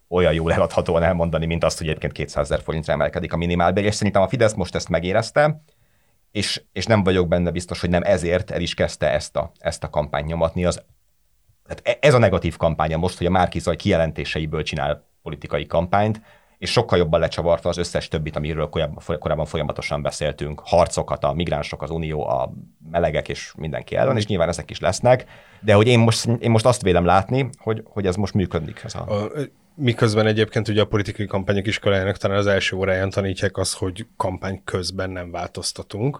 olyan 0.08 0.34
jól 0.34 0.54
eladhatóan 0.54 1.04
elmondani, 1.04 1.46
mint 1.46 1.64
azt, 1.64 1.78
hogy 1.78 1.88
egyébként 1.88 2.14
200 2.14 2.52
ezer 2.52 2.64
forintra 2.64 2.94
emelkedik 2.94 3.34
a 3.34 3.38
minimálbér, 3.38 3.86
és 3.86 3.96
szerintem 3.96 4.22
a 4.22 4.28
Fidesz 4.28 4.54
most 4.54 4.76
ezt 4.76 4.90
megérezte, 4.90 5.64
és, 6.32 6.62
és 6.72 6.86
nem 6.86 7.04
vagyok 7.04 7.28
benne 7.28 7.52
biztos, 7.52 7.80
hogy 7.80 7.90
nem 7.90 8.04
ezért 8.04 8.52
el 8.52 8.62
is 8.62 8.74
kezdte 8.74 9.12
ezt 9.12 9.36
a, 9.36 9.52
ezt 9.60 9.84
a 9.84 9.90
kampányt 9.90 10.28
nyomatni. 10.28 10.66
Az, 10.66 10.84
tehát 11.64 11.82
e, 11.84 12.08
ez 12.08 12.14
a 12.14 12.18
negatív 12.18 12.58
kampánya 12.58 12.98
most, 12.98 13.18
hogy 13.18 13.28
a 13.28 13.30
Márkizaj 13.30 13.76
kijelentéseiből 13.76 14.64
csinál 14.64 15.04
politikai 15.24 15.66
kampányt, 15.66 16.22
és 16.58 16.72
sokkal 16.72 16.98
jobban 16.98 17.20
lecsavarta 17.20 17.70
az 17.70 17.78
összes 17.78 18.08
többit, 18.08 18.36
amiről 18.36 18.70
korábban 19.20 19.46
folyamatosan 19.46 20.02
beszéltünk, 20.02 20.62
harcokat, 20.66 21.24
a 21.24 21.34
migránsok, 21.34 21.82
az 21.82 21.90
unió, 21.90 22.28
a 22.28 22.54
melegek 22.92 23.30
és 23.30 23.54
mindenki 23.58 23.96
ellen, 23.96 24.18
és 24.18 24.26
nyilván 24.26 24.50
ezek 24.50 24.70
is 24.70 24.80
lesznek, 24.80 25.26
de 25.62 25.74
hogy 25.74 25.88
én 25.88 26.00
most, 26.00 26.26
én 26.26 26.52
most 26.52 26.66
azt 26.66 26.82
vélem 26.82 27.06
látni, 27.06 27.50
hogy, 27.58 27.84
hogy 27.86 28.06
ez 28.06 28.16
most 28.16 28.34
működik. 28.34 28.82
Ez 28.84 28.96
a... 28.96 29.24
a 29.24 29.32
miközben 29.76 30.28
egyébként 30.28 30.68
ugye 30.68 30.82
a 30.82 30.86
politikai 30.86 31.26
kampányok 31.26 31.68
iskolájának 31.68 32.18
talán 32.18 32.38
az 32.38 32.48
első 32.48 32.76
óráján 32.76 33.10
tanítják 33.10 33.58
azt, 33.58 33.78
hogy 33.78 34.06
kampány 34.18 34.62
közben 34.64 35.10
nem 35.10 35.32
változtatunk, 35.32 36.20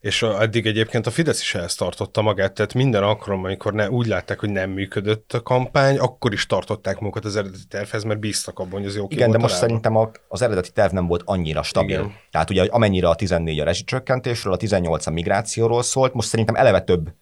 és 0.00 0.22
addig 0.22 0.66
egyébként 0.66 1.06
a 1.06 1.10
Fidesz 1.10 1.40
is 1.40 1.54
ezt 1.54 1.78
tartotta 1.78 2.22
magát, 2.22 2.52
tehát 2.52 2.74
minden 2.74 3.02
alkalommal, 3.02 3.46
amikor 3.46 3.72
ne, 3.72 3.90
úgy 3.90 4.06
látták, 4.06 4.40
hogy 4.40 4.50
nem 4.50 4.70
működött 4.70 5.32
a 5.32 5.42
kampány, 5.42 5.98
akkor 5.98 6.32
is 6.32 6.46
tartották 6.46 6.98
magukat 6.98 7.24
az 7.24 7.36
eredeti 7.36 7.64
tervhez, 7.68 8.02
mert 8.02 8.20
bíztak 8.20 8.58
abban, 8.58 8.72
hogy 8.72 8.86
az 8.86 8.96
jó 8.96 9.06
Igen, 9.08 9.30
de 9.30 9.38
most 9.38 9.54
találva. 9.54 9.66
szerintem 9.66 10.24
az 10.28 10.42
eredeti 10.42 10.70
terv 10.70 10.92
nem 10.92 11.06
volt 11.06 11.22
annyira 11.24 11.62
stabil. 11.62 11.98
Igen. 11.98 12.12
Tehát 12.30 12.50
ugye 12.50 12.66
amennyire 12.70 13.08
a 13.08 13.14
14 13.14 13.60
a 13.60 13.64
rezsicsökkentésről, 13.64 14.52
a 14.52 14.56
18 14.56 15.06
a 15.06 15.10
migrációról 15.10 15.82
szólt, 15.82 16.14
most 16.14 16.28
szerintem 16.28 16.54
eleve 16.54 16.80
több 16.80 17.12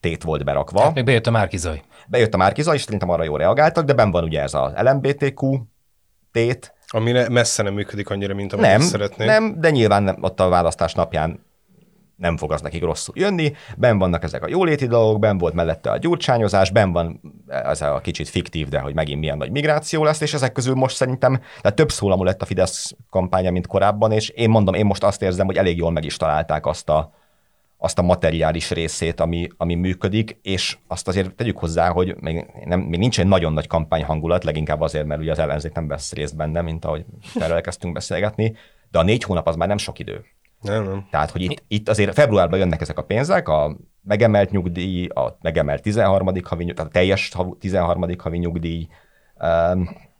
tét 0.00 0.22
volt 0.22 0.44
berakva. 0.44 0.78
Tehát 0.78 0.94
még 0.94 1.04
bejött 1.04 1.26
a 1.26 1.30
Márkizaj. 1.30 1.82
Bejött 2.08 2.34
a 2.34 2.36
Márkizaj, 2.36 2.74
és 2.74 2.82
szerintem 2.82 3.10
arra 3.10 3.24
jól 3.24 3.38
reagáltak, 3.38 3.84
de 3.84 3.92
ben 3.92 4.10
van 4.10 4.24
ugye 4.24 4.42
ez 4.42 4.54
az 4.54 4.72
LMBTQ 4.76 5.58
tét, 6.32 6.74
ami 6.88 7.12
messze 7.12 7.62
nem 7.62 7.74
működik 7.74 8.10
annyira, 8.10 8.34
mint 8.34 8.52
amit 8.52 8.66
nem, 8.66 8.80
szeretnék. 8.80 9.28
Nem, 9.28 9.60
de 9.60 9.70
nyilván 9.70 10.02
nem, 10.02 10.16
ott 10.20 10.40
a 10.40 10.48
választás 10.48 10.94
napján 10.94 11.45
nem 12.16 12.36
fog 12.36 12.52
az 12.52 12.60
nekik 12.60 12.82
rosszul 12.82 13.14
jönni, 13.18 13.52
ben 13.76 13.98
vannak 13.98 14.22
ezek 14.22 14.44
a 14.44 14.48
jóléti 14.48 14.86
dolgok, 14.86 15.18
ben 15.18 15.38
volt 15.38 15.54
mellette 15.54 15.90
a 15.90 15.98
gyurcsányozás, 15.98 16.70
ben 16.70 16.92
van 16.92 17.20
ez 17.46 17.80
a 17.80 18.00
kicsit 18.02 18.28
fiktív, 18.28 18.68
de 18.68 18.78
hogy 18.78 18.94
megint 18.94 19.20
milyen 19.20 19.36
nagy 19.36 19.50
migráció 19.50 20.04
lesz, 20.04 20.20
és 20.20 20.34
ezek 20.34 20.52
közül 20.52 20.74
most 20.74 20.96
szerintem, 20.96 21.40
tehát 21.60 21.76
több 21.76 21.90
szólamú 21.90 22.24
lett 22.24 22.42
a 22.42 22.44
Fidesz 22.44 22.96
kampánya, 23.10 23.50
mint 23.50 23.66
korábban, 23.66 24.12
és 24.12 24.28
én 24.28 24.50
mondom, 24.50 24.74
én 24.74 24.86
most 24.86 25.04
azt 25.04 25.22
érzem, 25.22 25.46
hogy 25.46 25.56
elég 25.56 25.76
jól 25.76 25.90
meg 25.90 26.04
is 26.04 26.16
találták 26.16 26.66
azt 26.66 26.88
a, 26.88 27.12
azt 27.78 27.98
a 27.98 28.02
materiális 28.02 28.70
részét, 28.70 29.20
ami, 29.20 29.48
ami 29.56 29.74
működik, 29.74 30.38
és 30.42 30.78
azt 30.86 31.08
azért 31.08 31.34
tegyük 31.34 31.58
hozzá, 31.58 31.88
hogy 31.88 32.14
még, 32.20 32.46
nem, 32.64 32.80
még 32.80 32.98
nincs 32.98 33.20
egy 33.20 33.26
nagyon 33.26 33.52
nagy 33.52 33.66
kampány 33.66 34.04
hangulat, 34.04 34.44
leginkább 34.44 34.80
azért, 34.80 35.06
mert 35.06 35.20
ugye 35.20 35.30
az 35.30 35.38
ellenzék 35.38 35.72
nem 35.72 35.88
vesz 35.88 36.12
részt 36.12 36.36
benne, 36.36 36.60
mint 36.60 36.84
ahogy 36.84 37.04
erről 37.34 37.56
elkezdtünk 37.56 37.94
beszélgetni, 37.94 38.56
de 38.90 38.98
a 38.98 39.02
négy 39.02 39.22
hónap 39.22 39.48
az 39.48 39.56
már 39.56 39.68
nem 39.68 39.78
sok 39.78 39.98
idő. 39.98 40.24
Nem, 40.66 40.84
nem. 40.84 41.06
Tehát, 41.10 41.30
hogy 41.30 41.42
itt, 41.42 41.62
itt 41.68 41.88
azért 41.88 42.14
februárban 42.14 42.58
jönnek 42.58 42.80
ezek 42.80 42.98
a 42.98 43.02
pénzek, 43.02 43.48
a 43.48 43.76
megemelt 44.02 44.50
nyugdíj, 44.50 45.06
a 45.06 45.38
megemelt 45.40 45.82
13. 45.82 46.26
havi 46.26 46.64
nyugdíj, 46.64 46.74
tehát 46.74 46.90
a 46.90 46.94
teljes 46.94 47.32
13. 47.58 48.06
havi 48.18 48.38
nyugdíj, 48.38 48.86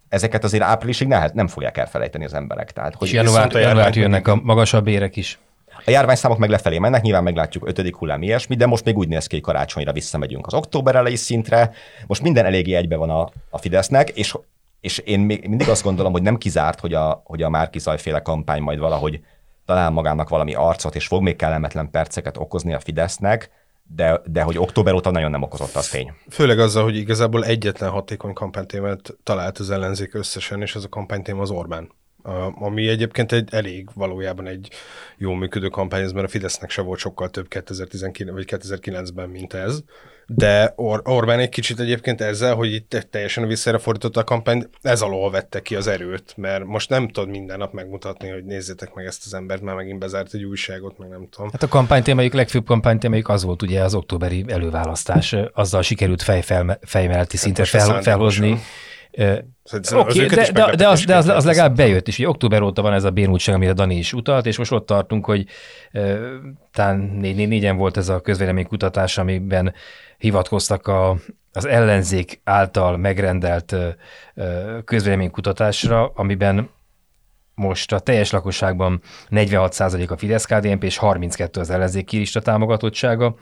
ezeket 0.09 0.44
azért 0.44 0.62
áprilisig 0.62 1.09
ne, 1.09 1.26
nem 1.32 1.46
fogják 1.46 1.76
elfelejteni 1.76 2.24
az 2.24 2.35
emberek. 2.35 2.72
Tehát, 2.72 2.94
hogy 2.94 3.12
január, 3.12 3.52
január 3.52 3.96
jönnek 3.96 4.28
a 4.28 4.40
magasabb 4.42 4.87
érek 4.87 5.16
is. 5.16 5.38
A 5.85 5.90
járványszámok 5.90 6.38
meg 6.38 6.50
lefelé 6.50 6.78
mennek, 6.78 7.02
nyilván 7.02 7.22
meglátjuk 7.22 7.68
ötödik 7.68 7.96
hullám 7.96 8.22
ilyesmi, 8.22 8.54
de 8.54 8.66
most 8.66 8.85
még 8.85 8.96
úgy 8.96 9.09
néz 9.09 9.26
ki, 9.26 9.35
hogy 9.35 9.44
karácsonyra 9.44 9.92
visszamegyünk 9.92 10.46
az 10.46 10.54
október 10.54 10.94
elejé 10.94 11.14
szintre. 11.14 11.70
Most 12.06 12.22
minden 12.22 12.44
eléggé 12.44 12.74
egybe 12.74 12.96
van 12.96 13.11
a, 13.11 13.28
a 13.50 13.59
Fidesznek, 13.59 14.09
és, 14.09 14.35
és 14.80 14.98
én 14.98 15.20
még 15.20 15.48
mindig 15.48 15.68
azt 15.68 15.82
gondolom, 15.82 16.12
hogy 16.12 16.22
nem 16.22 16.37
kizárt, 16.37 16.80
hogy 16.80 16.94
a, 16.94 17.22
hogy 17.24 17.42
a 17.42 17.48
Márki 17.48 17.78
Zajféle 17.78 18.20
kampány 18.20 18.62
majd 18.62 18.78
valahogy 18.78 19.20
talál 19.66 19.90
magának 19.90 20.29
valami 20.29 20.55
arcot, 20.55 20.94
és 20.94 21.07
fog 21.07 21.22
még 21.22 21.37
kellemetlen 21.37 21.90
perceket 21.90 22.37
okozni 22.37 22.74
a 22.74 22.81
Fidesznek, 22.81 23.50
de, 23.83 24.20
de 24.24 24.42
hogy 24.42 24.59
október 24.59 24.94
óta 24.94 25.11
nagyon 25.11 25.31
nem 25.31 25.42
okozott 25.42 25.74
az 25.74 25.88
tény. 25.88 26.12
Főleg 26.31 26.59
azzal, 26.59 26.83
hogy 26.83 26.96
igazából 26.96 27.44
egyetlen 27.44 27.90
hatékony 27.90 28.33
kampánytémát 28.33 29.16
talált 29.22 29.59
az 29.59 29.70
ellenzék 29.70 30.14
összesen, 30.14 30.62
és 30.62 30.74
ez 30.74 30.85
a 30.85 30.88
kampánytéma 30.88 31.40
az 31.42 31.50
Orbán. 31.50 31.90
Ami 32.55 32.89
egyébként 32.89 33.33
egy 33.33 33.49
elég 33.53 33.89
valójában 33.95 34.47
egy 34.47 34.69
jó 35.17 35.33
működő 35.33 35.69
kampány, 35.69 36.03
ez 36.03 36.12
mert 36.12 36.27
a 36.27 36.31
Fidesznek 36.31 36.71
se 36.71 36.83
volt 36.83 36.99
sokkal 36.99 37.31
több 37.31 37.49
2019 37.49 38.37
vagy 38.37 38.45
2009-ben, 38.49 39.29
mint 39.29 39.53
ez 39.53 39.83
de 40.27 40.73
Or- 40.77 41.09
Orbán 41.09 41.39
egy 41.39 41.49
kicsit 41.49 41.81
egyébként 41.81 42.21
ezzel, 42.21 42.55
hogy 42.55 42.73
itt 42.73 43.07
teljesen 43.11 43.47
visszaére 43.47 43.79
fordította 43.79 44.21
a 44.21 44.25
kampányt, 44.25 44.71
ez 44.83 45.01
alól 45.01 45.31
vette 45.31 45.62
ki 45.62 45.75
az 45.75 45.87
erőt, 45.87 46.35
mert 46.37 46.65
most 46.65 46.89
nem 46.89 47.09
tudod 47.09 47.29
minden 47.29 47.59
nap 47.59 47.73
megmutatni, 47.73 48.29
hogy 48.29 48.45
nézzétek 48.45 48.95
meg 48.95 49.07
ezt 49.07 49.23
az 49.27 49.35
embert, 49.35 49.62
már 49.62 49.75
megint 49.75 49.99
bezárt 49.99 50.35
egy 50.35 50.45
újságot, 50.45 50.99
meg 50.99 51.09
nem 51.09 51.29
tudom. 51.31 51.51
Hát 51.53 51.62
a 51.62 51.69
kampánytémájuk, 51.69 52.33
legfőbb 52.33 52.67
kampánytémájuk 52.67 53.29
az 53.29 53.45
volt 53.45 53.62
ugye 53.62 53.83
az 53.83 53.95
októberi 53.95 54.45
előválasztás, 54.49 55.37
azzal 55.53 55.83
sikerült 55.83 56.23
fejfel, 56.23 56.79
fejmeleti 56.83 57.37
szintre 57.37 57.65
fel, 57.65 58.03
felhozni. 58.03 58.61
Okay, 59.92 60.26
de, 60.26 60.50
de, 60.52 60.74
de, 60.76 60.88
az, 60.88 61.05
de 61.05 61.16
az, 61.16 61.29
az 61.29 61.44
legalább 61.44 61.76
bejött 61.76 62.09
is. 62.09 62.18
Ugye 62.18 62.29
október 62.29 62.62
óta 62.62 62.83
van 62.83 62.92
ez 62.92 63.05
a 63.05 63.11
bénultság, 63.11 63.55
amire 63.55 63.72
Dani 63.72 63.96
is 63.96 64.12
utalt, 64.12 64.46
és 64.46 64.59
most 64.59 64.72
ott 64.72 64.87
tartunk, 64.87 65.24
hogy 65.24 65.46
uh, 65.92 66.18
talán 66.72 66.98
négy, 66.98 67.37
négy, 67.37 67.48
négyen 67.48 67.76
volt 67.76 67.96
ez 67.96 68.09
a 68.09 68.20
közvéleménykutatás, 68.20 69.18
amiben 69.18 69.74
hivatkoztak 70.18 70.87
a, 70.87 71.16
az 71.52 71.64
ellenzék 71.64 72.40
által 72.44 72.96
megrendelt 72.96 73.76
közvéleménykutatásra, 74.85 76.12
amiben 76.14 76.70
most 77.55 77.92
a 77.92 77.98
teljes 77.98 78.31
lakosságban 78.31 79.00
46% 79.31 80.09
a 80.09 80.16
Fidesz-KDNP 80.16 80.85
és 80.85 80.96
32 80.96 81.61
az 81.61 81.70
ellenzék 81.70 82.05
kirista 82.05 82.40
támogatottsága 82.40 83.37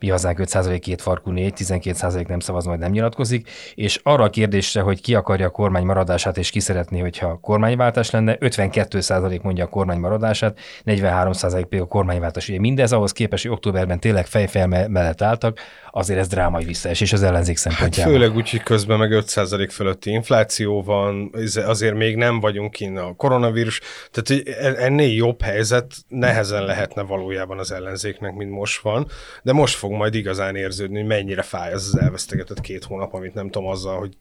mi 0.00 0.08
hazánk 0.08 0.38
5% 0.42 0.78
két 0.80 1.02
farkú 1.02 1.30
4, 1.30 1.52
12% 1.56 2.26
nem 2.26 2.38
szavaz, 2.38 2.64
majd 2.64 2.78
nem 2.78 2.90
nyilatkozik, 2.90 3.50
és 3.74 4.00
arra 4.02 4.24
a 4.24 4.30
kérdésre, 4.30 4.80
hogy 4.80 5.00
ki 5.00 5.14
akarja 5.14 5.46
a 5.46 5.50
kormány 5.50 5.84
maradását, 5.84 6.38
és 6.38 6.50
ki 6.50 6.60
szeretné, 6.60 6.98
hogyha 6.98 7.38
kormányváltás 7.38 8.10
lenne, 8.10 8.36
52% 8.40 9.42
mondja 9.42 9.64
a 9.64 9.68
kormány 9.68 9.98
maradását, 9.98 10.58
43% 10.84 11.50
pedig 11.50 11.80
a 11.80 11.86
kormányváltás. 11.86 12.48
Ugye 12.48 12.58
mindez 12.58 12.92
ahhoz 12.92 13.12
képest, 13.12 13.42
hogy 13.42 13.52
októberben 13.52 14.00
tényleg 14.00 14.26
fejfel 14.26 14.66
mellett 14.88 15.22
álltak, 15.22 15.60
azért 15.90 16.18
ez 16.18 16.28
drámai 16.28 16.64
visszaesés 16.64 17.12
az 17.12 17.22
ellenzék 17.22 17.56
szempontjából. 17.56 18.12
Hát 18.12 18.22
főleg 18.22 18.36
úgy, 18.36 18.50
hogy 18.50 18.62
közben 18.62 18.98
meg 18.98 19.10
5% 19.12 19.68
fölötti 19.72 20.10
infláció 20.10 20.82
van, 20.82 21.30
azért 21.66 21.94
még 21.94 22.16
nem 22.16 22.40
vagyunk 22.40 22.70
kint 22.70 22.98
a 22.98 23.14
koronavírus, 23.16 23.80
tehát 24.10 24.46
ennél 24.78 25.14
jobb 25.14 25.42
helyzet 25.42 25.94
nehezen 26.08 26.64
lehetne 26.64 27.02
valójában 27.02 27.58
az 27.58 27.72
ellenzéknek, 27.72 28.34
mint 28.34 28.50
most 28.50 28.82
van, 28.82 29.06
de 29.42 29.52
most 29.52 29.76
fog 29.86 29.94
majd 29.94 30.14
igazán 30.14 30.56
érződni, 30.56 30.96
hogy 30.96 31.06
mennyire 31.06 31.42
fáj 31.42 31.72
az 31.72 31.86
az 31.86 31.98
elvesztegetett 31.98 32.60
két 32.60 32.84
hónap, 32.84 33.14
amit 33.14 33.34
nem 33.34 33.50
tudom 33.50 33.68
azzal, 33.68 33.98
hogy 33.98 34.16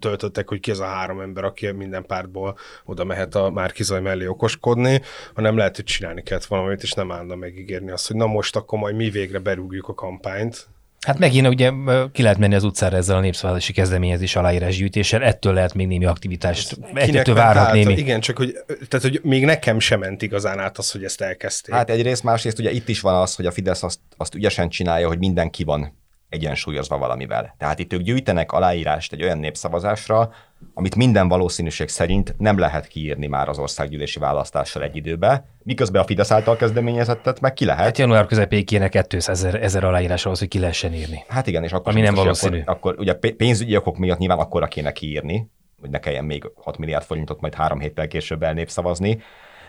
töltöttek, 0.00 0.48
hogy 0.48 0.60
ki 0.60 0.70
az 0.70 0.80
a 0.80 0.84
három 0.84 1.20
ember, 1.20 1.44
aki 1.44 1.70
minden 1.70 2.06
pártból 2.06 2.58
oda 2.84 3.04
mehet 3.04 3.34
a 3.34 3.50
Márkizaj 3.50 4.00
mellé 4.00 4.26
okoskodni, 4.26 5.00
hanem 5.34 5.56
lehet, 5.56 5.76
hogy 5.76 5.84
csinálni 5.84 6.22
kellett 6.22 6.44
valamit, 6.44 6.82
és 6.82 6.92
nem 6.92 7.12
állna 7.12 7.34
megígérni 7.34 7.90
azt, 7.90 8.06
hogy 8.06 8.16
na 8.16 8.26
most 8.26 8.56
akkor 8.56 8.78
majd 8.78 8.96
mi 8.96 9.10
végre 9.10 9.38
berúgjuk 9.38 9.88
a 9.88 9.94
kampányt, 9.94 10.68
Hát 11.06 11.18
megint 11.18 11.46
ugye 11.46 11.70
ki 12.12 12.22
lehet 12.22 12.38
menni 12.38 12.54
az 12.54 12.64
utcára 12.64 12.96
ezzel 12.96 13.16
a 13.16 13.20
népszavazási 13.20 13.72
kezdeményezés 13.72 14.36
aláírásgyűjtéssel, 14.36 15.22
ettől 15.22 15.52
lehet 15.52 15.74
még 15.74 15.86
némi 15.86 16.04
aktivitást, 16.04 16.78
ettől 16.94 17.34
várhat 17.34 17.72
némi. 17.72 17.96
Igen, 17.96 18.20
csak 18.20 18.36
hogy, 18.36 18.58
tehát, 18.88 19.06
hogy 19.06 19.20
még 19.22 19.44
nekem 19.44 19.78
sem 19.78 19.98
ment 19.98 20.22
igazán 20.22 20.58
át 20.58 20.78
az, 20.78 20.90
hogy 20.90 21.04
ezt 21.04 21.20
elkezdték. 21.20 21.74
Hát 21.74 21.90
egyrészt, 21.90 22.22
másrészt 22.22 22.58
ugye 22.58 22.70
itt 22.70 22.88
is 22.88 23.00
van 23.00 23.14
az, 23.14 23.34
hogy 23.34 23.46
a 23.46 23.50
Fidesz 23.50 23.82
azt, 23.82 23.98
azt 24.16 24.34
ügyesen 24.34 24.68
csinálja, 24.68 25.06
hogy 25.06 25.18
mindenki 25.18 25.64
van 25.64 25.98
egyensúlyozva 26.30 26.98
valamivel. 26.98 27.54
Tehát 27.58 27.78
itt 27.78 27.92
ők 27.92 28.00
gyűjtenek 28.00 28.52
aláírást 28.52 29.12
egy 29.12 29.22
olyan 29.22 29.38
népszavazásra, 29.38 30.32
amit 30.74 30.96
minden 30.96 31.28
valószínűség 31.28 31.88
szerint 31.88 32.34
nem 32.38 32.58
lehet 32.58 32.86
kiírni 32.86 33.26
már 33.26 33.48
az 33.48 33.58
országgyűlési 33.58 34.18
választással 34.18 34.82
egy 34.82 34.96
időbe, 34.96 35.44
miközben 35.62 36.02
a 36.02 36.04
Fidesz 36.04 36.30
által 36.30 36.56
kezdeményezettet 36.56 37.40
meg 37.40 37.52
ki 37.52 37.64
lehet. 37.64 37.84
Hát 37.84 37.98
január 37.98 38.26
közepéig 38.26 38.64
kéne 38.64 38.88
200 38.88 39.44
ezer, 39.44 39.84
aláírás 39.84 40.24
ahhoz, 40.26 40.38
hogy 40.38 40.48
ki 40.48 40.58
lehessen 40.58 40.94
írni. 40.94 41.24
Hát 41.28 41.46
igen, 41.46 41.64
és 41.64 41.72
akkor 41.72 41.92
Ami 41.92 42.00
nem 42.00 42.14
valószínű. 42.14 42.60
Akkor, 42.60 42.74
akkor 42.74 42.94
ugye 42.98 43.14
pé- 43.14 43.34
pénzügyi 43.34 43.76
okok 43.76 43.98
miatt 43.98 44.18
nyilván 44.18 44.38
akkora 44.38 44.66
kéne 44.66 44.92
kiírni, 44.92 45.50
hogy 45.80 45.90
ne 45.90 45.98
kelljen 45.98 46.24
még 46.24 46.50
6 46.54 46.78
milliárd 46.78 47.04
forintot 47.04 47.40
majd 47.40 47.54
három 47.54 47.80
héttel 47.80 48.08
később 48.08 48.42
elnépszavazni. 48.42 49.22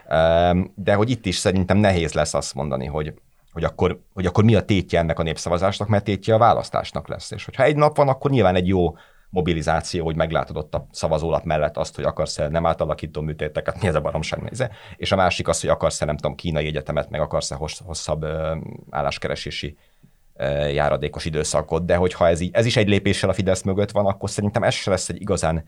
Ehm, 0.07 0.61
De 0.75 0.93
hogy 0.93 1.09
itt 1.09 1.25
is 1.25 1.35
szerintem 1.35 1.77
nehéz 1.77 2.13
lesz 2.13 2.33
azt 2.33 2.53
mondani, 2.53 2.85
hogy, 2.85 3.13
hogy, 3.51 3.63
akkor, 3.63 3.99
hogy 4.13 4.25
akkor 4.25 4.43
mi 4.43 4.55
a 4.55 4.65
tétje 4.65 4.99
ennek 4.99 5.19
a 5.19 5.23
népszavazásnak, 5.23 5.87
mert 5.87 6.03
tétje 6.03 6.33
a 6.33 6.37
választásnak 6.37 7.07
lesz. 7.07 7.31
És 7.31 7.45
hogyha 7.45 7.63
egy 7.63 7.75
nap 7.75 7.95
van, 7.95 8.07
akkor 8.07 8.31
nyilván 8.31 8.55
egy 8.55 8.67
jó 8.67 8.95
mobilizáció, 9.29 10.05
hogy 10.05 10.15
meglátod 10.15 10.57
ott 10.57 10.75
a 10.75 10.87
szavazólap 10.91 11.43
mellett 11.43 11.77
azt, 11.77 11.95
hogy 11.95 12.03
akarsz-e 12.03 12.47
nem 12.47 12.65
átalakító 12.65 13.21
műtéteket, 13.21 13.81
mi 13.81 13.87
ez 13.87 13.95
a 13.95 14.01
baromság 14.01 14.41
néze, 14.41 14.71
és 14.97 15.11
a 15.11 15.15
másik 15.15 15.47
az, 15.47 15.61
hogy 15.61 15.69
akarsz-e 15.69 16.05
nem 16.05 16.15
tudom, 16.15 16.35
kínai 16.35 16.65
egyetemet, 16.65 17.09
meg 17.09 17.21
akarsz-e 17.21 17.55
hossz- 17.55 17.81
hosszabb 17.85 18.25
álláskeresési 18.89 19.77
járadékos 20.71 21.25
időszakot, 21.25 21.85
de 21.85 21.95
hogyha 21.95 22.27
ez, 22.27 22.39
így, 22.39 22.49
ez 22.53 22.65
is 22.65 22.77
egy 22.77 22.87
lépéssel 22.87 23.29
a 23.29 23.33
Fidesz 23.33 23.61
mögött 23.61 23.91
van, 23.91 24.05
akkor 24.05 24.29
szerintem 24.29 24.63
ez 24.63 24.73
se 24.73 24.89
lesz 24.89 25.09
egy 25.09 25.21
igazán, 25.21 25.63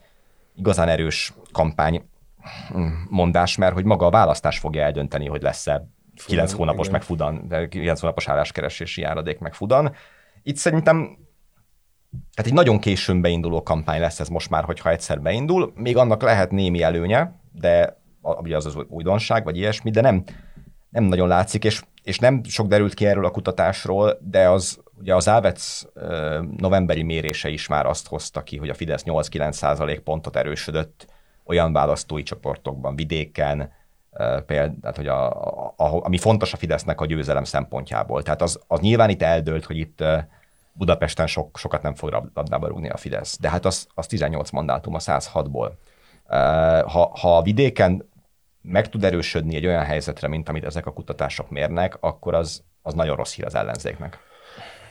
igazán 0.56 0.90
erős 0.90 1.34
kampány 1.52 2.06
mm, 2.78 2.88
mondás, 3.10 3.58
mert 3.58 3.74
hogy 3.74 3.86
maga 3.86 4.06
a 4.06 4.10
választás 4.10 4.60
fogja 4.60 4.84
eldönteni, 4.84 5.28
hogy 5.28 5.42
lesz-e 5.42 5.88
9 6.26 6.52
Fudan, 6.52 6.58
hónapos 6.58 6.88
igen. 6.88 6.92
meg 6.92 7.02
fudan, 7.08 7.70
9 7.70 8.00
hónapos 8.00 8.28
álláskeresési 8.28 9.02
járadék 9.02 9.40
meg 9.40 9.54
fudan. 9.54 9.96
Itt 10.44 10.56
szerintem 10.56 11.18
tehát 12.34 12.52
egy 12.52 12.58
nagyon 12.58 12.80
későn 12.80 13.22
beinduló 13.22 13.64
kampány 13.64 14.00
lesz 14.00 14.20
ez 14.20 14.28
most 14.28 14.50
már, 14.50 14.64
hogyha 14.64 14.90
egyszer 14.90 15.22
beindul. 15.22 15.74
Még 15.76 15.98
annak 15.98 16.22
lehet 16.22 16.52
némi 16.52 16.82
előnye, 16.82 17.40
de 17.52 18.02
ugye 18.22 18.56
az 18.56 18.66
az 18.66 18.76
újdonság, 18.88 19.44
vagy 19.44 19.58
ilyesmi, 19.58 19.90
de 19.90 20.02
nem, 20.02 20.24
nem 20.90 21.04
nagyon 21.04 21.28
látszik, 21.28 21.64
és, 21.64 21.82
és 22.04 22.20
nem 22.20 22.44
sok 22.44 22.68
derült 22.68 22.94
ki 22.94 23.06
erről 23.06 23.26
a 23.26 23.32
kutatásról, 23.32 24.20
de 24.22 24.50
az 24.50 24.82
ugye 25.00 25.16
az 25.16 25.28
Ávec 25.28 25.82
novemberi 26.58 27.04
mérése 27.04 27.50
is 27.50 27.68
már 27.68 27.86
azt 27.86 28.08
hozta 28.08 28.44
ki, 28.44 28.58
hogy 28.58 28.70
a 28.70 28.74
Fidesz 28.74 29.04
8-9 29.06 29.52
százalék 29.52 30.00
pontot 30.00 30.36
erősödött 30.36 31.06
olyan 31.44 31.74
választói 31.74 32.24
csoportokban, 32.24 32.96
vidéken, 32.96 33.72
például, 34.46 34.76
tehát, 34.82 34.96
hogy 34.96 35.08
a, 35.08 35.32
a, 35.32 35.74
a, 35.76 36.06
ami 36.06 36.18
fontos 36.18 36.54
a 36.54 36.58
Fidesznek 36.58 37.02
a 37.02 37.06
győzelem 37.06 37.44
szempontjából. 37.44 38.24
Tehát 38.24 38.42
az, 38.42 38.60
az 38.68 38.80
nyilván 38.80 39.10
itt 39.10 39.22
eldőlt, 39.22 39.66
hogy 39.66 39.78
itt 39.78 40.04
Budapesten 40.74 41.28
sok, 41.28 41.58
sokat 41.58 41.82
nem 41.82 41.96
fog 41.96 42.30
labdába 42.34 42.68
rúgni 42.68 42.90
a 42.90 42.98
Fidesz. 42.98 43.38
De 43.40 43.50
hát 43.50 43.66
az, 43.66 43.88
az 43.94 44.08
18 44.08 44.50
mandátum 44.50 44.94
a 44.94 45.00
106-ból. 45.00 45.72
Ö, 46.28 46.36
Ha, 46.88 47.12
ha 47.20 47.38
a 47.38 47.42
vidéken 47.42 48.10
meg 48.62 48.90
tud 48.90 49.04
erősödni 49.04 49.56
egy 49.56 49.66
olyan 49.66 49.84
helyzetre, 49.84 50.28
mint 50.28 50.50
amit 50.50 50.64
ezek 50.64 50.86
a 50.86 50.94
kutatások 50.94 51.50
mérnek, 51.50 51.98
akkor 52.00 52.34
az, 52.34 52.64
az 52.82 52.94
nagyon 52.94 53.16
rossz 53.16 53.34
hír 53.34 53.46
az 53.46 53.56
ellenzéknek. 53.56 54.20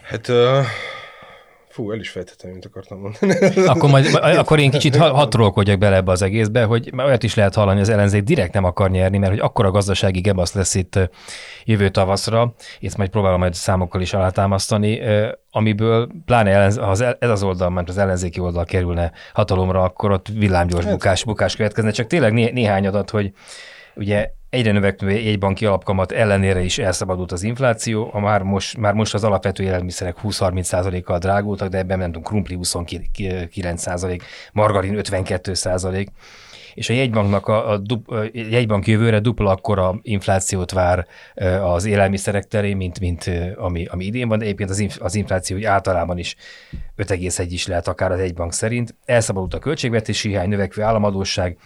Hát, 0.02 0.28
uh, 0.28 0.64
fú, 1.72 1.90
el 1.92 1.98
is 1.98 2.10
fejtettem, 2.10 2.50
mint 2.50 2.64
akartam 2.64 2.98
mondani. 2.98 3.66
Akkor, 3.66 3.90
majd, 3.94 4.14
akkor 4.14 4.58
én 4.58 4.70
kicsit 4.70 4.96
ha- 4.96 5.14
hadd 5.14 5.30
trollkodjak 5.30 5.78
bele 5.78 5.96
ebbe 5.96 6.10
az 6.10 6.22
egészbe, 6.22 6.64
hogy 6.64 6.92
olyat 6.96 7.22
is 7.22 7.34
lehet 7.34 7.54
hallani, 7.54 7.72
hogy 7.72 7.88
az 7.88 7.94
ellenzék 7.94 8.22
direkt 8.22 8.52
nem 8.52 8.64
akar 8.64 8.90
nyerni, 8.90 9.18
mert 9.18 9.32
hogy 9.32 9.40
akkora 9.40 9.70
gazdasági 9.70 10.20
gebasz 10.20 10.54
lesz 10.54 10.74
itt 10.74 10.98
jövő 11.64 11.88
tavaszra, 11.88 12.54
itt 12.78 12.96
majd 12.96 13.10
próbálom 13.10 13.38
majd 13.38 13.54
számokkal 13.54 14.00
is 14.00 14.12
alátámasztani, 14.14 15.00
amiből 15.50 16.08
pláne 16.24 16.50
ellenz, 16.50 16.76
az 16.76 17.00
ez 17.00 17.30
az 17.30 17.42
oldal, 17.42 17.70
mert 17.70 17.88
az 17.88 17.98
ellenzéki 17.98 18.40
oldal 18.40 18.64
kerülne 18.64 19.12
hatalomra, 19.32 19.82
akkor 19.82 20.10
ott 20.10 20.28
villámgyors 20.28 20.86
bukás, 20.86 21.24
bukás 21.24 21.56
következne. 21.56 21.90
Csak 21.90 22.06
tényleg 22.06 22.32
né- 22.32 22.52
néhány 22.52 22.86
adat, 22.86 23.10
hogy 23.10 23.32
ugye 23.94 24.30
egyre 24.52 24.72
növekvő 24.72 25.10
jegybanki 25.10 25.66
alapkamat 25.66 26.12
ellenére 26.12 26.60
is 26.60 26.78
elszabadult 26.78 27.32
az 27.32 27.42
infláció, 27.42 28.10
a 28.12 28.20
már 28.20 28.42
most, 28.42 28.76
már 28.76 28.94
most 28.94 29.14
az 29.14 29.24
alapvető 29.24 29.62
élelmiszerek 29.62 30.16
20-30%-kal 30.22 31.18
drágultak, 31.18 31.68
de 31.68 31.78
ebben 31.78 31.98
nem 31.98 32.06
tudom, 32.06 32.22
krumpli 32.22 32.58
29%, 32.62 34.20
margarin 34.52 34.94
52%, 34.98 36.06
és 36.74 36.88
a 36.88 36.92
jegybanknak 36.92 37.48
a, 37.48 37.70
a, 37.70 37.78
dup, 37.78 38.10
a 38.10 38.24
jegybank 38.32 38.86
jövőre 38.86 39.18
dupla 39.18 39.50
akkora 39.50 39.98
inflációt 40.02 40.72
vár 40.72 41.06
az 41.62 41.84
élelmiszerek 41.84 42.44
terén, 42.44 42.76
mint, 42.76 43.00
mint 43.00 43.30
ami, 43.56 43.84
ami 43.84 44.04
idén 44.04 44.28
van, 44.28 44.38
de 44.38 44.44
egyébként 44.44 44.70
az, 44.70 44.78
inf, 44.78 44.96
az 45.00 45.14
infláció 45.14 45.66
általában 45.66 46.18
is 46.18 46.36
5,1 46.96 47.46
is 47.48 47.66
lehet 47.66 47.88
akár 47.88 48.12
az 48.12 48.20
egybank 48.20 48.52
szerint. 48.52 48.94
Elszabadult 49.04 49.54
a 49.54 49.58
költségvetési 49.58 50.28
hiány, 50.28 50.48
növekvő 50.48 50.82
államadóság, 50.82 51.56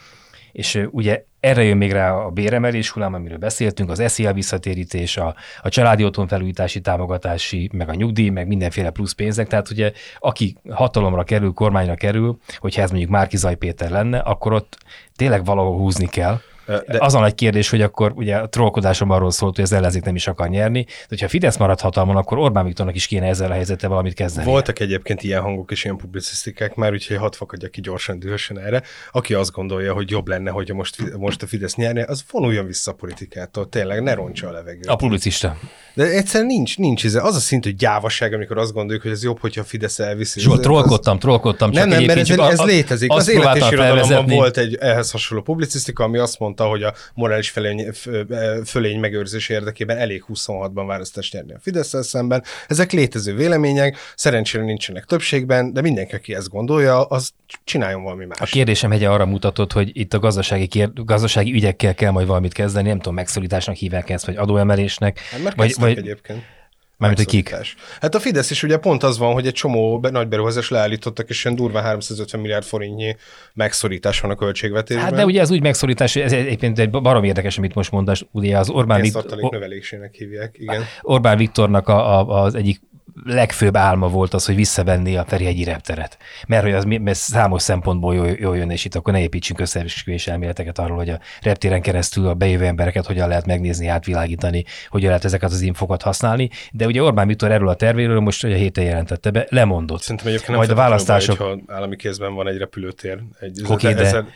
és 0.57 0.87
ugye 0.91 1.25
erre 1.41 1.63
jön 1.63 1.77
még 1.77 1.93
rá 1.93 2.13
a 2.13 2.31
béremelés 2.31 2.91
hullám, 2.91 3.15
amiről 3.15 3.39
beszéltünk, 3.39 3.91
az 3.91 4.03
SZIA 4.07 4.33
visszatérítés, 4.33 5.17
a, 5.17 5.35
a 5.63 5.69
családi 5.69 6.05
otthon 6.05 6.29
felújítási 6.29 6.81
támogatási, 6.81 7.71
meg 7.73 7.89
a 7.89 7.95
nyugdíj, 7.95 8.29
meg 8.29 8.47
mindenféle 8.47 8.91
plusz 8.91 9.13
pénzek. 9.13 9.49
Tehát 9.49 9.71
ugye 9.71 9.93
aki 10.19 10.57
hatalomra 10.71 11.25
kerül, 11.25 11.53
kormányra 11.53 11.95
kerül, 11.95 12.39
hogyha 12.59 12.83
ez 12.83 12.91
mondjuk 12.91 13.11
Márki 13.11 13.37
Zaj 13.37 13.55
Péter 13.55 13.91
lenne, 13.91 14.19
akkor 14.19 14.53
ott 14.53 14.79
tényleg 15.17 15.45
valahol 15.45 15.77
húzni 15.77 16.07
kell. 16.07 16.41
De-. 16.67 16.85
Az 16.99 17.15
a 17.15 17.21
nagy 17.21 17.35
kérdés, 17.35 17.71
hogy 17.71 17.83
akkor 17.83 18.13
ugye 18.15 18.37
a 18.37 18.49
trollkodásom 18.49 19.11
arról 19.11 19.31
szólt, 19.31 19.55
hogy 19.55 19.65
az 19.65 19.73
ellenzék 19.73 20.05
nem 20.05 20.15
is 20.15 20.27
akar 20.27 20.49
nyerni, 20.49 20.85
de 20.85 21.07
hogyha 21.09 21.29
Fidesz 21.29 21.57
marad 21.57 21.81
hatalmon, 21.81 22.17
akkor 22.17 22.39
Orbán 22.39 22.65
Viktornak 22.65 22.95
is 22.95 23.07
kéne 23.07 23.27
ezzel 23.27 23.51
a 23.51 23.55
helyzettel 23.55 23.89
valamit 23.89 24.15
kezdeni. 24.15 24.51
Voltak 24.51 24.81
egyébként 24.81 25.23
ilyen 25.23 25.41
hangok 25.41 25.71
és 25.71 25.85
ilyen 25.85 25.97
publicisztikák 25.97 26.75
már, 26.75 26.93
úgyhogy 26.93 27.17
hadd 27.17 27.33
fakadjak 27.33 27.71
ki 27.71 27.81
gyorsan, 27.81 28.19
dühösen 28.19 28.59
erre. 28.59 28.83
Aki 29.13 29.35
azt 29.35 29.53
gondolja, 29.53 29.93
hogy 29.93 30.11
jobb 30.11 30.29
lenne, 30.29 30.51
hogy 30.51 30.73
most, 30.73 31.17
most 31.17 31.43
a 31.43 31.47
Fidesz 31.47 31.75
nyerne, 31.75 32.05
az 32.09 32.25
vonuljon 32.31 32.67
vissza 32.67 32.91
a 32.91 32.95
politikától, 32.95 33.69
tényleg 33.69 34.03
ne 34.03 34.15
rontsa 34.15 34.49
a 34.49 34.53
levegőt. 34.53 34.87
A 34.87 34.97
publicista. 34.97 35.57
De 35.95 36.05
egyszerűen 36.05 36.47
nincs, 36.47 36.79
nincs 36.79 37.05
ez. 37.05 37.15
Az 37.15 37.37
a 37.37 37.39
szintű 37.39 37.71
gyávaság, 37.71 38.33
amikor 38.33 38.59
azt 38.59 38.73
gondoljuk, 38.73 39.03
hogy 39.03 39.13
ez 39.13 39.23
jobb, 39.23 39.41
hogyha 39.41 39.61
a 39.61 39.65
Fidesz 39.65 39.99
elviszi. 39.99 40.41
Zsolt, 40.41 40.61
trollkodtam, 40.61 41.19
trollkodtam. 41.19 41.71
Nem, 41.71 41.89
nem, 41.89 42.05
mert 42.05 42.19
ez, 42.19 42.39
ez 42.39 42.61
létezik. 42.61 43.13
Az 43.13 43.29
élet 43.29 43.57
és 43.57 43.63
próbáltam 43.63 43.73
irodalomban 43.73 44.37
volt 44.37 44.57
egy 44.57 44.75
ehhez 44.75 45.11
hasonló 45.11 45.43
publicisztika, 45.43 46.05
ami 46.05 46.19
azt 46.19 46.39
mondta, 46.39 46.56
hogy 46.65 46.83
a 46.83 46.95
morális 47.15 47.51
fölény, 47.51 47.93
fölény 48.65 49.01
megőrzés 49.01 49.49
érdekében 49.49 49.97
elég 49.97 50.25
26-ban 50.29 50.85
választást 50.87 51.33
nyerni 51.33 51.53
a 51.53 51.59
fidesz 51.61 52.07
szemben. 52.07 52.43
Ezek 52.67 52.93
létező 52.93 53.35
vélemények, 53.35 53.97
szerencsére 54.15 54.65
nincsenek 54.65 55.05
többségben, 55.05 55.73
de 55.73 55.81
mindenki, 55.81 56.15
aki 56.15 56.35
ezt 56.35 56.49
gondolja, 56.49 57.05
az 57.05 57.31
csináljon 57.65 58.03
valami 58.03 58.25
más. 58.25 58.41
A 58.41 58.45
kérdésem 58.45 58.91
hegye 58.91 59.09
arra 59.09 59.27
mutatott, 59.27 59.73
hogy 59.73 59.91
itt 59.93 60.15
a 60.15 60.19
gazdasági, 60.19 60.67
kér, 60.67 60.91
gazdasági 60.95 61.53
ügyekkel 61.53 61.95
kell 61.95 62.11
majd 62.11 62.27
valamit 62.27 62.53
kezdeni, 62.53 62.89
nem 62.89 62.97
tudom, 62.97 63.15
megszorításnak 63.15 63.77
hívják 63.77 64.11
ezt, 64.11 64.27
vagy 64.27 64.37
adóemelésnek, 64.37 65.19
Hát 65.19 65.55
vagy, 65.55 65.75
vagy 65.79 65.99
egyébként. 65.99 66.43
Mármint, 66.97 67.23
hogy 67.23 67.35
kik. 67.43 67.55
Hát 68.01 68.15
a 68.15 68.21
Fidesz 68.21 68.51
is 68.51 68.63
ugye 68.63 68.77
pont 68.77 69.03
az 69.03 69.19
van, 69.19 69.33
hogy 69.33 69.47
egy 69.47 69.53
csomó 69.53 70.07
nagy 70.11 70.29
beruházás 70.29 70.71
leállítottak, 70.71 71.29
és 71.29 71.45
ilyen 71.45 71.57
durván 71.57 71.83
350 71.83 72.41
milliárd 72.41 72.65
forintnyi 72.65 73.17
megszorítás 73.55 74.21
van 74.21 74.31
a 74.31 74.35
költségvetésben. 74.35 75.05
Hát 75.05 75.15
de 75.15 75.25
ugye 75.25 75.41
ez 75.41 75.51
úgy 75.51 75.63
megszorítás, 75.63 76.13
hogy 76.13 76.23
ez 76.23 76.33
egyébként 76.33 76.79
egy 76.79 76.91
barom 76.91 77.25
érdekes, 77.25 77.59
amit 77.59 77.75
most 77.75 77.91
mondasz, 77.91 78.23
ugye 78.31 78.59
az 78.59 78.71
Orbán, 78.71 79.01
Viktor, 79.01 79.51
növelésének 79.51 80.15
hívják, 80.15 80.57
igen. 80.59 80.85
Orbán 81.03 81.37
Viktornak 81.37 81.89
a, 81.89 82.19
a, 82.19 82.43
az 82.43 82.55
egyik 82.55 82.81
legfőbb 83.25 83.77
álma 83.77 84.09
volt 84.09 84.35
az, 84.35 84.47
hogy 84.47 84.55
visszavenni 84.55 85.17
a 85.17 85.25
Ferihegyi 85.25 85.65
repteret. 85.65 86.19
Mert 86.47 86.63
hogy 86.63 86.73
az 86.73 86.85
mert 86.85 87.15
számos 87.15 87.63
szempontból 87.63 88.15
jól, 88.15 88.29
jól 88.29 88.57
jön, 88.57 88.71
és 88.71 88.85
itt 88.85 88.95
akkor 88.95 89.13
ne 89.13 89.21
építsünk 89.21 89.61
összeesküvés 89.61 90.27
elméleteket 90.27 90.79
arról, 90.79 90.97
hogy 90.97 91.11
a 91.11 91.21
reptéren 91.41 91.83
keresztül 91.83 92.27
a 92.27 92.35
bejövő 92.35 92.65
embereket 92.65 93.07
hogyan 93.07 93.29
lehet 93.29 93.47
megnézni, 93.47 93.87
átvilágítani, 93.87 94.65
hogyan 94.89 95.09
lehet 95.09 95.25
ezeket 95.25 95.51
az 95.51 95.61
infokat 95.61 96.03
használni. 96.03 96.51
De 96.73 96.87
ugye 96.87 97.03
Orbán 97.03 97.27
Viktor 97.27 97.51
erről 97.51 97.69
a 97.69 97.75
tervéről 97.75 98.21
most 98.21 98.45
a 98.45 98.49
héten 98.49 98.85
jelentette 98.85 99.31
be, 99.31 99.47
lemondott. 99.49 100.01
Szerintem 100.01 100.27
egyébként 100.27 100.51
nem 100.51 100.59
Majd 100.59 100.71
a 100.71 100.75
választások. 100.75 101.39
Baj, 101.39 101.49
hogyha 101.49 101.73
állami 101.75 101.97
kézben 101.97 102.35
van 102.35 102.49
egy 102.49 102.59
repülőtér. 102.59 103.19
Egy, 103.41 103.63
de, 103.81 103.97
ezer- 103.97 104.25
de 104.25 104.31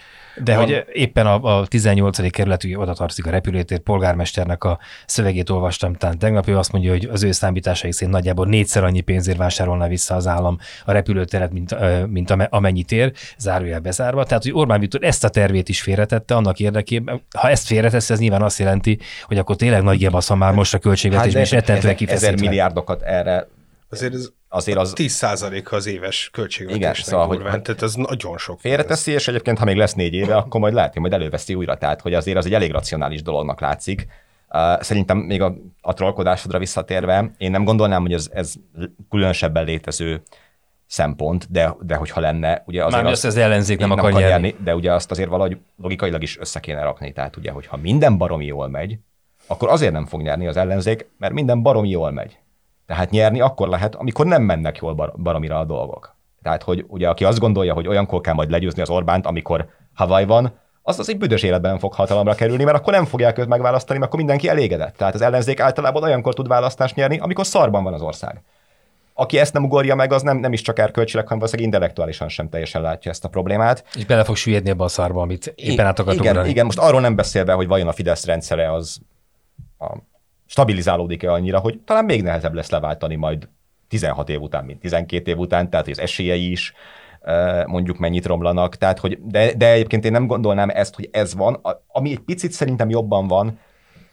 van- 0.44 0.56
hogy 0.56 0.84
éppen 0.92 1.26
a, 1.26 1.58
a 1.58 1.66
18. 1.66 2.30
kerület, 2.30 2.64
ugye 2.64 2.78
oda 2.78 2.92
tartozik 2.92 3.26
a 3.26 3.30
repülőtér, 3.30 3.78
polgármesternek 3.78 4.64
a 4.64 4.78
szövegét 5.06 5.50
olvastam 5.50 5.94
talán 5.94 6.18
tegnap, 6.18 6.48
ő 6.48 6.58
azt 6.58 6.72
mondja, 6.72 6.90
hogy 6.90 7.08
az 7.12 7.22
ő 7.22 7.32
számításai 7.32 7.92
szerint 7.92 8.12
nagyjából 8.12 8.46
négyszer 8.46 8.84
annyi 8.84 9.00
pénzért 9.00 9.38
vásárolna 9.38 9.88
vissza 9.88 10.14
az 10.14 10.26
állam 10.26 10.58
a 10.84 10.92
repülőteret, 10.92 11.52
mint, 11.52 11.76
mint 12.08 12.30
ame- 12.30 12.52
amennyi 12.52 12.82
tér, 12.82 13.12
zárójel 13.38 13.80
bezárva. 13.80 14.24
Tehát, 14.24 14.42
hogy 14.42 14.52
Orbán 14.52 14.80
Viktor 14.80 15.04
ezt 15.04 15.24
a 15.24 15.28
tervét 15.28 15.68
is 15.68 15.80
félretette 15.80 16.34
annak 16.34 16.58
érdekében, 16.58 17.22
ha 17.38 17.50
ezt 17.50 17.66
félretesz, 17.66 18.10
ez 18.10 18.18
nyilván 18.18 18.42
azt 18.42 18.58
jelenti, 18.58 18.98
hogy 19.24 19.38
akkor 19.38 19.56
tényleg 19.56 19.82
nagy 19.82 19.98
gebasz 19.98 20.30
már 20.30 20.52
most 20.52 20.74
a 20.74 20.78
költségvetésben, 20.78 21.42
és 21.42 21.50
rettentően 21.50 21.78
ezer, 21.78 21.90
ezer 21.90 22.16
kifeszítve. 22.16 22.48
milliárdokat 22.48 23.02
erre 23.02 23.46
Azért 23.90 24.14
ez 24.14 24.28
azért 24.48 24.78
az 24.78 24.92
10%-a 24.96 25.74
az 25.74 25.86
éves 25.86 26.28
költségvetésnek 26.32 26.90
Igen, 26.92 27.04
szóval, 27.04 27.26
hogy- 27.26 27.36
durván, 27.36 27.62
tehát 27.62 27.82
ez 27.82 27.94
nagyon 27.94 28.38
sok. 28.38 28.60
félreteszi, 28.60 29.12
és 29.12 29.28
egyébként, 29.28 29.58
ha 29.58 29.64
még 29.64 29.76
lesz 29.76 29.94
négy 29.94 30.14
éve, 30.14 30.36
akkor 30.42 30.60
majd 30.60 30.74
lehet, 30.74 30.92
hogy 30.92 31.00
majd 31.00 31.12
előveszi 31.12 31.54
újra. 31.54 31.76
Tehát, 31.78 32.00
hogy 32.00 32.14
azért 32.14 32.36
az 32.36 32.46
egy 32.46 32.54
elég 32.54 32.70
racionális 32.70 33.22
dolognak 33.22 33.60
látszik. 33.60 34.06
Uh, 34.52 34.82
szerintem 34.82 35.18
még 35.18 35.42
a, 35.42 35.54
a 35.80 35.92
trollkodásodra 35.92 36.58
visszatérve, 36.58 37.30
én 37.38 37.50
nem 37.50 37.64
gondolnám, 37.64 38.00
hogy 38.02 38.12
ez, 38.12 38.28
ez 38.32 38.52
különösebben 39.10 39.64
létező 39.64 40.22
szempont, 40.86 41.46
de, 41.50 41.76
de 41.80 41.94
hogyha 41.94 42.20
lenne, 42.20 42.62
ugye 42.66 42.84
azért 42.84 43.02
Már 43.02 43.12
az, 43.12 43.24
az 43.24 43.36
ellenzék 43.36 43.78
nem, 43.78 43.88
nem 43.88 43.98
akar 43.98 44.12
nyerni. 44.12 44.28
nyerni. 44.28 44.56
de 44.64 44.74
ugye 44.74 44.92
azt 44.92 45.10
azért 45.10 45.28
valahogy 45.28 45.58
logikailag 45.82 46.22
is 46.22 46.38
össze 46.38 46.60
kéne 46.60 46.82
rakni. 46.82 47.12
Tehát 47.12 47.36
ugye, 47.36 47.50
hogyha 47.50 47.76
minden 47.76 48.18
baromi 48.18 48.44
jól 48.44 48.68
megy, 48.68 48.98
akkor 49.46 49.68
azért 49.68 49.92
nem 49.92 50.06
fog 50.06 50.22
nyerni 50.22 50.46
az 50.46 50.56
ellenzék, 50.56 51.08
mert 51.18 51.32
minden 51.32 51.62
baromi 51.62 51.88
jól 51.88 52.10
megy. 52.10 52.38
Tehát 52.90 53.10
nyerni 53.10 53.40
akkor 53.40 53.68
lehet, 53.68 53.94
amikor 53.94 54.26
nem 54.26 54.42
mennek 54.42 54.78
jól 54.78 54.94
bar- 54.94 55.22
baromira 55.22 55.58
a 55.58 55.64
dolgok. 55.64 56.16
Tehát, 56.42 56.62
hogy 56.62 56.84
ugye 56.88 57.08
aki 57.08 57.24
azt 57.24 57.38
gondolja, 57.38 57.74
hogy 57.74 57.88
olyankor 57.88 58.20
kell 58.20 58.34
majd 58.34 58.50
legyőzni 58.50 58.82
az 58.82 58.90
Orbánt, 58.90 59.26
amikor 59.26 59.68
Hawaii 59.94 60.24
van, 60.24 60.52
az 60.82 60.98
az 60.98 61.08
egy 61.08 61.18
büdös 61.18 61.42
életben 61.42 61.78
fog 61.78 61.92
hatalomra 61.94 62.34
kerülni, 62.34 62.64
mert 62.64 62.76
akkor 62.76 62.92
nem 62.92 63.04
fogják 63.04 63.38
őt 63.38 63.48
megválasztani, 63.48 63.98
mert 63.98 64.10
akkor 64.10 64.24
mindenki 64.24 64.48
elégedett. 64.48 64.96
Tehát 64.96 65.14
az 65.14 65.20
ellenzék 65.20 65.60
általában 65.60 66.02
olyankor 66.02 66.34
tud 66.34 66.48
választást 66.48 66.94
nyerni, 66.94 67.18
amikor 67.18 67.46
szarban 67.46 67.84
van 67.84 67.94
az 67.94 68.02
ország. 68.02 68.42
Aki 69.14 69.38
ezt 69.38 69.52
nem 69.52 69.64
ugorja 69.64 69.94
meg, 69.94 70.12
az 70.12 70.22
nem, 70.22 70.36
nem 70.36 70.52
is 70.52 70.62
csak 70.62 70.78
erkölcsileg, 70.78 71.24
hanem 71.24 71.38
valószínűleg 71.38 71.72
intellektuálisan 71.72 72.28
sem 72.28 72.48
teljesen 72.48 72.82
látja 72.82 73.10
ezt 73.10 73.24
a 73.24 73.28
problémát. 73.28 73.84
És 73.94 74.04
bele 74.04 74.24
fog 74.24 74.36
süllyedni 74.36 74.70
ebbe 74.70 74.84
a 74.84 74.88
szarba, 74.88 75.22
amit 75.22 75.52
éppen 75.56 75.86
át 75.86 75.98
akart 75.98 76.16
igen, 76.16 76.30
ugrani. 76.30 76.48
igen, 76.48 76.64
most 76.64 76.78
arról 76.78 77.00
nem 77.00 77.14
beszélve, 77.14 77.52
hogy 77.52 77.66
vajon 77.66 77.88
a 77.88 77.92
Fidesz 77.92 78.24
rendszere 78.24 78.72
az 78.72 79.00
a, 79.78 79.96
stabilizálódik-e 80.50 81.32
annyira, 81.32 81.58
hogy 81.58 81.80
talán 81.84 82.04
még 82.04 82.22
nehezebb 82.22 82.54
lesz 82.54 82.70
leváltani 82.70 83.14
majd 83.14 83.48
16 83.88 84.28
év 84.28 84.40
után, 84.40 84.64
mint 84.64 84.80
12 84.80 85.30
év 85.30 85.38
után, 85.38 85.70
tehát 85.70 85.88
az 85.88 85.98
esélyei 85.98 86.50
is 86.50 86.72
mondjuk 87.66 87.98
mennyit 87.98 88.26
romlanak. 88.26 88.76
Tehát, 88.76 88.98
hogy, 88.98 89.18
de, 89.22 89.54
de 89.54 89.72
egyébként 89.72 90.04
én 90.04 90.12
nem 90.12 90.26
gondolnám 90.26 90.68
ezt, 90.68 90.94
hogy 90.94 91.08
ez 91.12 91.34
van. 91.34 91.60
Ami 91.86 92.10
egy 92.10 92.18
picit 92.18 92.52
szerintem 92.52 92.90
jobban 92.90 93.26
van, 93.26 93.58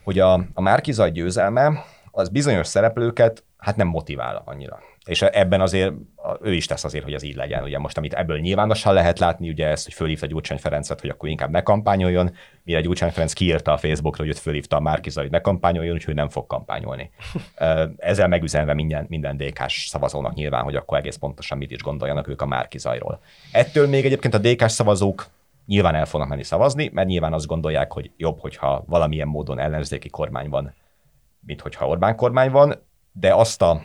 hogy 0.04 0.18
a, 0.18 0.32
a 0.54 0.60
Márkizaj 0.60 1.10
győzelme 1.10 1.84
az 2.10 2.28
bizonyos 2.28 2.66
szereplőket 2.66 3.44
hát 3.56 3.76
nem 3.76 3.88
motivál 3.88 4.42
annyira. 4.44 4.78
És 5.08 5.22
ebben 5.22 5.60
azért 5.60 5.92
ő 6.42 6.52
is 6.52 6.66
tesz 6.66 6.84
azért, 6.84 7.04
hogy 7.04 7.12
ez 7.12 7.22
így 7.22 7.34
legyen. 7.34 7.62
Ugye 7.62 7.78
most, 7.78 7.98
amit 7.98 8.14
ebből 8.14 8.38
nyilvánosan 8.38 8.94
lehet 8.94 9.18
látni, 9.18 9.48
ugye 9.48 9.66
ezt, 9.66 9.84
hogy 9.84 9.94
fölhívta 9.94 10.26
Gyurcsány 10.26 10.58
Ferencet, 10.58 11.00
hogy 11.00 11.10
akkor 11.10 11.28
inkább 11.28 11.50
ne 11.50 11.60
kampányoljon, 11.60 12.34
mire 12.62 12.80
Gyurcsány 12.80 13.10
Ferenc 13.10 13.32
kiírta 13.32 13.72
a 13.72 13.76
Facebookra, 13.76 14.22
hogy 14.22 14.32
őt 14.32 14.38
fölhívta 14.38 14.76
a 14.76 14.80
Márkizaj, 14.80 15.22
hogy 15.22 15.32
ne 15.32 15.40
kampányoljon, 15.40 15.94
úgyhogy 15.94 16.14
nem 16.14 16.28
fog 16.28 16.46
kampányolni. 16.46 17.10
Ezzel 17.96 18.28
megüzenve 18.28 18.74
minden, 18.74 19.06
minden 19.08 19.36
DK-s 19.36 19.86
szavazónak 19.86 20.34
nyilván, 20.34 20.62
hogy 20.62 20.76
akkor 20.76 20.98
egész 20.98 21.16
pontosan 21.16 21.58
mit 21.58 21.70
is 21.70 21.82
gondoljanak 21.82 22.28
ők 22.28 22.42
a 22.42 22.46
Márkizajról. 22.46 23.20
Ettől 23.52 23.88
még 23.88 24.04
egyébként 24.04 24.34
a 24.34 24.38
DK-s 24.38 24.72
szavazók 24.72 25.26
nyilván 25.66 25.94
el 25.94 26.06
fognak 26.06 26.28
menni 26.28 26.44
szavazni, 26.44 26.90
mert 26.92 27.08
nyilván 27.08 27.32
azt 27.32 27.46
gondolják, 27.46 27.92
hogy 27.92 28.10
jobb, 28.16 28.40
hogyha 28.40 28.84
valamilyen 28.86 29.28
módon 29.28 29.58
ellenzéki 29.58 30.08
kormány 30.08 30.48
van, 30.48 30.74
mint 31.40 31.60
hogyha 31.60 31.88
Orbán 31.88 32.16
kormány 32.16 32.50
van, 32.50 32.74
de 33.12 33.34
azt 33.34 33.62
a 33.62 33.82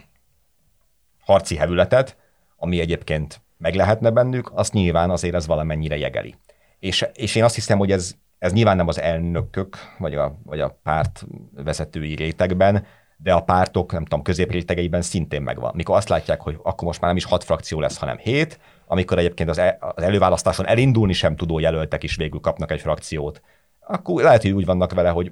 harci 1.26 1.56
hevületet, 1.56 2.18
ami 2.58 2.80
egyébként 2.80 3.42
meg 3.58 3.76
lehetne 3.76 4.10
bennük, 4.10 4.52
azt 4.54 4.74
nyilván 4.74 5.10
azért 5.10 5.36
ez 5.36 5.48
valamennyire 5.48 5.98
jegeli. 5.98 6.36
És, 6.80 7.06
és 7.14 7.36
én 7.36 7.44
azt 7.44 7.56
hiszem, 7.56 7.78
hogy 7.78 7.92
ez, 7.92 8.16
ez 8.40 8.54
nyilván 8.54 8.76
nem 8.76 8.88
az 8.88 9.00
elnökök, 9.00 9.78
vagy 9.98 10.16
a, 10.16 10.40
vagy 10.44 10.60
a 10.60 10.80
párt 10.84 11.26
vezetői 11.56 12.16
rétegben, 12.16 12.86
de 13.18 13.34
a 13.34 13.42
pártok, 13.42 13.92
nem 13.92 14.04
tudom, 14.04 14.22
középrétegeiben 14.22 15.02
szintén 15.02 15.42
megvan. 15.42 15.72
Mikor 15.76 15.96
azt 15.96 16.10
látják, 16.10 16.42
hogy 16.42 16.60
akkor 16.64 16.88
most 16.88 17.00
már 17.00 17.10
nem 17.10 17.18
is 17.18 17.26
hat 17.26 17.44
frakció 17.44 17.80
lesz, 17.80 17.98
hanem 17.98 18.18
hét, 18.18 18.60
amikor 18.88 19.18
egyébként 19.18 19.50
az, 19.50 19.58
el, 19.58 19.78
az 19.96 20.04
előválasztáson 20.04 20.68
elindulni 20.68 21.14
sem 21.14 21.36
tudó 21.36 21.60
jelöltek 21.60 22.04
is 22.04 22.16
végül 22.16 22.40
kapnak 22.40 22.72
egy 22.72 22.82
frakciót, 22.82 23.42
akkor 23.80 24.24
lehet, 24.24 24.42
hogy 24.42 24.52
úgy 24.52 24.66
vannak 24.66 24.94
vele, 24.94 25.10
hogy 25.10 25.32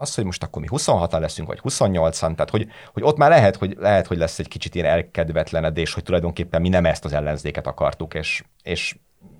az, 0.00 0.14
hogy 0.14 0.24
most 0.24 0.42
akkor 0.42 0.62
mi 0.62 0.68
26-an 0.70 1.20
leszünk, 1.20 1.48
vagy 1.48 1.60
28-an, 1.62 2.18
tehát 2.18 2.50
hogy, 2.50 2.68
hogy 2.92 3.02
ott 3.02 3.16
már 3.16 3.30
lehet 3.30 3.56
hogy, 3.56 3.76
lehet, 3.78 4.06
hogy 4.06 4.16
lesz 4.16 4.38
egy 4.38 4.48
kicsit 4.48 4.74
ilyen 4.74 4.86
elkedvetlenedés, 4.86 5.94
hogy 5.94 6.02
tulajdonképpen 6.02 6.60
mi 6.60 6.68
nem 6.68 6.84
ezt 6.84 7.04
az 7.04 7.12
ellenzéket 7.12 7.66
akartuk, 7.66 8.14
és, 8.14 8.42
és 8.62 8.96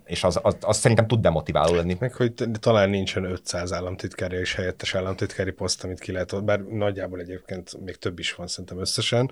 és 0.09 0.25
az, 0.25 0.39
az, 0.43 0.57
az 0.61 0.77
szerintem 0.77 1.07
tud 1.07 1.21
demotiváló 1.21 1.75
lenni. 1.75 1.97
Meg, 2.01 2.15
hogy 2.15 2.33
talán 2.61 2.91
nincsen 2.91 3.25
500 3.25 3.73
államtitkári 3.73 4.37
és 4.37 4.55
helyettes 4.55 4.95
államtitkári 4.95 5.51
poszt, 5.51 5.85
amit 5.85 5.99
ki 5.99 6.13
lehet, 6.13 6.45
bár 6.45 6.61
nagyjából 6.61 7.21
egyébként 7.21 7.85
még 7.85 7.97
több 7.97 8.19
is 8.19 8.35
van 8.35 8.47
szerintem 8.47 8.81
összesen, 8.81 9.31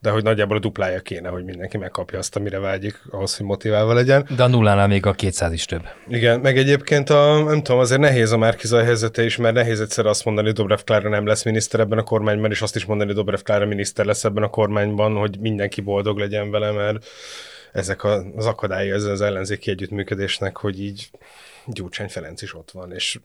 de 0.00 0.10
hogy 0.10 0.22
nagyjából 0.22 0.56
a 0.56 0.60
duplája 0.60 1.00
kéne, 1.00 1.28
hogy 1.28 1.44
mindenki 1.44 1.76
megkapja 1.76 2.18
azt, 2.18 2.36
amire 2.36 2.58
vágyik, 2.58 3.02
ahhoz, 3.10 3.36
hogy 3.36 3.46
motiválva 3.46 3.92
legyen. 3.92 4.28
De 4.36 4.42
a 4.42 4.46
nullánál 4.46 4.86
még 4.86 5.06
a 5.06 5.12
200 5.12 5.52
is 5.52 5.64
több. 5.64 5.82
Igen, 6.08 6.40
meg 6.40 6.58
egyébként 6.58 7.10
a, 7.10 7.42
nem 7.42 7.62
tudom, 7.62 7.80
azért 7.80 8.00
nehéz 8.00 8.32
a 8.32 8.38
Márkizaj 8.38 8.84
helyzete 8.84 9.24
is, 9.24 9.36
mert 9.36 9.54
nehéz 9.54 9.80
egyszer 9.80 10.06
azt 10.06 10.24
mondani, 10.24 10.46
hogy 10.46 10.56
Dobrev 10.56 10.78
Klára 10.84 11.08
nem 11.08 11.26
lesz 11.26 11.44
miniszter 11.44 11.80
ebben 11.80 11.98
a 11.98 12.02
kormányban, 12.02 12.50
és 12.50 12.62
azt 12.62 12.76
is 12.76 12.84
mondani, 12.84 13.08
hogy 13.08 13.18
Dobrev 13.18 13.40
Klára 13.40 13.66
miniszter 13.66 14.04
lesz 14.04 14.24
ebben 14.24 14.42
a 14.42 14.48
kormányban, 14.48 15.16
hogy 15.16 15.38
mindenki 15.38 15.80
boldog 15.80 16.18
legyen 16.18 16.50
vele, 16.50 16.70
mert 16.70 17.06
ezek 17.72 18.04
az 18.04 18.46
akadályai 18.46 18.90
az, 18.90 19.04
az 19.04 19.20
ellenzéki 19.20 19.70
együttműködésnek, 19.70 20.56
hogy 20.56 20.80
így 20.80 21.10
Gyurcsány 21.66 22.08
Ferenc 22.08 22.42
is 22.42 22.54
ott 22.54 22.70
van, 22.70 22.92
és 22.92 23.20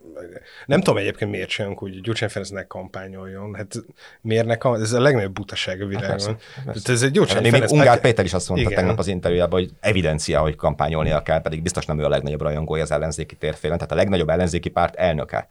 nem 0.65 0.79
tudom 0.79 0.97
egyébként 0.97 1.31
miért 1.31 1.59
úgy, 1.59 1.77
hogy 1.77 2.01
Gyurcsány 2.01 2.29
Ferenc 2.29 2.49
ne 2.49 2.63
kampányoljon, 2.63 3.55
hát 3.55 3.75
miért 4.21 4.45
ne 4.45 4.55
kampányoljon? 4.55 4.93
Ez 4.93 4.99
a 4.99 5.01
legnagyobb 5.01 5.33
butaság 5.33 5.81
a 5.81 5.85
világon. 5.85 6.37
Hát 6.65 6.89
ez 6.89 7.01
egy 7.01 7.11
Gyurcsány 7.11 7.43
hát, 7.43 7.51
Ferenc. 7.51 7.71
Ungár 7.71 8.01
Péter 8.01 8.25
is 8.25 8.33
azt 8.33 8.49
mondta 8.49 8.69
igen. 8.69 8.81
tegnap 8.81 8.99
az 8.99 9.07
interjújában, 9.07 9.59
hogy 9.59 9.71
evidencia, 9.79 10.41
hogy 10.41 10.55
kampányolnia 10.55 11.21
kell, 11.21 11.41
pedig 11.41 11.61
biztos 11.61 11.85
nem 11.85 11.99
ő 11.99 12.03
a 12.03 12.09
legnagyobb 12.09 12.41
rajongója 12.41 12.83
az 12.83 12.91
ellenzéki 12.91 13.35
térfélen, 13.35 13.77
tehát 13.77 13.91
a 13.91 13.95
legnagyobb 13.95 14.29
ellenzéki 14.29 14.69
párt 14.69 14.95
elnöke. 14.95 15.47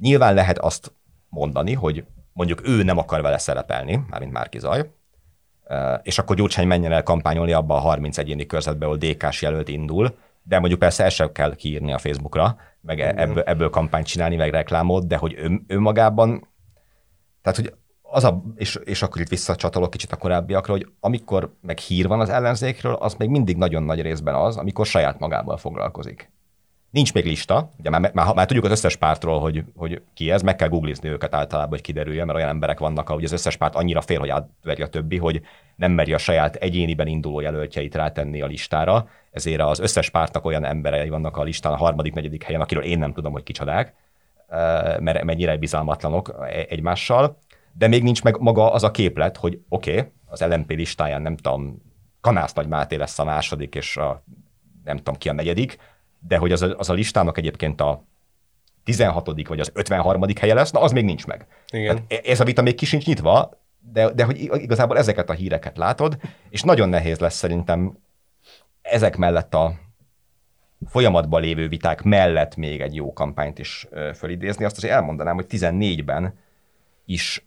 Nyilván 0.00 0.34
lehet 0.34 0.58
azt 0.58 0.92
mondani, 1.28 1.72
hogy 1.72 2.04
mondjuk 2.32 2.68
ő 2.68 2.82
nem 2.82 2.98
akar 2.98 3.22
vele 3.22 3.38
szerepelni, 3.38 4.00
mármint 4.08 4.32
Márki 4.32 4.58
Zaj, 4.58 4.90
és 6.02 6.18
akkor 6.18 6.36
Gyurcsány 6.36 6.66
menjen 6.66 6.92
el 6.92 7.02
kampányolni 7.02 7.52
abba 7.52 7.74
a 7.74 7.80
30 7.80 8.18
egyéni 8.18 8.46
körzetbe, 8.46 8.84
ahol 8.84 8.96
DK-s 8.96 9.42
jelölt 9.42 9.68
indul, 9.68 10.16
de 10.42 10.58
mondjuk 10.58 10.80
persze 10.80 11.04
ezt 11.04 11.14
sem 11.14 11.32
kell 11.32 11.54
kiírni 11.54 11.92
a 11.92 11.98
Facebookra, 11.98 12.56
meg 12.80 13.00
e- 13.00 13.14
ebből, 13.16 13.42
ebből 13.42 13.70
kampányt 13.70 14.06
csinálni, 14.06 14.36
meg 14.36 14.50
reklámot, 14.50 15.06
de 15.06 15.16
hogy 15.16 15.32
ő, 15.32 15.60
ő 15.66 15.80
magában, 15.80 16.48
tehát 17.42 17.58
hogy 17.58 17.74
az 18.02 18.24
a, 18.24 18.42
és, 18.56 18.78
és 18.84 19.02
akkor 19.02 19.20
itt 19.20 19.28
visszacsatolok 19.28 19.90
kicsit 19.90 20.12
a 20.12 20.16
korábbiakra, 20.16 20.72
hogy 20.72 20.86
amikor 21.00 21.54
meg 21.60 21.78
hír 21.78 22.06
van 22.06 22.20
az 22.20 22.28
ellenzékről, 22.28 22.94
az 22.94 23.14
még 23.14 23.28
mindig 23.28 23.56
nagyon 23.56 23.82
nagy 23.82 24.00
részben 24.00 24.34
az, 24.34 24.56
amikor 24.56 24.86
saját 24.86 25.18
magával 25.18 25.56
foglalkozik. 25.56 26.32
Nincs 26.94 27.12
még 27.12 27.24
lista, 27.24 27.70
ugye 27.78 27.90
már, 27.90 28.10
már, 28.12 28.34
már 28.34 28.46
tudjuk 28.46 28.64
az 28.64 28.70
összes 28.70 28.96
pártról, 28.96 29.40
hogy, 29.40 29.64
hogy 29.76 30.02
ki 30.14 30.30
ez, 30.30 30.42
meg 30.42 30.56
kell 30.56 30.68
googlizni 30.68 31.08
őket 31.08 31.34
általában, 31.34 31.70
hogy 31.70 31.80
kiderüljön, 31.80 32.26
mert 32.26 32.38
olyan 32.38 32.50
emberek 32.50 32.78
vannak, 32.78 33.10
ahogy 33.10 33.24
az 33.24 33.32
összes 33.32 33.56
párt 33.56 33.74
annyira 33.74 34.00
fél, 34.00 34.18
hogy 34.18 34.28
átveri 34.28 34.82
a 34.82 34.86
többi, 34.86 35.16
hogy 35.16 35.40
nem 35.76 35.92
meri 35.92 36.12
a 36.12 36.18
saját 36.18 36.56
egyéniben 36.56 37.06
induló 37.06 37.40
jelöltjeit 37.40 37.94
rátenni 37.94 38.42
a 38.42 38.46
listára, 38.46 39.08
ezért 39.30 39.60
az 39.60 39.78
összes 39.78 40.10
pártnak 40.10 40.44
olyan 40.44 40.64
emberei 40.64 41.08
vannak 41.08 41.36
a 41.36 41.42
listán 41.42 41.72
a 41.72 41.76
harmadik, 41.76 42.14
negyedik 42.14 42.42
helyen, 42.42 42.60
akiről 42.60 42.82
én 42.82 42.98
nem 42.98 43.12
tudom, 43.12 43.32
hogy 43.32 43.42
kicsodák, 43.42 43.94
mert 44.98 45.24
mennyire 45.24 45.56
bizalmatlanok 45.56 46.34
e-, 46.40 46.66
egymással, 46.68 47.38
de 47.72 47.88
még 47.88 48.02
nincs 48.02 48.22
meg 48.22 48.38
maga 48.38 48.72
az 48.72 48.82
a 48.82 48.90
képlet, 48.90 49.36
hogy 49.36 49.60
oké, 49.68 49.96
okay, 49.96 50.10
az 50.26 50.40
LMP 50.40 50.70
listáján 50.70 51.22
nem 51.22 51.36
tudom, 51.36 51.82
Kanász 52.20 52.52
Nagy 52.52 52.68
Máté 52.68 52.96
lesz 52.96 53.18
a 53.18 53.24
második, 53.24 53.74
és 53.74 53.96
a, 53.96 54.24
nem 54.84 54.96
tudom 54.96 55.14
ki 55.14 55.28
a 55.28 55.32
negyedik, 55.32 55.78
de 56.28 56.36
hogy 56.36 56.52
az 56.52 56.62
a, 56.62 56.74
az 56.78 56.90
a 56.90 56.92
listának 56.92 57.38
egyébként 57.38 57.80
a 57.80 58.04
16. 58.84 59.46
vagy 59.48 59.60
az 59.60 59.70
53. 59.74 60.22
helye 60.40 60.54
lesz, 60.54 60.70
na 60.70 60.80
az 60.80 60.92
még 60.92 61.04
nincs 61.04 61.26
meg. 61.26 61.46
Igen. 61.72 61.96
Hát 61.96 62.12
e- 62.12 62.30
ez 62.30 62.40
a 62.40 62.44
vita 62.44 62.62
még 62.62 62.74
kisincs 62.74 63.06
nyitva, 63.06 63.62
de, 63.92 64.10
de 64.10 64.24
hogy 64.24 64.40
igazából 64.40 64.98
ezeket 64.98 65.30
a 65.30 65.32
híreket 65.32 65.76
látod, 65.76 66.18
és 66.48 66.62
nagyon 66.62 66.88
nehéz 66.88 67.18
lesz 67.18 67.36
szerintem 67.36 67.98
ezek 68.82 69.16
mellett 69.16 69.54
a 69.54 69.74
folyamatban 70.86 71.40
lévő 71.40 71.68
viták 71.68 72.02
mellett 72.02 72.56
még 72.56 72.80
egy 72.80 72.94
jó 72.94 73.12
kampányt 73.12 73.58
is 73.58 73.88
fölidézni. 74.14 74.64
Azt 74.64 74.76
azért 74.76 74.94
elmondanám, 74.94 75.34
hogy 75.34 75.46
14-ben 75.48 76.38
is 77.04 77.46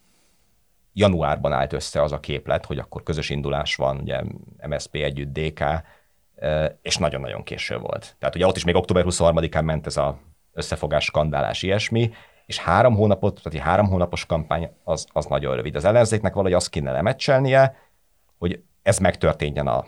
januárban 0.94 1.52
állt 1.52 1.74
össze 1.74 2.02
az 2.02 2.12
a 2.12 2.20
képlet, 2.20 2.66
hogy 2.66 2.78
akkor 2.78 3.04
közös 3.04 3.30
indulás 3.30 3.76
van, 3.76 3.98
ugye 3.98 4.22
MSP 4.68 4.96
együtt 4.96 5.40
DK, 5.40 5.64
és 6.82 6.98
nagyon-nagyon 6.98 7.44
késő 7.44 7.78
volt. 7.78 8.16
Tehát 8.20 8.36
ugye 8.36 8.46
ott 8.46 8.56
is 8.56 8.64
még 8.64 8.76
október 8.76 9.04
23-án 9.08 9.64
ment 9.64 9.86
ez 9.86 9.98
a 9.98 10.20
összefogás, 10.54 11.04
skandálás, 11.04 11.64
ilyesmi, 11.64 12.12
és 12.46 12.58
három 12.58 12.96
hónapot, 12.96 13.36
tehát 13.36 13.60
egy 13.60 13.66
három 13.66 13.88
hónapos 13.88 14.26
kampány 14.26 14.70
az, 14.84 15.08
az 15.12 15.26
nagyon 15.26 15.56
rövid. 15.56 15.76
Az 15.76 15.86
ellenzéknek 15.86 16.34
valahogy 16.34 16.54
azt 16.54 16.70
kéne 16.70 16.92
lemecselnie, 16.92 17.76
hogy 18.38 18.62
ez 18.82 18.98
megtörténjen 18.98 19.68
a 19.68 19.86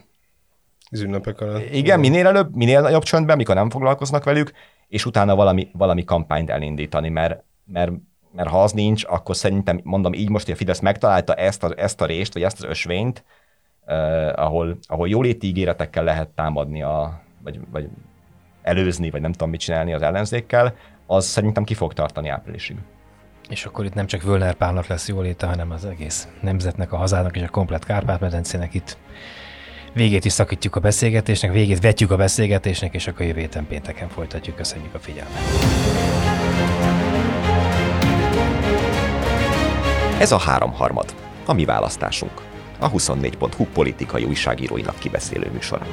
az 0.92 1.02
ünnepek 1.02 1.42
alatt. 1.42 1.74
Igen, 1.74 2.00
minél 2.00 2.28
előbb, 2.28 2.56
minél 2.56 2.82
nagyobb 2.82 3.04
csöndben, 3.04 3.38
mikor 3.38 3.56
nem 3.56 3.70
foglalkoznak 3.70 4.24
velük, 4.24 4.52
és 4.88 5.06
utána 5.06 5.36
valami, 5.36 5.70
valami 5.74 6.04
kampányt 6.04 6.50
elindítani, 6.50 7.10
mert, 7.10 7.44
mert, 7.66 7.92
mert 8.32 8.50
ha 8.50 8.64
az 8.64 8.72
nincs, 8.72 9.04
akkor 9.08 9.36
szerintem, 9.36 9.80
mondom 9.84 10.14
így 10.14 10.30
most, 10.30 10.46
hogy 10.46 10.54
a 10.54 10.58
Fidesz 10.58 10.80
megtalálta 10.80 11.36
ezt 11.36 11.64
a, 11.64 11.74
ezt 11.76 12.02
a 12.02 12.06
részt, 12.06 12.34
vagy 12.34 12.44
ezt 12.44 12.64
az 12.64 12.70
ösvényt, 12.70 13.24
eh, 13.90 14.44
ahol, 14.44 14.78
ahol 14.88 15.10
jóléti 15.10 15.48
ígéretekkel 15.48 16.04
lehet 16.04 16.30
támadni, 16.30 16.82
a, 16.82 17.22
vagy, 17.44 17.60
vagy 17.72 17.90
előzni, 18.62 19.10
vagy 19.10 19.22
nem 19.22 19.32
tudom 19.32 19.50
mit 19.50 19.60
csinálni 19.60 19.94
az 19.94 20.02
ellenzékkel, 20.02 20.74
az 21.06 21.26
szerintem 21.26 21.64
ki 21.64 21.74
fog 21.74 21.94
tartani 21.94 22.30
áprilisig. 22.30 22.78
és 23.50 23.66
akkor 23.66 23.86
itt 23.86 23.94
nem 23.94 24.06
csak 24.06 24.22
Völner 24.24 24.54
Pálnak 24.54 24.88
lesz 24.88 25.08
jóléte, 25.08 25.48
hanem 25.48 25.72
az 25.72 25.86
egész 25.86 26.28
nemzetnek, 26.42 26.92
a 26.92 26.98
hazának 26.98 27.36
és 27.36 27.42
a 27.42 27.50
komplet 27.50 27.86
Kárpát-medencének 27.86 28.74
itt 28.74 28.98
végét 29.94 30.26
is 30.26 30.32
szakítjuk 30.32 30.76
a 30.76 30.80
beszélgetésnek, 30.80 31.52
végét 31.52 31.82
vetjük 31.82 32.12
a 32.12 32.16
beszélgetésnek, 32.16 32.94
és 32.94 33.08
akkor 33.08 33.26
jövő 33.26 33.40
héten 33.40 33.68
pénteken 33.68 34.08
folytatjuk. 34.08 34.56
Köszönjük 34.56 34.94
a 34.94 35.00
figyelmet! 35.00 35.40
Ez 40.20 40.32
a 40.32 40.40
háromharmad, 40.40 41.14
a 41.46 41.54
mi 41.54 41.66
választásunk. 41.66 42.42
A 42.80 42.92
24.hu 42.92 43.66
politikai 43.66 44.24
újságíróinak 44.24 45.00
kibeszélő 45.00 45.50
műsora. 45.54 45.86